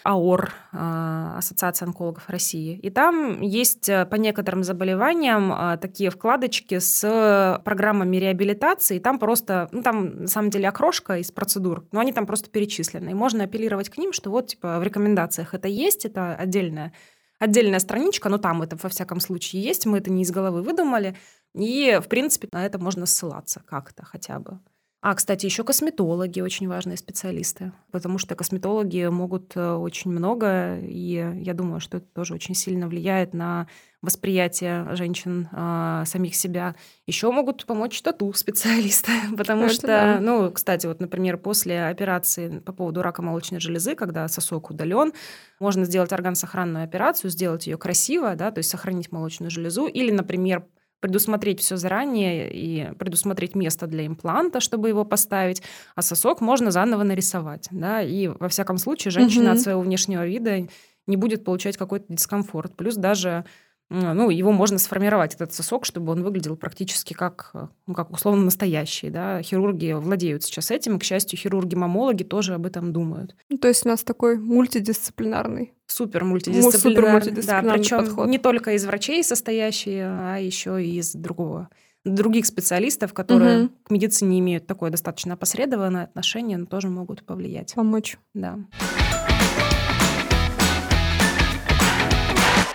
АОР, 0.05 0.53
э, 0.73 1.33
Ассоциация 1.39 1.87
онкологов 1.87 2.29
России. 2.29 2.79
И 2.79 2.91
там 2.91 3.41
есть 3.41 3.89
э, 3.89 4.05
по 4.05 4.17
некоторым 4.17 4.63
заболеваниям 4.63 5.53
э, 5.53 5.79
такие 5.79 6.11
вкладочки 6.11 6.79
с 6.79 7.61
программами 7.65 8.19
реабилитации. 8.19 8.99
И 8.99 9.01
там 9.01 9.19
просто, 9.19 9.69
ну 9.73 9.83
там 9.83 10.23
на 10.23 10.29
самом 10.29 10.51
деле 10.51 10.69
окрошка 10.69 11.17
из 11.17 11.33
процедур, 11.33 11.87
но 11.93 12.01
они 12.01 12.13
там 12.13 12.27
просто 12.27 12.51
перечислены. 12.51 13.11
И 13.11 13.15
можно 13.15 13.45
апеллировать 13.45 13.89
к 13.89 13.97
ним, 13.97 14.13
что 14.13 14.31
вот 14.31 14.49
типа 14.49 14.79
в 14.79 14.83
рекомендациях 14.83 15.55
это 15.55 15.69
есть, 15.69 16.05
это 16.05 16.35
отдельная 16.37 16.93
отдельная 17.41 17.80
страничка, 17.80 18.28
но 18.28 18.38
там 18.38 18.62
это 18.62 18.76
во 18.76 18.88
всяком 18.88 19.18
случае 19.20 19.62
есть, 19.62 19.86
мы 19.86 19.99
это 19.99 20.11
не 20.11 20.22
из 20.22 20.30
головы 20.30 20.62
выдумали, 20.62 21.16
и, 21.55 21.99
в 22.03 22.09
принципе, 22.09 22.49
на 22.53 22.64
это 22.64 22.78
можно 22.78 23.07
ссылаться 23.07 23.62
как-то 23.66 24.05
хотя 24.05 24.38
бы. 24.38 24.61
А, 25.03 25.14
кстати, 25.14 25.46
еще 25.46 25.64
косметологи 25.64 26.40
очень 26.40 26.68
важные 26.68 26.98
специалисты, 26.98 27.72
потому 27.90 28.18
что 28.18 28.34
косметологи 28.34 29.07
могут 29.07 29.57
э, 29.57 29.72
очень 29.72 30.11
много, 30.11 30.78
и 30.78 31.40
я 31.40 31.55
думаю, 31.55 31.80
что 31.80 31.96
это 31.96 32.07
тоже 32.07 32.34
очень 32.34 32.55
сильно 32.55 32.86
влияет 32.86 33.32
на 33.32 33.66
восприятие 34.03 34.94
женщин 34.96 35.48
э, 35.53 36.03
самих 36.05 36.34
себя. 36.34 36.74
Еще 37.07 37.30
могут 37.30 37.64
помочь 37.64 38.03
тату-специалисты, 38.03 39.12
потому 39.38 39.64
Это 39.64 39.74
что, 39.74 39.86
да. 39.86 40.18
ну, 40.20 40.51
кстати, 40.51 40.86
вот, 40.86 41.01
например, 41.01 41.38
после 41.38 41.86
операции 41.86 42.59
по 42.59 42.72
поводу 42.72 43.01
рака 43.01 43.22
молочной 43.22 43.61
железы, 43.61 43.94
когда 43.94 44.28
сосок 44.28 44.68
удален, 44.68 45.14
можно 45.61 45.86
сделать 45.86 46.12
органсохранную 46.12 46.84
операцию, 46.84 47.30
сделать 47.30 47.66
ее 47.66 47.78
красиво, 47.78 48.34
да, 48.36 48.51
то 48.51 48.59
есть 48.59 48.68
сохранить 48.68 49.12
молочную 49.12 49.51
железу, 49.51 49.86
или, 49.86 50.11
например, 50.11 50.66
предусмотреть 51.01 51.61
все 51.61 51.76
заранее 51.76 52.51
и 52.53 52.92
предусмотреть 52.98 53.55
место 53.55 53.86
для 53.86 54.07
импланта, 54.07 54.61
чтобы 54.61 54.88
его 54.88 55.05
поставить, 55.05 55.62
а 55.94 56.03
сосок 56.03 56.40
можно 56.40 56.70
заново 56.70 57.03
нарисовать, 57.03 57.68
да, 57.70 58.03
и 58.03 58.28
во 58.28 58.48
всяком 58.48 58.78
случае 58.78 59.11
женщина 59.12 59.44
Мгм. 59.51 59.53
от 59.53 59.61
своего 59.61 59.80
внешнего 59.80 60.26
вида 60.26 60.68
не 61.07 61.16
будет 61.16 61.44
получать 61.44 61.76
какой-то 61.76 62.07
дискомфорт. 62.09 62.76
Плюс 62.76 62.94
даже 62.96 63.44
ну, 63.91 64.30
его 64.30 64.53
можно 64.53 64.78
сформировать, 64.78 65.34
этот 65.34 65.53
сосок, 65.53 65.84
чтобы 65.84 66.12
он 66.12 66.22
выглядел 66.22 66.57
практически 66.57 67.12
как, 67.12 67.51
ну, 67.86 67.95
как 67.95 68.11
условно 68.12 68.45
настоящий. 68.45 69.11
Да? 69.11 69.43
Хирурги 69.43 69.93
владеют 69.93 70.45
сейчас 70.45 70.70
этим, 70.70 70.97
и, 70.97 70.99
к 71.01 71.05
счастью, 71.05 71.38
хирурги-мамологи 71.38 72.22
тоже 72.22 72.55
об 72.55 72.66
этом 72.66 72.93
думают. 72.93 73.34
Ну, 73.49 73.59
то 73.59 73.68
есть 73.68 73.84
у 73.84 73.88
нас 73.88 74.03
такой 74.05 74.38
мультидисциплинарный. 74.38 75.74
Супер 75.86 76.24
мультидисциплинарный. 76.24 76.80
Супер 76.80 77.12
мультидисциплинарный 77.12 77.70
да, 77.70 77.74
причем 77.74 77.99
подход. 77.99 78.28
не 78.28 78.38
только 78.38 78.72
из 78.74 78.86
врачей 78.86 79.24
состоящие, 79.24 80.07
а 80.07 80.38
еще 80.38 80.82
и 80.82 80.99
из 80.99 81.12
другого 81.14 81.68
других 82.05 82.47
специалистов, 82.47 83.12
которые 83.12 83.59
Мгм. 83.59 83.72
к 83.84 83.91
медицине 83.91 84.38
имеют 84.38 84.66
такое 84.66 84.91
достаточно 84.91 85.34
опосредованное 85.34 86.05
отношение, 86.05 86.57
но 86.57 86.64
тоже 86.64 86.88
могут 86.88 87.24
повлиять. 87.26 87.74
Помочь. 87.74 88.16
Да. 88.32 88.59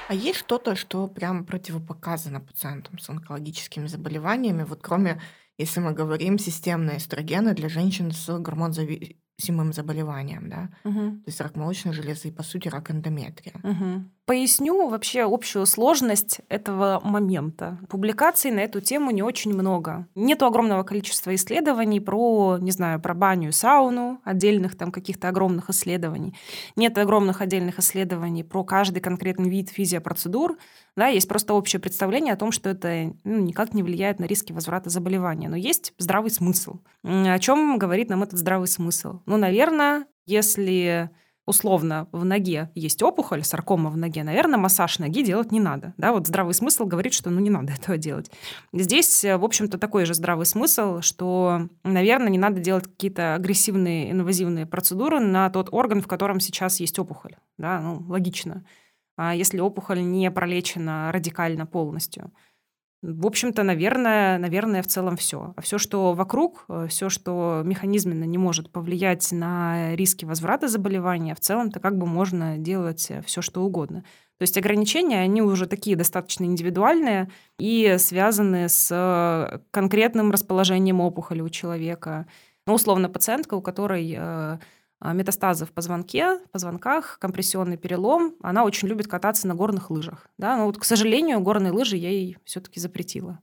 А 0.07 0.13
есть 0.13 0.37
что-то, 0.39 0.75
что 0.75 1.07
прям 1.07 1.45
противопоказано 1.45 2.39
пациентам 2.39 2.99
с 2.99 3.09
онкологическими 3.09 3.87
заболеваниями? 3.87 4.63
Вот 4.63 4.81
кроме, 4.83 5.19
если 5.57 5.79
мы 5.79 5.93
говорим, 5.93 6.37
системные 6.37 6.97
эстрогены 6.97 7.55
для 7.55 7.69
женщин 7.69 8.11
с 8.11 8.37
гормонзависимым 9.37 9.73
заболеванием, 9.73 10.49
да? 10.49 10.69
Мгм. 10.83 11.21
То 11.21 11.29
есть 11.29 11.41
рак 11.41 11.55
молочной 11.55 11.93
железы 11.93 12.29
и, 12.29 12.31
по 12.31 12.43
сути, 12.43 12.67
рак 12.67 12.91
эндометрия. 12.91 13.53
Мгм. 13.63 14.11
Поясню 14.25 14.89
вообще 14.89 15.21
общую 15.21 15.65
сложность 15.67 16.41
этого 16.49 16.99
момента. 17.03 17.77
Публикаций 17.89 18.49
на 18.51 18.61
эту 18.61 18.81
тему 18.81 19.11
не 19.11 19.21
очень 19.21 19.53
много. 19.53 20.07
Нету 20.15 20.47
огромного 20.47 20.83
количества 20.83 21.35
исследований 21.35 21.99
про, 21.99 22.57
не 22.59 22.71
знаю, 22.71 22.99
про 22.99 23.13
баню 23.13 23.49
и 23.49 23.51
сауну, 23.51 24.19
отдельных 24.23 24.75
там 24.75 24.91
каких-то 24.91 25.29
огромных 25.29 25.69
исследований. 25.69 26.33
Нет 26.75 26.97
огромных 26.97 27.41
отдельных 27.41 27.77
исследований 27.77 28.43
про 28.43 28.63
каждый 28.63 28.99
конкретный 28.99 29.49
вид 29.49 29.69
физиопроцедур. 29.69 30.57
Да, 30.95 31.07
есть 31.07 31.27
просто 31.27 31.53
общее 31.53 31.79
представление 31.79 32.33
о 32.33 32.37
том, 32.37 32.51
что 32.51 32.69
это 32.69 33.13
ну, 33.25 33.37
никак 33.39 33.73
не 33.73 33.83
влияет 33.83 34.19
на 34.19 34.25
риски 34.25 34.53
возврата 34.53 34.89
заболевания. 34.89 35.49
Но 35.49 35.57
есть 35.57 35.93
здравый 35.99 36.31
смысл. 36.31 36.79
О 37.03 37.37
чем 37.37 37.77
говорит 37.77 38.09
нам 38.09 38.23
этот 38.23 38.39
здравый 38.39 38.67
смысл? 38.67 39.19
Ну, 39.25 39.37
наверное, 39.37 40.05
если 40.25 41.09
условно 41.45 42.07
в 42.11 42.25
ноге 42.25 42.71
есть 42.75 43.03
опухоль, 43.03 43.43
саркома 43.43 43.89
в 43.89 43.97
ноге, 43.97 44.23
наверное, 44.23 44.57
массаж 44.57 44.99
ноги 44.99 45.23
делать 45.23 45.51
не 45.51 45.59
надо. 45.59 45.93
Да, 45.97 46.11
вот 46.11 46.27
здравый 46.27 46.53
смысл 46.53 46.85
говорит, 46.85 47.13
что 47.13 47.29
ну 47.29 47.39
не 47.39 47.49
надо 47.49 47.73
этого 47.79 47.97
делать. 47.97 48.31
Здесь, 48.73 49.23
э, 49.23 49.37
в 49.37 49.43
общем-то, 49.43 49.77
такой 49.77 50.05
же 50.05 50.13
здравый 50.13 50.45
смысл, 50.45 51.01
что, 51.01 51.69
наверное, 51.83 52.29
не 52.29 52.37
надо 52.37 52.59
делать 52.59 52.85
какие-то 52.85 53.35
агрессивные 53.35 54.11
инвазивные 54.11 54.65
процедуры 54.65 55.19
на 55.19 55.49
тот 55.49 55.69
орган, 55.71 56.01
в 56.01 56.07
котором 56.07 56.39
сейчас 56.39 56.79
есть 56.79 56.97
опухоль. 56.99 57.35
Да, 57.57 57.79
ну, 57.79 58.03
логично. 58.07 58.65
А 59.17 59.33
если 59.33 59.59
опухоль 59.59 60.03
не 60.03 60.29
пролечена 60.29 61.11
радикально 61.11 61.65
полностью. 61.65 62.31
В 63.07 63.27
общем-то, 63.27 63.61
наверное, 63.61 64.39
наверное, 64.39 64.81
в 64.81 64.87
целом 64.87 65.15
все. 65.15 65.53
А 65.55 65.61
все, 65.61 65.77
что 65.77 66.13
вокруг, 66.13 66.65
все, 66.89 67.09
что 67.09 67.61
механизменно 67.63 68.23
не 68.23 68.39
может 68.39 68.71
повлиять 68.71 69.31
на 69.31 69.95
риски 69.95 70.25
возврата 70.25 70.67
заболевания, 70.67 71.35
в 71.35 71.39
целом-то 71.39 71.79
как 71.79 71.99
бы 71.99 72.07
можно 72.07 72.57
делать 72.57 73.11
все, 73.23 73.41
что 73.43 73.61
угодно. 73.61 74.03
То 74.39 74.41
есть 74.41 74.57
ограничения, 74.57 75.19
они 75.19 75.43
уже 75.43 75.67
такие 75.67 75.95
достаточно 75.95 76.45
индивидуальные 76.45 77.29
и 77.59 77.95
связаны 77.99 78.69
с 78.69 79.61
конкретным 79.69 80.31
расположением 80.31 80.99
опухоли 80.99 81.41
у 81.41 81.49
человека. 81.49 82.25
Ну, 82.65 82.73
условно, 82.73 83.07
пациентка, 83.07 83.53
у 83.53 83.61
которой 83.61 84.15
э, 84.17 84.57
метастазы 85.13 85.65
в 85.65 85.71
позвонке, 85.71 86.39
позвонках, 86.51 87.17
компрессионный 87.19 87.77
перелом, 87.77 88.35
она 88.41 88.63
очень 88.63 88.87
любит 88.87 89.07
кататься 89.07 89.47
на 89.47 89.55
горных 89.55 89.91
лыжах. 89.91 90.27
Да? 90.37 90.57
Но 90.57 90.65
вот, 90.65 90.77
к 90.77 90.83
сожалению, 90.83 91.39
горные 91.39 91.71
лыжи 91.71 91.97
я 91.97 92.09
ей 92.09 92.37
все-таки 92.45 92.79
запретила. 92.79 93.39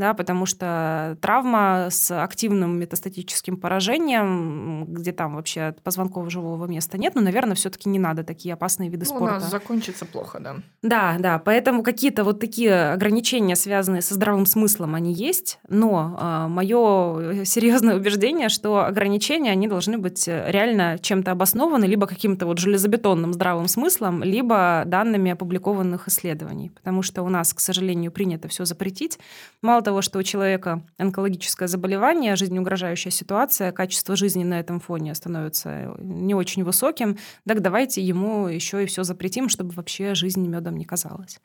Да, 0.00 0.14
потому 0.14 0.46
что 0.46 1.18
травма 1.20 1.88
с 1.90 2.10
активным 2.10 2.78
метастатическим 2.78 3.58
поражением, 3.58 4.86
где 4.88 5.12
там 5.12 5.34
вообще 5.34 5.60
от 5.64 5.82
позвонков 5.82 6.30
живого 6.30 6.64
места 6.64 6.96
нет, 6.96 7.14
ну, 7.14 7.20
наверное, 7.20 7.54
все-таки 7.54 7.90
не 7.90 7.98
надо 7.98 8.24
такие 8.24 8.54
опасные 8.54 8.88
виды 8.88 9.04
Ну, 9.06 9.14
у 9.14 9.16
спорта. 9.18 9.34
нас 9.34 9.50
закончится 9.50 10.06
плохо, 10.06 10.40
да. 10.40 10.56
Да, 10.80 11.16
да, 11.18 11.38
поэтому 11.38 11.82
какие-то 11.82 12.24
вот 12.24 12.40
такие 12.40 12.92
ограничения, 12.92 13.56
связанные 13.56 14.00
со 14.00 14.14
здравым 14.14 14.46
смыслом, 14.46 14.94
они 14.94 15.12
есть, 15.12 15.58
но 15.68 16.46
мое 16.48 17.44
серьезное 17.44 17.96
убеждение, 17.96 18.48
что 18.48 18.86
ограничения, 18.86 19.50
они 19.50 19.68
должны 19.68 19.98
быть 19.98 20.26
реально 20.26 20.98
чем-то 20.98 21.32
обоснованы, 21.32 21.84
либо 21.84 22.06
каким-то 22.06 22.46
вот 22.46 22.56
железобетонным 22.56 23.34
здравым 23.34 23.68
смыслом, 23.68 24.22
либо 24.22 24.84
данными 24.86 25.32
опубликованных 25.32 26.08
исследований, 26.08 26.70
потому 26.70 27.02
что 27.02 27.22
у 27.22 27.28
нас, 27.28 27.52
к 27.52 27.60
сожалению, 27.60 28.10
принято 28.12 28.48
все 28.48 28.64
запретить. 28.64 29.18
Мало 29.60 29.82
того, 29.82 29.89
что 30.00 30.18
у 30.18 30.22
человека 30.22 30.84
онкологическое 30.98 31.68
заболевание, 31.68 32.36
жизнеугрожающая 32.36 33.10
ситуация, 33.10 33.72
качество 33.72 34.16
жизни 34.16 34.44
на 34.44 34.60
этом 34.60 34.80
фоне 34.80 35.14
становится 35.14 35.94
не 35.98 36.34
очень 36.34 36.64
высоким, 36.64 37.18
так 37.46 37.60
давайте 37.60 38.02
ему 38.02 38.46
еще 38.46 38.82
и 38.82 38.86
все 38.86 39.02
запретим, 39.02 39.48
чтобы 39.48 39.72
вообще 39.72 40.14
жизнь 40.14 40.46
медом 40.46 40.76
не 40.76 40.84
казалась. 40.84 41.40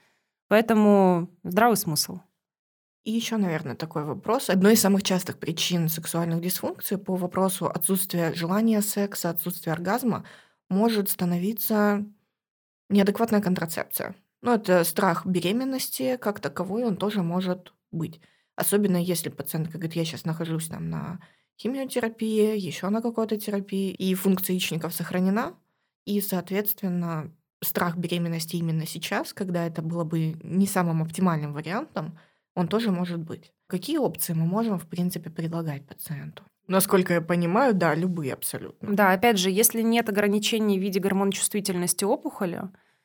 Поэтому 0.48 1.30
здравый 1.44 1.78
смысл. 1.78 2.20
И 3.04 3.12
еще, 3.12 3.38
наверное, 3.38 3.76
такой 3.76 4.04
вопрос. 4.04 4.50
Одной 4.50 4.74
из 4.74 4.82
самых 4.82 5.04
частых 5.04 5.38
причин 5.38 5.90
сексуальных 5.90 6.42
дисфункций 6.42 6.98
по 6.98 7.16
вопросу 7.16 7.68
отсутствия 7.68 8.34
желания 8.34 8.82
секса, 8.82 9.30
отсутствия 9.30 9.74
оргазма 9.74 10.26
может 10.70 11.10
становиться 11.10 12.04
неадекватная 12.90 13.42
контрацепция. 13.42 14.16
Ну, 14.42 14.54
это 14.54 14.84
страх 14.84 15.26
беременности 15.26 16.18
как 16.18 16.40
таковой, 16.40 16.84
он 16.84 16.98
тоже 16.98 17.22
может 17.22 17.74
быть. 17.92 18.20
Особенно 18.56 18.98
если 18.98 19.30
пациентка 19.30 19.78
говорит, 19.78 19.96
я 19.96 20.06
сейчас 20.06 20.26
нахожусь 20.26 20.68
там 20.68 20.90
на 20.90 21.20
химиотерапии, 21.60 22.58
еще 22.58 22.90
на 22.90 23.02
какой-то 23.02 23.38
терапии, 23.38 23.92
и 23.92 24.14
функция 24.14 24.54
яичников 24.54 24.94
сохранена, 24.94 25.56
и, 26.06 26.22
соответственно, 26.22 27.32
страх 27.64 27.98
беременности 27.98 28.56
именно 28.56 28.86
сейчас, 28.86 29.34
когда 29.34 29.66
это 29.66 29.82
было 29.82 30.04
бы 30.04 30.36
не 30.44 30.68
самым 30.68 31.02
оптимальным 31.02 31.54
вариантом, 31.54 32.18
он 32.54 32.68
тоже 32.68 32.92
может 32.92 33.20
быть. 33.20 33.52
Какие 33.68 33.98
опции 33.98 34.34
мы 34.34 34.46
можем, 34.46 34.80
в 34.80 34.88
принципе, 34.88 35.30
предлагать 35.30 35.86
пациенту? 35.86 36.44
Насколько 36.68 37.14
я 37.14 37.22
понимаю, 37.22 37.74
да, 37.74 37.94
любые 37.94 38.34
абсолютно. 38.34 38.96
Да, 38.96 39.12
опять 39.12 39.38
же, 39.38 39.52
если 39.52 39.82
нет 39.82 40.10
ограничений 40.10 40.80
в 40.80 40.82
виде 40.82 41.00
гормоночувствительности 41.00 42.06
опухоли, 42.06 42.64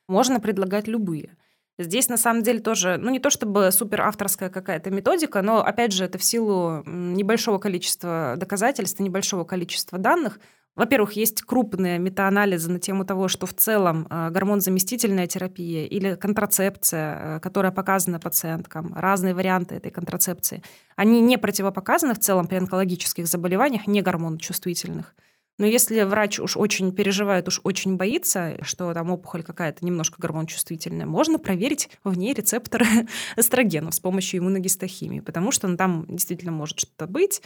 можно 0.09 0.41
предлагать 0.41 0.89
любые. 0.89 1.37
Здесь, 1.79 2.09
на 2.09 2.17
самом 2.17 2.43
деле, 2.43 2.61
тоже, 2.61 2.99
ну, 2.99 3.11
не 3.11 3.21
то 3.21 3.31
чтобы 3.31 3.71
супер 3.73 4.03
авторская 4.03 4.51
какая-то 4.51 4.91
методика, 4.91 5.41
но, 5.41 5.65
опять 5.65 5.93
же, 5.93 6.05
это 6.05 6.19
в 6.19 6.25
силу 6.25 6.83
небольшого 6.85 7.59
количества 7.59 8.35
доказательств, 8.37 9.01
небольшого 9.01 9.45
количества 9.45 9.99
данных. 9.99 10.41
Во-первых, 10.77 11.13
есть 11.15 11.43
крупные 11.43 11.99
метаанализы 11.99 12.71
на 12.71 12.79
тему 12.79 13.05
того, 13.05 13.29
что 13.29 13.47
в 13.47 13.53
целом 13.53 14.07
гормонзаместительная 14.09 15.27
терапия 15.27 15.85
или 15.87 16.15
контрацепция, 16.15 17.41
которая 17.41 17.73
показана 17.73 18.21
пациенткам, 18.21 18.95
разные 18.95 19.35
варианты 19.35 19.75
этой 19.75 19.91
контрацепции, 19.91 20.63
они 20.97 21.21
не 21.21 21.39
противопоказаны 21.39 22.15
в 22.15 22.21
целом 22.21 22.47
при 22.47 22.57
онкологических 22.57 23.27
заболеваниях, 23.27 23.87
не 23.87 24.01
гормоночувствительных. 24.01 25.15
Но 25.61 25.67
если 25.67 26.01
врач 26.05 26.41
уж 26.41 26.57
очень 26.57 26.91
переживает, 26.91 27.47
уж 27.47 27.61
очень 27.65 27.97
боится, 27.97 28.57
что 28.63 28.95
там 28.95 29.11
опухоль 29.11 29.43
какая-то 29.43 29.85
немножко 29.85 30.17
гормончувствительная, 30.19 31.05
можно 31.05 31.39
проверить 31.39 31.91
в 32.03 32.17
ней 32.17 32.33
рецепторы 32.33 32.87
эстрогенов 33.37 33.95
с 33.95 34.01
помощью 34.01 34.41
иммуногистохимии, 34.41 35.21
потому 35.21 35.51
что 35.53 35.69
ну, 35.69 35.77
там 35.77 36.07
действительно 36.09 36.51
может 36.51 36.81
что-то 36.81 37.07
быть. 37.07 37.43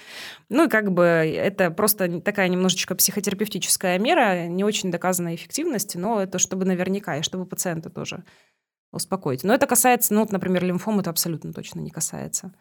Ну 0.49 0.67
и 0.67 0.69
как 0.69 0.93
бы 0.93 1.03
это 1.03 1.73
просто 1.73 2.21
такая 2.21 2.47
немножечко 2.47 2.95
психотерапевтическая 2.95 3.99
мера, 3.99 4.47
не 4.47 4.63
очень 4.63 4.93
доказанная 4.93 5.35
эффективность, 5.35 5.97
но 5.97 6.23
это 6.23 6.39
чтобы 6.39 6.67
наверняка, 6.67 7.17
и 7.17 7.23
чтобы 7.23 7.47
пациента 7.47 7.91
тоже 7.91 8.23
успокоить. 8.93 9.43
Но 9.43 9.53
это 9.53 9.67
касается, 9.67 10.15
ну, 10.15 10.21
вот, 10.21 10.31
например, 10.31 10.63
лимфом 10.63 11.01
это 11.01 11.11
абсолютно 11.11 11.53
точно 11.53 11.81
не 11.81 11.91
касается. 11.91 12.53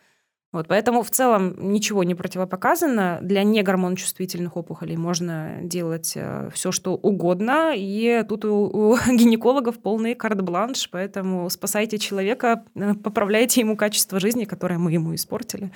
Вот, 0.54 0.68
поэтому 0.68 1.02
в 1.04 1.10
целом 1.10 1.56
ничего 1.58 2.04
не 2.04 2.14
противопоказано. 2.16 3.20
Для 3.22 3.44
негормоночувствительных 3.44 4.56
опухолей 4.56 4.96
можно 4.98 5.58
делать 5.64 6.16
все, 6.54 6.72
что 6.72 6.94
угодно. 6.94 7.74
И 7.76 8.24
тут 8.30 8.46
у, 8.46 8.70
у 8.70 8.98
гинекологов 9.08 9.80
полный 9.80 10.14
карт-бланш, 10.14 10.90
поэтому 10.92 11.50
спасайте 11.50 11.98
человека, 11.98 12.64
поправляйте 13.04 13.62
ему 13.62 13.76
качество 13.76 14.20
жизни, 14.20 14.46
которое 14.46 14.78
мы 14.78 14.92
ему 14.92 15.16
испортили. 15.16 15.72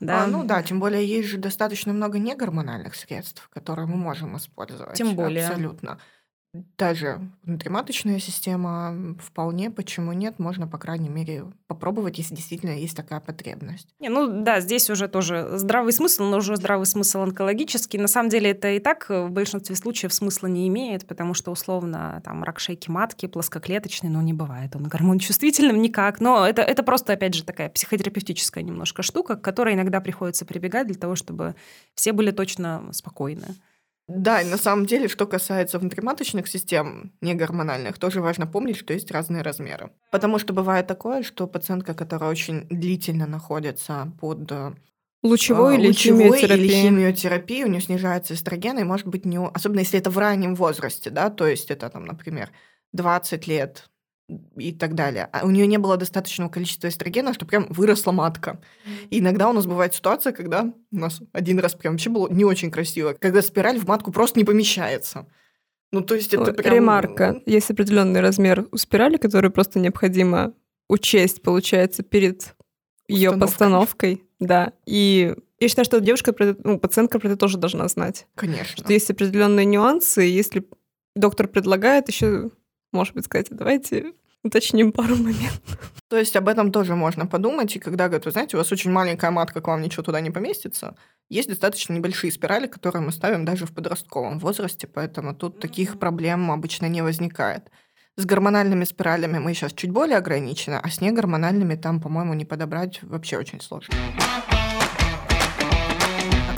Да. 0.00 0.24
А, 0.24 0.26
ну 0.26 0.42
да, 0.42 0.62
тем 0.62 0.80
более 0.80 1.06
есть 1.06 1.28
же 1.28 1.36
достаточно 1.36 1.92
много 1.92 2.18
негормональных 2.18 2.94
средств, 2.94 3.48
которые 3.52 3.86
мы 3.86 3.96
можем 3.96 4.36
использовать. 4.38 4.96
Тем 4.96 5.14
более. 5.14 5.46
Абсолютно. 5.46 5.98
Даже 6.78 7.20
внутриматочная 7.42 8.20
система 8.20 9.16
вполне, 9.20 9.70
почему 9.70 10.12
нет, 10.12 10.38
можно, 10.38 10.68
по 10.68 10.78
крайней 10.78 11.08
мере, 11.08 11.46
попробовать, 11.66 12.18
если 12.18 12.36
действительно 12.36 12.70
есть 12.70 12.96
такая 12.96 13.18
потребность. 13.18 13.88
Не, 13.98 14.08
ну 14.08 14.42
да, 14.42 14.60
здесь 14.60 14.88
уже 14.88 15.08
тоже 15.08 15.48
здравый 15.54 15.92
смысл, 15.92 16.24
но 16.24 16.36
уже 16.36 16.54
здравый 16.56 16.86
смысл 16.86 17.22
онкологический. 17.22 17.98
На 17.98 18.06
самом 18.06 18.28
деле 18.28 18.50
это 18.50 18.70
и 18.70 18.78
так 18.78 19.08
в 19.08 19.30
большинстве 19.30 19.74
случаев 19.74 20.14
смысла 20.14 20.46
не 20.46 20.68
имеет, 20.68 21.06
потому 21.06 21.34
что 21.34 21.50
условно 21.50 22.22
там 22.24 22.44
рак 22.44 22.60
шейки 22.60 22.88
матки, 22.88 23.26
плоскоклеточный, 23.26 24.10
ну 24.10 24.20
не 24.20 24.32
бывает 24.32 24.76
он 24.76 24.84
гормон 24.84 25.18
чувствительным 25.18 25.82
никак. 25.82 26.20
Но 26.20 26.46
это, 26.46 26.62
это 26.62 26.84
просто, 26.84 27.14
опять 27.14 27.34
же, 27.34 27.42
такая 27.42 27.68
психотерапевтическая 27.68 28.62
немножко 28.62 29.02
штука, 29.02 29.34
к 29.34 29.42
которой 29.42 29.74
иногда 29.74 30.00
приходится 30.00 30.44
прибегать 30.44 30.86
для 30.86 30.96
того, 30.96 31.16
чтобы 31.16 31.56
все 31.96 32.12
были 32.12 32.30
точно 32.30 32.92
спокойны. 32.92 33.56
Да, 34.06 34.42
и 34.42 34.44
на 34.44 34.58
самом 34.58 34.84
деле, 34.84 35.08
что 35.08 35.26
касается 35.26 35.78
внутриматочных 35.78 36.46
систем, 36.46 37.12
не 37.22 37.34
гормональных, 37.34 37.98
тоже 37.98 38.20
важно 38.20 38.46
помнить, 38.46 38.76
что 38.76 38.92
есть 38.92 39.10
разные 39.10 39.42
размеры. 39.42 39.92
Потому 40.10 40.38
что 40.38 40.52
бывает 40.52 40.86
такое, 40.86 41.22
что 41.22 41.46
пациентка, 41.46 41.94
которая 41.94 42.30
очень 42.30 42.66
длительно 42.68 43.26
находится 43.26 44.12
под 44.20 44.52
э, 44.52 44.72
Лучевой, 45.22 45.78
или, 45.78 45.86
лучевой 45.86 46.24
химиотерапии. 46.24 46.64
или 46.64 46.68
химиотерапии, 46.68 47.64
у 47.64 47.68
нее 47.68 47.80
снижается 47.80 48.34
эстроген, 48.34 48.78
и 48.78 48.84
может 48.84 49.06
быть 49.06 49.24
не... 49.24 49.38
Особенно 49.38 49.80
если 49.80 49.98
это 49.98 50.10
в 50.10 50.18
раннем 50.18 50.54
возрасте, 50.54 51.08
да, 51.08 51.30
то 51.30 51.46
есть 51.46 51.70
это 51.70 51.88
там, 51.88 52.04
например, 52.04 52.50
20 52.92 53.46
лет, 53.46 53.88
и 54.56 54.72
так 54.72 54.94
далее. 54.94 55.28
А 55.32 55.44
у 55.44 55.50
нее 55.50 55.66
не 55.66 55.78
было 55.78 55.96
достаточного 55.96 56.48
количества 56.48 56.88
эстрогена, 56.88 57.34
что 57.34 57.44
прям 57.44 57.66
выросла 57.68 58.12
матка. 58.12 58.60
И 59.10 59.18
иногда 59.18 59.50
у 59.50 59.52
нас 59.52 59.66
бывает 59.66 59.94
ситуация, 59.94 60.32
когда 60.32 60.72
у 60.92 60.96
нас 60.96 61.20
один 61.32 61.58
раз 61.58 61.74
прям 61.74 61.94
вообще 61.94 62.10
было 62.10 62.28
не 62.30 62.44
очень 62.44 62.70
красиво, 62.70 63.14
когда 63.18 63.42
спираль 63.42 63.78
в 63.78 63.86
матку 63.86 64.12
просто 64.12 64.38
не 64.38 64.44
помещается. 64.44 65.26
Ну, 65.92 66.00
то 66.00 66.14
есть 66.14 66.32
это 66.34 66.52
прям... 66.52 66.74
Ремарка. 66.74 67.42
Есть 67.46 67.70
определенный 67.70 68.20
размер 68.20 68.66
у 68.72 68.76
спирали, 68.76 69.16
который 69.16 69.50
просто 69.50 69.78
необходимо 69.78 70.54
учесть, 70.88 71.42
получается, 71.42 72.02
перед 72.02 72.54
ее 73.06 73.32
постановкой. 73.32 74.24
Да. 74.40 74.72
И 74.86 75.34
я 75.60 75.68
считаю, 75.68 75.84
что 75.84 76.00
девушка, 76.00 76.34
ну, 76.64 76.78
пациентка 76.78 77.18
про 77.18 77.28
это 77.28 77.36
тоже 77.36 77.58
должна 77.58 77.86
знать. 77.88 78.26
Конечно. 78.34 78.76
Что 78.76 78.92
есть 78.92 79.10
определенные 79.10 79.66
нюансы, 79.66 80.22
если 80.22 80.66
доктор 81.14 81.46
предлагает 81.46 82.08
еще 82.08 82.50
может 82.94 83.14
быть, 83.14 83.26
сказать, 83.26 83.48
давайте 83.50 84.14
уточним 84.42 84.92
пару 84.92 85.16
моментов. 85.16 85.92
То 86.08 86.18
есть 86.18 86.36
об 86.36 86.48
этом 86.48 86.70
тоже 86.70 86.94
можно 86.94 87.26
подумать, 87.26 87.74
и 87.74 87.78
когда 87.78 88.06
говорят, 88.06 88.26
вы 88.26 88.30
знаете, 88.30 88.56
у 88.56 88.60
вас 88.60 88.70
очень 88.70 88.90
маленькая 88.90 89.30
матка, 89.30 89.60
к 89.60 89.66
вам 89.66 89.82
ничего 89.82 90.02
туда 90.02 90.20
не 90.20 90.30
поместится, 90.30 90.96
есть 91.30 91.48
достаточно 91.48 91.94
небольшие 91.94 92.30
спирали, 92.30 92.66
которые 92.66 93.02
мы 93.02 93.10
ставим 93.10 93.44
даже 93.44 93.66
в 93.66 93.72
подростковом 93.72 94.38
возрасте, 94.38 94.86
поэтому 94.86 95.34
тут 95.34 95.58
таких 95.58 95.98
проблем 95.98 96.50
обычно 96.50 96.86
не 96.86 97.02
возникает. 97.02 97.70
С 98.16 98.26
гормональными 98.26 98.84
спиралями 98.84 99.38
мы 99.38 99.54
сейчас 99.54 99.72
чуть 99.72 99.90
более 99.90 100.18
ограничены, 100.18 100.78
а 100.80 100.88
с 100.88 101.00
негормональными 101.00 101.74
там, 101.74 102.00
по-моему, 102.00 102.34
не 102.34 102.44
подобрать 102.44 103.02
вообще 103.02 103.38
очень 103.38 103.60
сложно. 103.60 103.94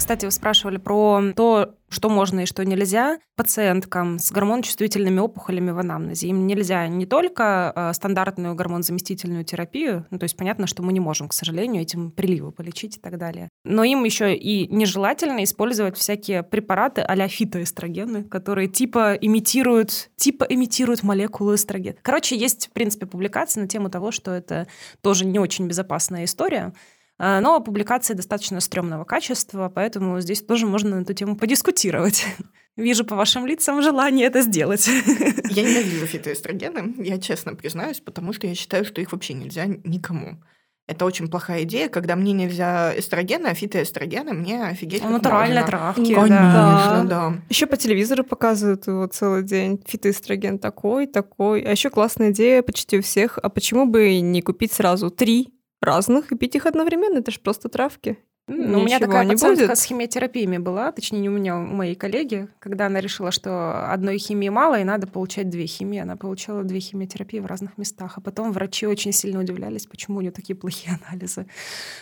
Кстати, 0.06 0.24
вы 0.24 0.30
спрашивали 0.30 0.76
про 0.76 1.20
то, 1.34 1.74
что 1.88 2.08
можно 2.08 2.40
и 2.40 2.46
что 2.46 2.64
нельзя 2.64 3.18
пациенткам 3.34 4.20
с 4.20 4.30
гормоночувствительными 4.30 5.18
опухолями 5.18 5.72
в 5.72 5.78
анамнезе. 5.80 6.28
Им 6.28 6.46
нельзя 6.46 6.86
не 6.86 7.06
только 7.06 7.72
э, 7.74 7.92
стандартную 7.92 8.54
гормонзаместительную 8.54 9.44
терапию, 9.44 10.06
ну, 10.12 10.20
то 10.20 10.22
есть 10.22 10.36
понятно, 10.36 10.68
что 10.68 10.84
мы 10.84 10.92
не 10.92 11.00
можем, 11.00 11.28
к 11.28 11.32
сожалению, 11.32 11.82
этим 11.82 12.12
приливы 12.12 12.52
полечить 12.52 12.98
и 12.98 13.00
так 13.00 13.18
далее, 13.18 13.48
но 13.64 13.82
им 13.82 14.04
еще 14.04 14.32
и 14.32 14.72
нежелательно 14.72 15.42
использовать 15.42 15.96
всякие 15.96 16.44
препараты 16.44 17.00
а-ля 17.00 17.26
фитоэстрогены, 17.26 18.22
которые 18.22 18.68
типа 18.68 19.14
имитируют, 19.14 20.10
типа 20.14 20.44
имитируют 20.44 21.02
молекулу 21.02 21.56
эстрогена. 21.56 21.96
Короче, 22.02 22.36
есть, 22.36 22.68
в 22.68 22.72
принципе, 22.72 23.06
публикации 23.06 23.60
на 23.60 23.66
тему 23.66 23.90
того, 23.90 24.12
что 24.12 24.30
это 24.30 24.68
тоже 25.02 25.24
не 25.24 25.40
очень 25.40 25.66
безопасная 25.66 26.26
история, 26.26 26.72
но 27.18 27.60
публикации 27.60 28.14
достаточно 28.14 28.60
стрёмного 28.60 29.04
качества, 29.04 29.70
поэтому 29.74 30.20
здесь 30.20 30.42
тоже 30.42 30.66
можно 30.66 30.96
на 30.96 31.02
эту 31.02 31.14
тему 31.14 31.36
подискутировать. 31.36 32.26
Вижу 32.76 33.04
по 33.04 33.16
вашим 33.16 33.46
лицам 33.46 33.82
желание 33.82 34.26
это 34.26 34.42
сделать. 34.42 34.86
Я 35.50 35.62
ненавижу 35.62 36.06
фитоэстрогены, 36.06 36.94
я 36.98 37.18
честно 37.18 37.54
признаюсь, 37.54 38.00
потому 38.00 38.34
что 38.34 38.46
я 38.46 38.54
считаю, 38.54 38.84
что 38.84 39.00
их 39.00 39.12
вообще 39.12 39.32
нельзя 39.32 39.64
никому. 39.64 40.42
Это 40.86 41.04
очень 41.04 41.28
плохая 41.28 41.64
идея, 41.64 41.88
когда 41.88 42.14
мне 42.14 42.32
нельзя 42.32 42.96
эстрогены, 42.96 43.48
а 43.48 43.54
фитоэстрогены 43.54 44.34
мне 44.34 44.64
офигеть 44.64 45.02
ну, 45.02 45.10
Натуральные 45.10 45.64
травки. 45.64 46.14
Конечно, 46.14 46.28
да. 46.28 47.04
да. 47.04 47.32
Еще 47.48 47.66
по 47.66 47.76
телевизору 47.76 48.22
показывают 48.22 48.86
его 48.86 49.06
целый 49.08 49.42
день. 49.42 49.82
Фитоэстроген 49.84 50.60
такой, 50.60 51.08
такой. 51.08 51.62
А 51.62 51.72
еще 51.72 51.90
классная 51.90 52.30
идея 52.30 52.62
почти 52.62 52.98
у 52.98 53.02
всех. 53.02 53.38
А 53.38 53.48
почему 53.48 53.86
бы 53.86 54.20
не 54.20 54.42
купить 54.42 54.72
сразу 54.72 55.10
три 55.10 55.55
разных 55.86 56.32
и 56.32 56.36
пить 56.36 56.54
их 56.54 56.66
одновременно. 56.66 57.18
Это 57.18 57.30
же 57.30 57.40
просто 57.40 57.68
травки. 57.68 58.18
Ну, 58.48 58.78
у 58.78 58.84
меня 58.84 59.00
такая 59.00 59.26
пациентка 59.26 59.66
будет. 59.66 59.78
с 59.78 59.82
химиотерапиями 59.82 60.58
была, 60.58 60.92
точнее, 60.92 61.18
не 61.18 61.28
у 61.28 61.32
меня, 61.32 61.56
у 61.56 61.62
моей 61.62 61.96
коллеги, 61.96 62.46
когда 62.60 62.86
она 62.86 63.00
решила, 63.00 63.32
что 63.32 63.92
одной 63.92 64.18
химии 64.18 64.50
мало, 64.50 64.78
и 64.80 64.84
надо 64.84 65.08
получать 65.08 65.48
две 65.48 65.66
химии. 65.66 65.98
Она 65.98 66.16
получала 66.16 66.62
две 66.62 66.78
химиотерапии 66.78 67.40
в 67.40 67.46
разных 67.46 67.76
местах. 67.76 68.18
А 68.18 68.20
потом 68.20 68.52
врачи 68.52 68.86
очень 68.86 69.10
сильно 69.10 69.40
удивлялись, 69.40 69.86
почему 69.86 70.18
у 70.18 70.20
нее 70.20 70.30
такие 70.30 70.54
плохие 70.54 70.96
анализы. 71.08 71.46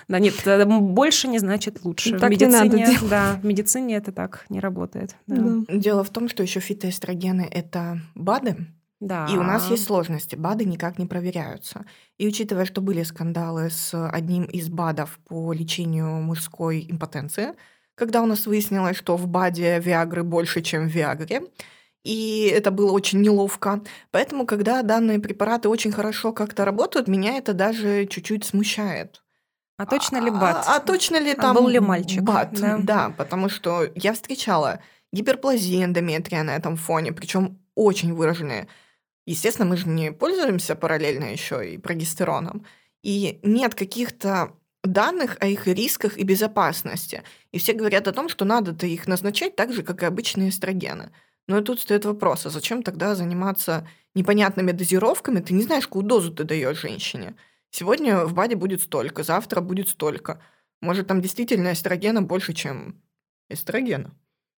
Да 0.07 0.19
нет, 0.19 0.35
больше 0.67 1.29
не 1.29 1.39
значит 1.39 1.83
лучше. 1.83 2.19
Так 2.19 2.29
в 2.29 2.33
медицине, 2.33 2.69
не 2.69 2.85
надо 2.85 3.09
да, 3.09 3.39
в 3.41 3.47
медицине 3.47 3.97
это 3.97 4.13
так 4.13 4.45
не 4.51 4.61
работает. 4.61 5.17
Да. 5.27 5.37
Да. 5.37 5.75
Дело 5.75 6.05
в 6.05 6.11
том, 6.11 6.29
что 6.29 6.43
еще 6.43 6.61
фитоэстрогены– 6.61 7.49
это 7.51 8.01
БАДы, 8.15 8.57
да. 9.01 9.27
И 9.31 9.37
у 9.37 9.43
нас 9.43 9.71
есть 9.71 9.85
сложности. 9.85 10.35
БАДы 10.35 10.65
никак 10.65 10.99
не 10.99 11.07
проверяются. 11.07 11.85
И 12.17 12.27
учитывая, 12.27 12.65
что 12.65 12.81
были 12.81 13.03
скандалы 13.03 13.69
с 13.71 13.93
одним 14.09 14.45
из 14.45 14.69
БАДов 14.69 15.19
по 15.27 15.53
лечению 15.53 16.23
мужской 16.23 16.87
импотенции, 16.89 17.55
когда 17.95 18.23
у 18.23 18.27
нас 18.27 18.47
выяснилось, 18.47 18.97
что 18.97 19.17
в 19.17 19.27
БАДе 19.27 19.79
Виагры 19.81 20.23
больше, 20.23 20.63
чем 20.63 20.89
в 20.89 20.93
Виагре, 20.93 21.43
и 22.05 22.53
это 22.55 22.71
было 22.71 22.93
очень 22.93 23.21
неловко. 23.21 23.83
Поэтому, 24.11 24.47
когда 24.47 24.83
данные 24.83 25.19
препараты 25.19 25.69
очень 25.69 25.93
хорошо 25.93 26.33
как-то 26.33 26.65
работают, 26.65 27.09
меня 27.09 27.37
это 27.37 27.55
даже 27.55 28.07
чуть-чуть 28.07 28.45
смущает. 28.45 29.23
А 29.77 29.87
точно 29.87 30.19
ли 30.19 30.31
БАД? 30.31 30.65
А, 30.67 30.77
а 30.77 30.81
точно 30.81 31.19
ли 31.19 31.33
а 31.33 31.37
там 31.37 31.57
был 31.57 31.69
ли 31.69 31.81
мальчик? 31.81 32.23
БАД? 32.23 32.61
Да. 32.61 32.79
да, 32.79 33.15
потому 33.17 33.49
что 33.49 33.89
я 33.95 34.13
встречала 34.13 34.81
гиперплазия 35.13 35.85
эндометрия 35.85 36.43
на 36.43 36.55
этом 36.55 36.77
фоне, 36.77 37.13
причем 37.13 37.59
очень 37.75 38.15
выраженные. 38.15 38.69
Естественно, 39.27 39.69
мы 39.69 39.77
же 39.77 39.89
не 39.89 40.13
пользуемся 40.13 40.77
параллельно 40.77 41.25
еще 41.25 41.75
и 41.75 41.79
прогестероном. 41.79 42.67
И 43.03 43.39
нет 43.43 43.75
каких-то 43.75 44.55
данных 44.83 45.37
о 45.41 45.47
их 45.47 45.67
рисках 45.67 46.19
и 46.19 46.25
безопасности. 46.25 47.23
И 47.53 47.59
все 47.59 47.73
говорят 47.73 48.07
о 48.07 48.13
том, 48.13 48.29
что 48.29 48.45
надо-то 48.45 48.87
их 48.87 49.07
назначать 49.07 49.57
так 49.57 49.73
же, 49.73 49.83
как 49.83 50.03
и 50.03 50.07
обычные 50.07 50.51
эстрогены. 50.51 51.11
Но 51.47 51.59
и 51.59 51.63
тут 51.63 51.81
стоит 51.81 52.05
вопрос, 52.05 52.47
а 52.47 52.51
зачем 52.51 52.83
тогда 52.83 53.15
заниматься 53.15 53.87
непонятными 54.15 54.73
дозировками? 54.73 55.41
Ты 55.41 55.55
не 55.55 55.63
знаешь, 55.63 55.87
какую 55.87 56.05
дозу 56.05 56.33
ты 56.33 56.45
даешь 56.45 56.81
женщине. 56.81 57.35
Сегодня 57.71 58.25
в 58.25 58.35
БАДе 58.35 58.57
будет 58.57 58.83
столько, 58.83 59.23
завтра 59.23 59.61
будет 59.61 59.89
столько. 59.89 60.41
Может, 60.81 61.09
там 61.09 61.21
действительно 61.21 61.73
эстрогена 61.73 62.23
больше, 62.23 62.53
чем 62.55 63.03
эстрогена. 63.51 64.15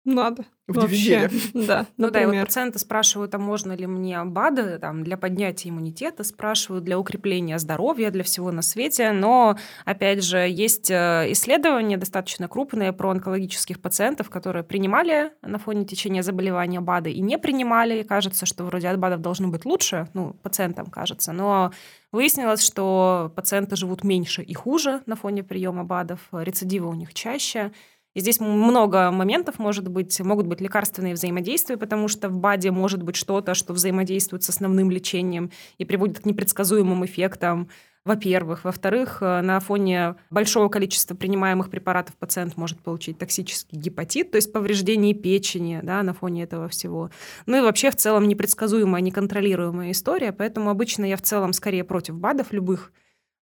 Надо. 0.05 0.45
В 0.67 0.75
Вообще, 0.77 1.29
да. 1.53 1.85
Ну 1.97 2.09
да, 2.09 2.21
и 2.21 2.25
вот 2.25 2.39
пациенты 2.39 2.79
спрашивают, 2.79 3.33
а 3.35 3.39
можно 3.39 3.73
ли 3.73 3.87
мне 3.87 4.23
БАДы 4.23 4.79
там, 4.79 5.03
для 5.03 5.17
поднятия 5.17 5.69
иммунитета, 5.69 6.23
спрашивают 6.23 6.83
для 6.83 6.97
укрепления 6.97 7.59
здоровья, 7.59 8.11
для 8.11 8.23
всего 8.23 8.51
на 8.51 8.61
свете. 8.61 9.11
Но, 9.11 9.57
опять 9.83 10.23
же, 10.23 10.37
есть 10.37 10.89
э, 10.89 11.25
исследования 11.29 11.97
достаточно 11.97 12.47
крупные 12.47 12.93
про 12.93 13.11
онкологических 13.11 13.79
пациентов, 13.79 14.29
которые 14.29 14.63
принимали 14.63 15.31
на 15.41 15.59
фоне 15.59 15.85
течения 15.85 16.21
заболевания 16.21 16.81
БАДы 16.81 17.11
и 17.11 17.21
не 17.21 17.37
принимали. 17.37 17.99
И 17.99 18.03
кажется, 18.03 18.45
что 18.45 18.63
вроде 18.63 18.87
от 18.87 18.99
БАДов 18.99 19.21
должно 19.21 19.47
быть 19.47 19.65
лучше, 19.65 20.07
ну, 20.13 20.33
пациентам 20.33 20.87
кажется. 20.87 21.31
Но 21.31 21.71
выяснилось, 22.11 22.63
что 22.63 23.31
пациенты 23.35 23.75
живут 23.75 24.03
меньше 24.03 24.41
и 24.41 24.53
хуже 24.53 25.01
на 25.05 25.15
фоне 25.15 25.43
приема 25.43 25.83
БАДов, 25.83 26.19
рецидивы 26.31 26.89
у 26.89 26.93
них 26.93 27.13
чаще. 27.13 27.71
И 28.15 28.21
здесь 28.21 28.39
много 28.39 29.11
моментов 29.11 29.59
может 29.59 29.87
быть, 29.89 30.19
могут 30.21 30.47
быть 30.47 30.61
лекарственные 30.61 31.13
взаимодействия, 31.13 31.77
потому 31.77 32.07
что 32.07 32.29
в 32.29 32.37
БАДе 32.37 32.71
может 32.71 33.03
быть 33.03 33.17
что-то, 33.17 33.53
что 33.53 33.73
взаимодействует 33.73 34.43
с 34.43 34.49
основным 34.49 34.89
лечением 34.89 35.51
и 35.77 35.85
приводит 35.85 36.19
к 36.19 36.25
непредсказуемым 36.25 37.05
эффектам, 37.05 37.69
во-первых. 38.05 38.63
Во-вторых, 38.63 39.17
э, 39.21 39.41
на 39.41 39.59
фоне 39.59 40.15
большого 40.29 40.69
количества 40.69 41.15
принимаемых 41.15 41.69
препаратов 41.69 42.15
пациент 42.15 42.55
может 42.55 42.79
получить 42.79 43.17
токсический 43.17 43.77
гепатит, 43.77 44.31
то 44.31 44.37
есть 44.37 44.53
повреждение 44.53 45.13
печени 45.13 45.81
да, 45.83 46.01
на 46.03 46.13
фоне 46.13 46.43
этого 46.43 46.69
всего. 46.69 47.09
Ну 47.47 47.57
и 47.57 47.61
вообще 47.61 47.91
в 47.91 47.95
целом 47.95 48.27
непредсказуемая, 48.27 49.01
неконтролируемая 49.01 49.91
история, 49.91 50.31
поэтому 50.31 50.69
обычно 50.69 51.03
я 51.03 51.17
в 51.17 51.21
целом 51.21 51.51
скорее 51.51 51.83
против 51.83 52.15
БАДов 52.15 52.53
любых, 52.53 52.93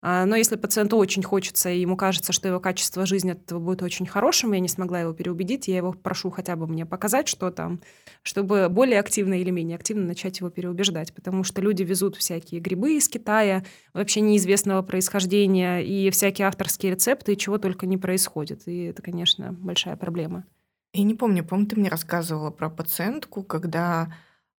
но 0.02 0.34
если 0.34 0.56
пациенту 0.56 0.96
очень 0.96 1.22
хочется, 1.22 1.70
и 1.70 1.80
ему 1.80 1.96
кажется, 1.96 2.32
что 2.32 2.48
его 2.48 2.58
качество 2.58 3.06
жизни 3.06 3.30
от 3.30 3.42
этого 3.42 3.60
будет 3.60 3.82
очень 3.82 4.04
хорошим, 4.04 4.52
я 4.52 4.58
не 4.58 4.68
смогла 4.68 5.00
его 5.00 5.12
переубедить, 5.12 5.68
я 5.68 5.76
его 5.76 5.92
прошу 5.92 6.30
хотя 6.30 6.56
бы 6.56 6.66
мне 6.66 6.84
показать, 6.84 7.28
что 7.28 7.50
там, 7.52 7.80
чтобы 8.22 8.68
более 8.68 8.98
активно 8.98 9.40
или 9.40 9.50
менее 9.50 9.76
активно 9.76 10.04
начать 10.04 10.40
его 10.40 10.50
переубеждать. 10.50 11.14
Потому 11.14 11.44
что 11.44 11.62
люди 11.62 11.84
везут 11.84 12.16
всякие 12.16 12.60
грибы 12.60 12.96
из 12.96 13.08
Китая, 13.08 13.64
вообще 13.94 14.22
неизвестного 14.22 14.82
происхождения, 14.82 15.78
и 15.78 16.10
всякие 16.10 16.48
авторские 16.48 16.92
рецепты, 16.92 17.34
и 17.34 17.38
чего 17.38 17.58
только 17.58 17.86
не 17.86 17.96
происходит. 17.96 18.66
И 18.66 18.86
это, 18.86 19.02
конечно, 19.02 19.52
большая 19.52 19.96
проблема. 19.96 20.44
Я 20.92 21.04
не 21.04 21.14
помню, 21.14 21.44
помню, 21.44 21.66
ты 21.66 21.76
мне 21.76 21.88
рассказывала 21.88 22.50
про 22.50 22.68
пациентку, 22.68 23.44
когда 23.44 24.02
а, 24.02 24.12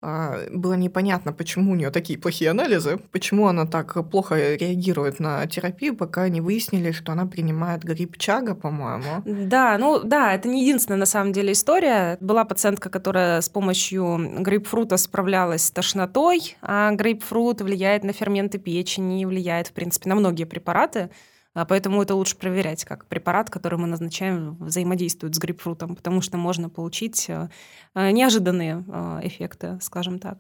было 0.03 0.75
непонятно, 0.75 1.33
почему 1.33 1.73
у 1.73 1.75
нее 1.77 1.91
такие 1.91 2.19
плохие 2.19 2.51
анализы, 2.51 2.99
почему 3.13 3.47
она 3.47 3.67
так 3.67 4.11
плохо 4.11 4.37
реагирует 4.57 5.21
на 5.21 5.47
терапию, 5.47 5.95
пока 5.97 6.29
не 6.29 6.41
выяснили, 6.41 6.91
что 6.91 7.13
она 7.13 7.27
принимает 7.27 7.85
грипп 7.85 8.19
Чага, 8.19 8.57
по-моему. 8.57 9.23
Да, 9.25 9.79
ну 9.79 10.01
да, 10.03 10.35
это 10.35 10.49
не 10.49 10.63
единственная 10.63 10.99
на 10.99 11.07
самом 11.07 11.33
деле 11.33 11.53
история. 11.53 12.19
Была 12.21 12.45
пациентка, 12.45 12.91
которая 12.91 13.41
с 13.41 13.49
помощью 13.49 14.43
грейпфрута 14.43 14.97
справлялась 14.97 15.63
с 15.63 15.71
тошнотой, 15.71 16.57
а 16.63 16.91
грейпфрут 16.93 17.61
влияет 17.61 18.03
на 18.03 18.13
ферменты 18.13 18.59
печени, 18.59 19.25
влияет, 19.25 19.69
в 19.69 19.73
принципе, 19.73 20.09
на 20.09 20.17
многие 20.17 20.45
препараты. 20.45 21.11
А 21.55 21.67
поэтому 21.67 22.01
это 22.01 22.15
лучше 22.15 22.37
проверять, 22.37 22.85
как 22.85 23.07
препарат, 23.07 23.51
который 23.51 23.79
мы 23.79 23.87
назначаем, 23.87 24.57
взаимодействует 24.57 25.35
с 25.35 25.39
грейпфрутом, 25.39 25.97
потому 25.97 26.23
что 26.23 26.39
можно 26.39 26.71
получить 26.71 27.29
э, 27.29 27.51
э, 27.95 28.11
неожиданные 28.11 28.85
э, 28.89 29.21
эффекты, 29.25 29.79
скажем 29.83 30.19
так. 30.19 30.39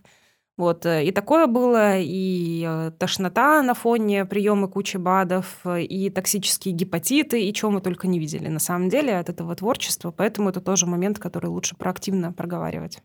Вот. 0.56 0.86
И 0.86 1.10
такое 1.12 1.46
было, 1.46 1.98
и 1.98 2.90
тошнота 2.98 3.62
на 3.62 3.74
фоне 3.74 4.26
приема 4.26 4.68
кучи 4.68 4.96
БАДов, 4.98 5.66
и 5.66 6.10
токсические 6.10 6.74
гепатиты, 6.74 7.42
и 7.42 7.52
чего 7.54 7.70
мы 7.70 7.80
только 7.80 8.06
не 8.06 8.18
видели 8.18 8.48
на 8.48 8.58
самом 8.58 8.88
деле 8.88 9.18
от 9.18 9.28
этого 9.28 9.54
творчества. 9.56 10.10
Поэтому 10.10 10.50
это 10.50 10.60
тоже 10.60 10.86
момент, 10.86 11.18
который 11.18 11.46
лучше 11.46 11.74
проактивно 11.74 12.32
проговаривать. 12.32 13.02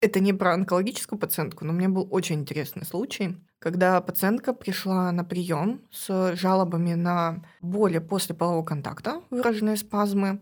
Это 0.00 0.20
не 0.20 0.32
про 0.32 0.54
онкологическую 0.54 1.18
пациентку, 1.18 1.64
но 1.64 1.72
у 1.72 1.76
меня 1.76 1.88
был 1.88 2.06
очень 2.10 2.40
интересный 2.40 2.84
случай, 2.84 3.36
когда 3.62 4.00
пациентка 4.00 4.52
пришла 4.52 5.12
на 5.12 5.24
прием 5.24 5.82
с 5.92 6.34
жалобами 6.34 6.94
на 6.94 7.44
боли 7.60 7.98
после 7.98 8.34
полового 8.34 8.64
контакта, 8.64 9.22
выраженные 9.30 9.76
спазмы, 9.76 10.40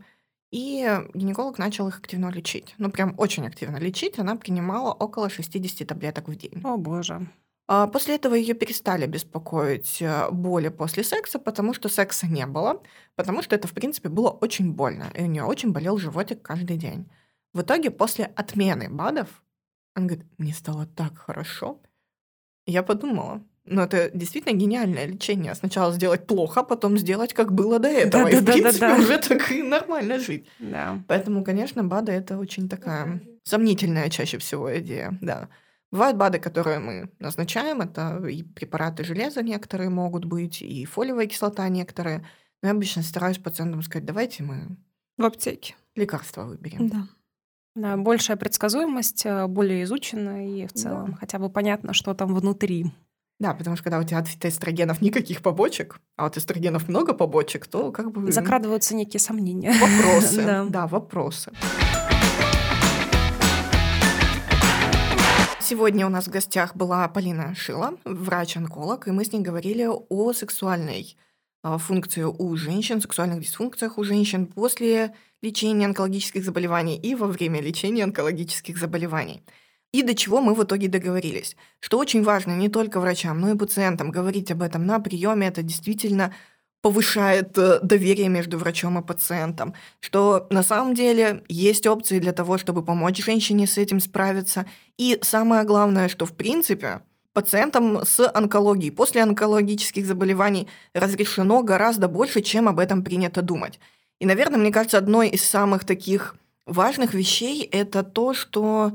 и 0.50 0.88
гинеколог 1.12 1.58
начал 1.58 1.86
их 1.88 1.98
активно 1.98 2.30
лечить. 2.30 2.74
Ну, 2.78 2.90
прям 2.90 3.14
очень 3.18 3.46
активно 3.46 3.76
лечить. 3.76 4.18
Она 4.18 4.36
принимала 4.36 4.92
около 4.92 5.28
60 5.28 5.86
таблеток 5.86 6.28
в 6.28 6.34
день. 6.34 6.62
О, 6.64 6.78
боже. 6.78 7.28
А 7.68 7.86
после 7.86 8.16
этого 8.16 8.34
ее 8.34 8.54
перестали 8.54 9.06
беспокоить 9.06 10.00
э, 10.00 10.30
боли 10.30 10.70
после 10.70 11.04
секса, 11.04 11.38
потому 11.38 11.74
что 11.74 11.88
секса 11.90 12.26
не 12.26 12.46
было, 12.46 12.82
потому 13.16 13.42
что 13.42 13.54
это, 13.54 13.68
в 13.68 13.72
принципе, 13.72 14.08
было 14.08 14.30
очень 14.30 14.72
больно, 14.72 15.12
и 15.14 15.22
у 15.22 15.26
нее 15.26 15.44
очень 15.44 15.72
болел 15.72 15.98
животик 15.98 16.42
каждый 16.42 16.78
день. 16.78 17.08
В 17.52 17.60
итоге, 17.60 17.90
после 17.90 18.24
отмены 18.24 18.88
БАДов, 18.88 19.28
он 19.94 20.06
говорит, 20.06 20.26
мне 20.38 20.54
стало 20.54 20.86
так 20.86 21.18
хорошо. 21.18 21.80
Я 22.70 22.82
подумала, 22.82 23.42
ну, 23.64 23.82
это 23.82 24.10
действительно 24.12 24.56
гениальное 24.56 25.06
лечение. 25.06 25.54
Сначала 25.54 25.92
сделать 25.92 26.26
плохо, 26.26 26.60
а 26.60 26.64
потом 26.64 26.98
сделать, 26.98 27.32
как 27.32 27.52
было 27.52 27.78
до 27.78 27.88
этого. 27.88 28.24
Да, 28.24 28.30
и, 28.30 28.32
да, 28.32 28.40
в 28.40 28.44
да, 28.44 28.52
принципе, 28.52 28.80
да, 28.80 28.96
да. 28.96 29.02
уже 29.02 29.18
так 29.18 29.52
и 29.52 29.62
нормально 29.62 30.18
жить. 30.18 30.46
Да. 30.58 31.02
Поэтому, 31.06 31.44
конечно, 31.44 31.84
БАДы— 31.84 32.12
это 32.12 32.38
очень 32.38 32.68
такая 32.68 33.20
сомнительная 33.44 34.08
чаще 34.08 34.38
всего 34.38 34.76
идея, 34.78 35.16
да. 35.20 35.48
Бывают 35.90 36.16
БАДы, 36.16 36.38
которые 36.38 36.78
мы 36.78 37.10
назначаем, 37.18 37.80
это 37.80 38.24
и 38.26 38.42
препараты 38.42 39.02
железа 39.02 39.42
некоторые 39.42 39.90
могут 39.90 40.24
быть, 40.24 40.62
и 40.62 40.84
фолиевая 40.84 41.26
кислота 41.26 41.68
некоторые. 41.68 42.24
Но 42.62 42.68
я 42.68 42.74
обычно 42.74 43.02
стараюсь 43.02 43.38
пациентам 43.38 43.82
сказать, 43.82 44.04
давайте 44.04 44.42
мы... 44.42 44.76
В 45.16 45.24
аптеке. 45.24 45.74
Лекарства 45.96 46.44
выберем. 46.44 46.88
Да. 46.88 47.08
Да, 47.80 47.96
большая 47.96 48.36
предсказуемость, 48.36 49.24
э, 49.24 49.46
более 49.46 49.84
изучена, 49.84 50.46
и 50.46 50.66
в 50.66 50.72
целом 50.74 51.12
да. 51.12 51.16
хотя 51.18 51.38
бы 51.38 51.48
понятно, 51.48 51.94
что 51.94 52.12
там 52.12 52.34
внутри. 52.34 52.92
Да, 53.38 53.54
потому 53.54 53.74
что 53.76 53.84
когда 53.84 53.98
у 53.98 54.02
тебя 54.02 54.18
от 54.18 54.28
фитоэстрогенов 54.28 55.00
никаких 55.00 55.40
побочек, 55.40 55.98
а 56.18 56.26
от 56.26 56.36
эстрогенов 56.36 56.88
много 56.88 57.14
побочек, 57.14 57.66
то 57.66 57.90
как 57.90 58.12
бы... 58.12 58.30
Закрадываются 58.30 58.94
некие 58.94 59.18
сомнения. 59.18 59.72
Вопросы. 59.80 60.36
да. 60.44 60.66
да, 60.66 60.86
вопросы. 60.86 61.52
Сегодня 65.58 66.04
у 66.04 66.10
нас 66.10 66.26
в 66.26 66.30
гостях 66.30 66.76
была 66.76 67.08
Полина 67.08 67.54
Шила, 67.54 67.94
врач-онколог, 68.04 69.08
и 69.08 69.10
мы 69.10 69.24
с 69.24 69.32
ней 69.32 69.40
говорили 69.40 69.88
о 69.88 70.32
сексуальной 70.34 71.16
а, 71.62 71.78
функции 71.78 72.22
у 72.22 72.56
женщин, 72.56 73.00
сексуальных 73.00 73.40
дисфункциях 73.40 73.98
у 73.98 74.04
женщин 74.04 74.46
после 74.46 75.14
лечения 75.42 75.86
онкологических 75.86 76.44
заболеваний 76.44 76.96
и 76.96 77.14
во 77.14 77.26
время 77.26 77.60
лечения 77.60 78.04
онкологических 78.04 78.78
заболеваний. 78.78 79.42
И 79.92 80.02
до 80.02 80.14
чего 80.14 80.40
мы 80.40 80.54
в 80.54 80.62
итоге 80.62 80.88
договорились. 80.88 81.56
Что 81.80 81.98
очень 81.98 82.22
важно 82.22 82.52
не 82.52 82.68
только 82.68 83.00
врачам, 83.00 83.40
но 83.40 83.50
и 83.50 83.56
пациентам 83.56 84.10
говорить 84.10 84.50
об 84.50 84.62
этом 84.62 84.86
на 84.86 85.00
приеме, 85.00 85.48
это 85.48 85.62
действительно 85.62 86.32
повышает 86.80 87.58
э, 87.58 87.80
доверие 87.82 88.28
между 88.28 88.56
врачом 88.56 88.98
и 88.98 89.06
пациентом, 89.06 89.74
что 90.00 90.46
на 90.50 90.62
самом 90.62 90.94
деле 90.94 91.44
есть 91.48 91.86
опции 91.86 92.20
для 92.20 92.32
того, 92.32 92.56
чтобы 92.56 92.82
помочь 92.82 93.22
женщине 93.22 93.66
с 93.66 93.76
этим 93.76 94.00
справиться. 94.00 94.64
И 94.96 95.18
самое 95.22 95.64
главное, 95.64 96.08
что 96.08 96.24
в 96.24 96.34
принципе 96.34 97.02
пациентам 97.32 98.04
с 98.04 98.28
онкологией 98.28 98.92
после 98.92 99.22
онкологических 99.22 100.04
заболеваний 100.06 100.68
разрешено 100.94 101.62
гораздо 101.62 102.08
больше, 102.08 102.40
чем 102.40 102.68
об 102.68 102.78
этом 102.78 103.02
принято 103.04 103.42
думать. 103.42 103.78
И, 104.18 104.26
наверное, 104.26 104.58
мне 104.58 104.72
кажется, 104.72 104.98
одной 104.98 105.28
из 105.28 105.44
самых 105.44 105.84
таких 105.84 106.36
важных 106.66 107.14
вещей 107.14 107.64
это 107.64 108.02
то, 108.02 108.34
что 108.34 108.92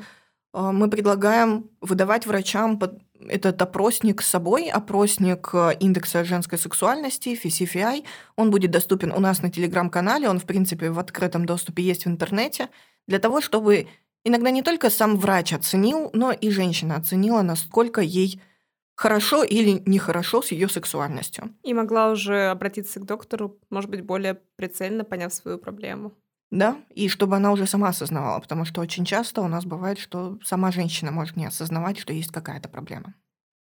э, 0.54 0.60
мы 0.60 0.90
предлагаем 0.90 1.70
выдавать 1.82 2.26
врачам 2.26 2.80
этот 3.28 3.62
опросник 3.62 4.22
с 4.22 4.28
собой, 4.28 4.70
опросник 4.70 5.50
э, 5.54 5.76
индекса 5.80 6.24
женской 6.24 6.58
сексуальности, 6.58 7.40
FCFI. 7.42 8.04
Он 8.36 8.52
будет 8.52 8.72
доступен 8.72 9.12
у 9.12 9.20
нас 9.20 9.42
на 9.42 9.50
телеграм-канале, 9.50 10.30
он, 10.30 10.40
в 10.40 10.46
принципе, 10.46 10.92
в 10.92 11.00
открытом 11.00 11.46
доступе 11.46 11.84
есть 11.84 12.06
в 12.06 12.10
интернете, 12.10 12.70
для 13.08 13.20
того, 13.20 13.42
чтобы 13.42 13.88
иногда 14.26 14.52
не 14.52 14.62
только 14.62 14.90
сам 14.90 15.18
врач 15.18 15.54
оценил, 15.54 16.10
но 16.14 16.32
и 16.34 16.50
женщина 16.50 16.98
оценила, 16.98 17.42
насколько 17.42 18.02
ей 18.02 18.42
хорошо 18.96 19.44
или 19.44 19.82
нехорошо 19.86 20.42
с 20.42 20.52
ее 20.52 20.68
сексуальностью. 20.68 21.56
И 21.64 21.74
могла 21.74 22.12
уже 22.12 22.50
обратиться 22.50 23.00
к 23.00 23.06
доктору, 23.06 23.58
может 23.70 23.90
быть, 23.90 24.02
более 24.02 24.42
прицельно 24.56 25.04
поняв 25.04 25.34
свою 25.34 25.58
проблему. 25.58 26.14
Да, 26.52 26.78
и 26.90 27.10
чтобы 27.10 27.36
она 27.36 27.52
уже 27.52 27.66
сама 27.66 27.90
осознавала, 27.90 28.40
потому 28.40 28.66
что 28.66 28.82
очень 28.82 29.04
часто 29.04 29.42
у 29.42 29.48
нас 29.48 29.66
бывает, 29.66 29.98
что 30.00 30.38
сама 30.44 30.72
женщина 30.72 31.12
может 31.12 31.36
не 31.36 31.46
осознавать, 31.46 31.98
что 31.98 32.14
есть 32.14 32.32
какая-то 32.32 32.70
проблема. 32.70 33.14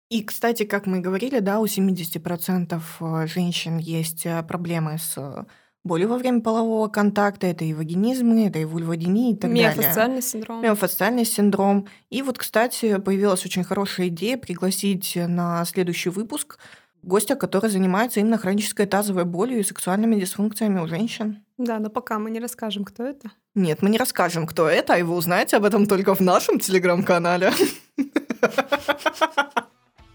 И, 0.08 0.24
кстати, 0.24 0.64
как 0.64 0.86
мы 0.86 0.98
говорили, 0.98 1.38
да, 1.38 1.60
у 1.60 1.66
70% 1.66 2.82
э, 3.00 3.26
женщин 3.28 3.78
есть 3.78 4.26
э, 4.26 4.42
проблемы 4.42 4.98
с 4.98 5.14
э, 5.16 5.44
боли 5.84 6.04
во 6.04 6.18
время 6.18 6.40
полового 6.40 6.88
контакта, 6.88 7.46
это 7.46 7.64
и 7.64 7.74
вагинизмы, 7.74 8.46
это 8.46 8.58
и 8.58 8.64
вульводинии 8.64 9.32
и 9.32 9.36
так 9.36 9.50
Миофасциальный 9.50 10.22
синдром. 10.22 10.62
Миофасциальный 10.62 11.24
синдром. 11.24 11.86
И 12.10 12.22
вот, 12.22 12.38
кстати, 12.38 12.98
появилась 12.98 13.44
очень 13.44 13.64
хорошая 13.64 14.08
идея 14.08 14.36
пригласить 14.36 15.16
на 15.16 15.64
следующий 15.64 16.10
выпуск 16.10 16.58
гостя, 17.02 17.34
который 17.34 17.70
занимается 17.70 18.20
именно 18.20 18.38
хронической 18.38 18.86
тазовой 18.86 19.24
болью 19.24 19.60
и 19.60 19.62
сексуальными 19.62 20.16
дисфункциями 20.16 20.80
у 20.80 20.86
женщин. 20.86 21.42
Да, 21.56 21.78
но 21.78 21.90
пока 21.90 22.18
мы 22.18 22.30
не 22.30 22.40
расскажем, 22.40 22.84
кто 22.84 23.04
это. 23.04 23.30
Нет, 23.54 23.82
мы 23.82 23.90
не 23.90 23.98
расскажем, 23.98 24.46
кто 24.46 24.68
это, 24.68 24.94
и 24.94 25.02
вы 25.02 25.14
узнаете 25.14 25.56
об 25.56 25.64
этом 25.64 25.86
только 25.86 26.14
в 26.14 26.20
нашем 26.20 26.58
телеграм-канале. 26.58 27.52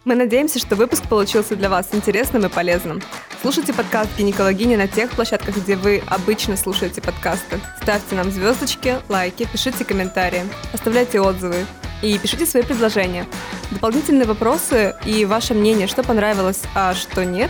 Мы 0.05 0.13
надеемся, 0.13 0.59
что 0.59 0.75
выпуск 0.75 1.09
получился 1.09 1.55
для 1.55 1.67
вас 1.67 1.87
интересным 1.91 2.45
и 2.45 2.49
полезным. 2.49 3.01
Слушайте 3.41 3.73
подкаст 3.73 4.11
«Гинекологини» 4.15 4.75
на 4.75 4.87
тех 4.87 5.09
площадках, 5.09 5.57
где 5.57 5.75
вы 5.75 6.03
обычно 6.05 6.55
слушаете 6.57 7.01
подкасты. 7.01 7.59
Ставьте 7.81 8.13
нам 8.13 8.29
звездочки, 8.29 8.97
лайки, 9.09 9.49
пишите 9.51 9.83
комментарии, 9.83 10.43
оставляйте 10.71 11.19
отзывы 11.19 11.65
и 12.03 12.19
пишите 12.19 12.45
свои 12.45 12.61
предложения. 12.61 13.25
Дополнительные 13.71 14.27
вопросы 14.27 14.93
и 15.07 15.25
ваше 15.25 15.55
мнение, 15.55 15.87
что 15.87 16.03
понравилось, 16.03 16.61
а 16.75 16.93
что 16.93 17.25
нет, 17.25 17.49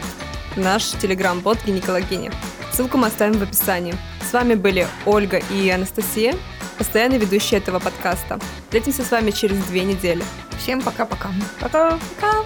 наш 0.56 0.91
телеграм-бот 0.91 1.58
«Гинекологини». 1.66 2.32
Ссылку 2.72 2.97
мы 2.97 3.08
оставим 3.08 3.38
в 3.38 3.43
описании. 3.43 3.95
С 4.30 4.32
вами 4.32 4.53
были 4.53 4.88
Ольга 5.06 5.41
и 5.51 5.70
Анастасия, 5.70 6.36
постоянные 6.78 7.19
ведущие 7.19 7.59
этого 7.59 7.80
подкаста. 7.80 8.39
Встретимся 8.65 9.03
с 9.03 9.11
вами 9.11 9.32
через 9.32 9.57
две 9.65 9.84
недели. 9.84 10.23
Всем 10.59 10.82
пока-пока. 10.82 11.30
Пока. 11.59 11.97
Пока. 12.19 12.43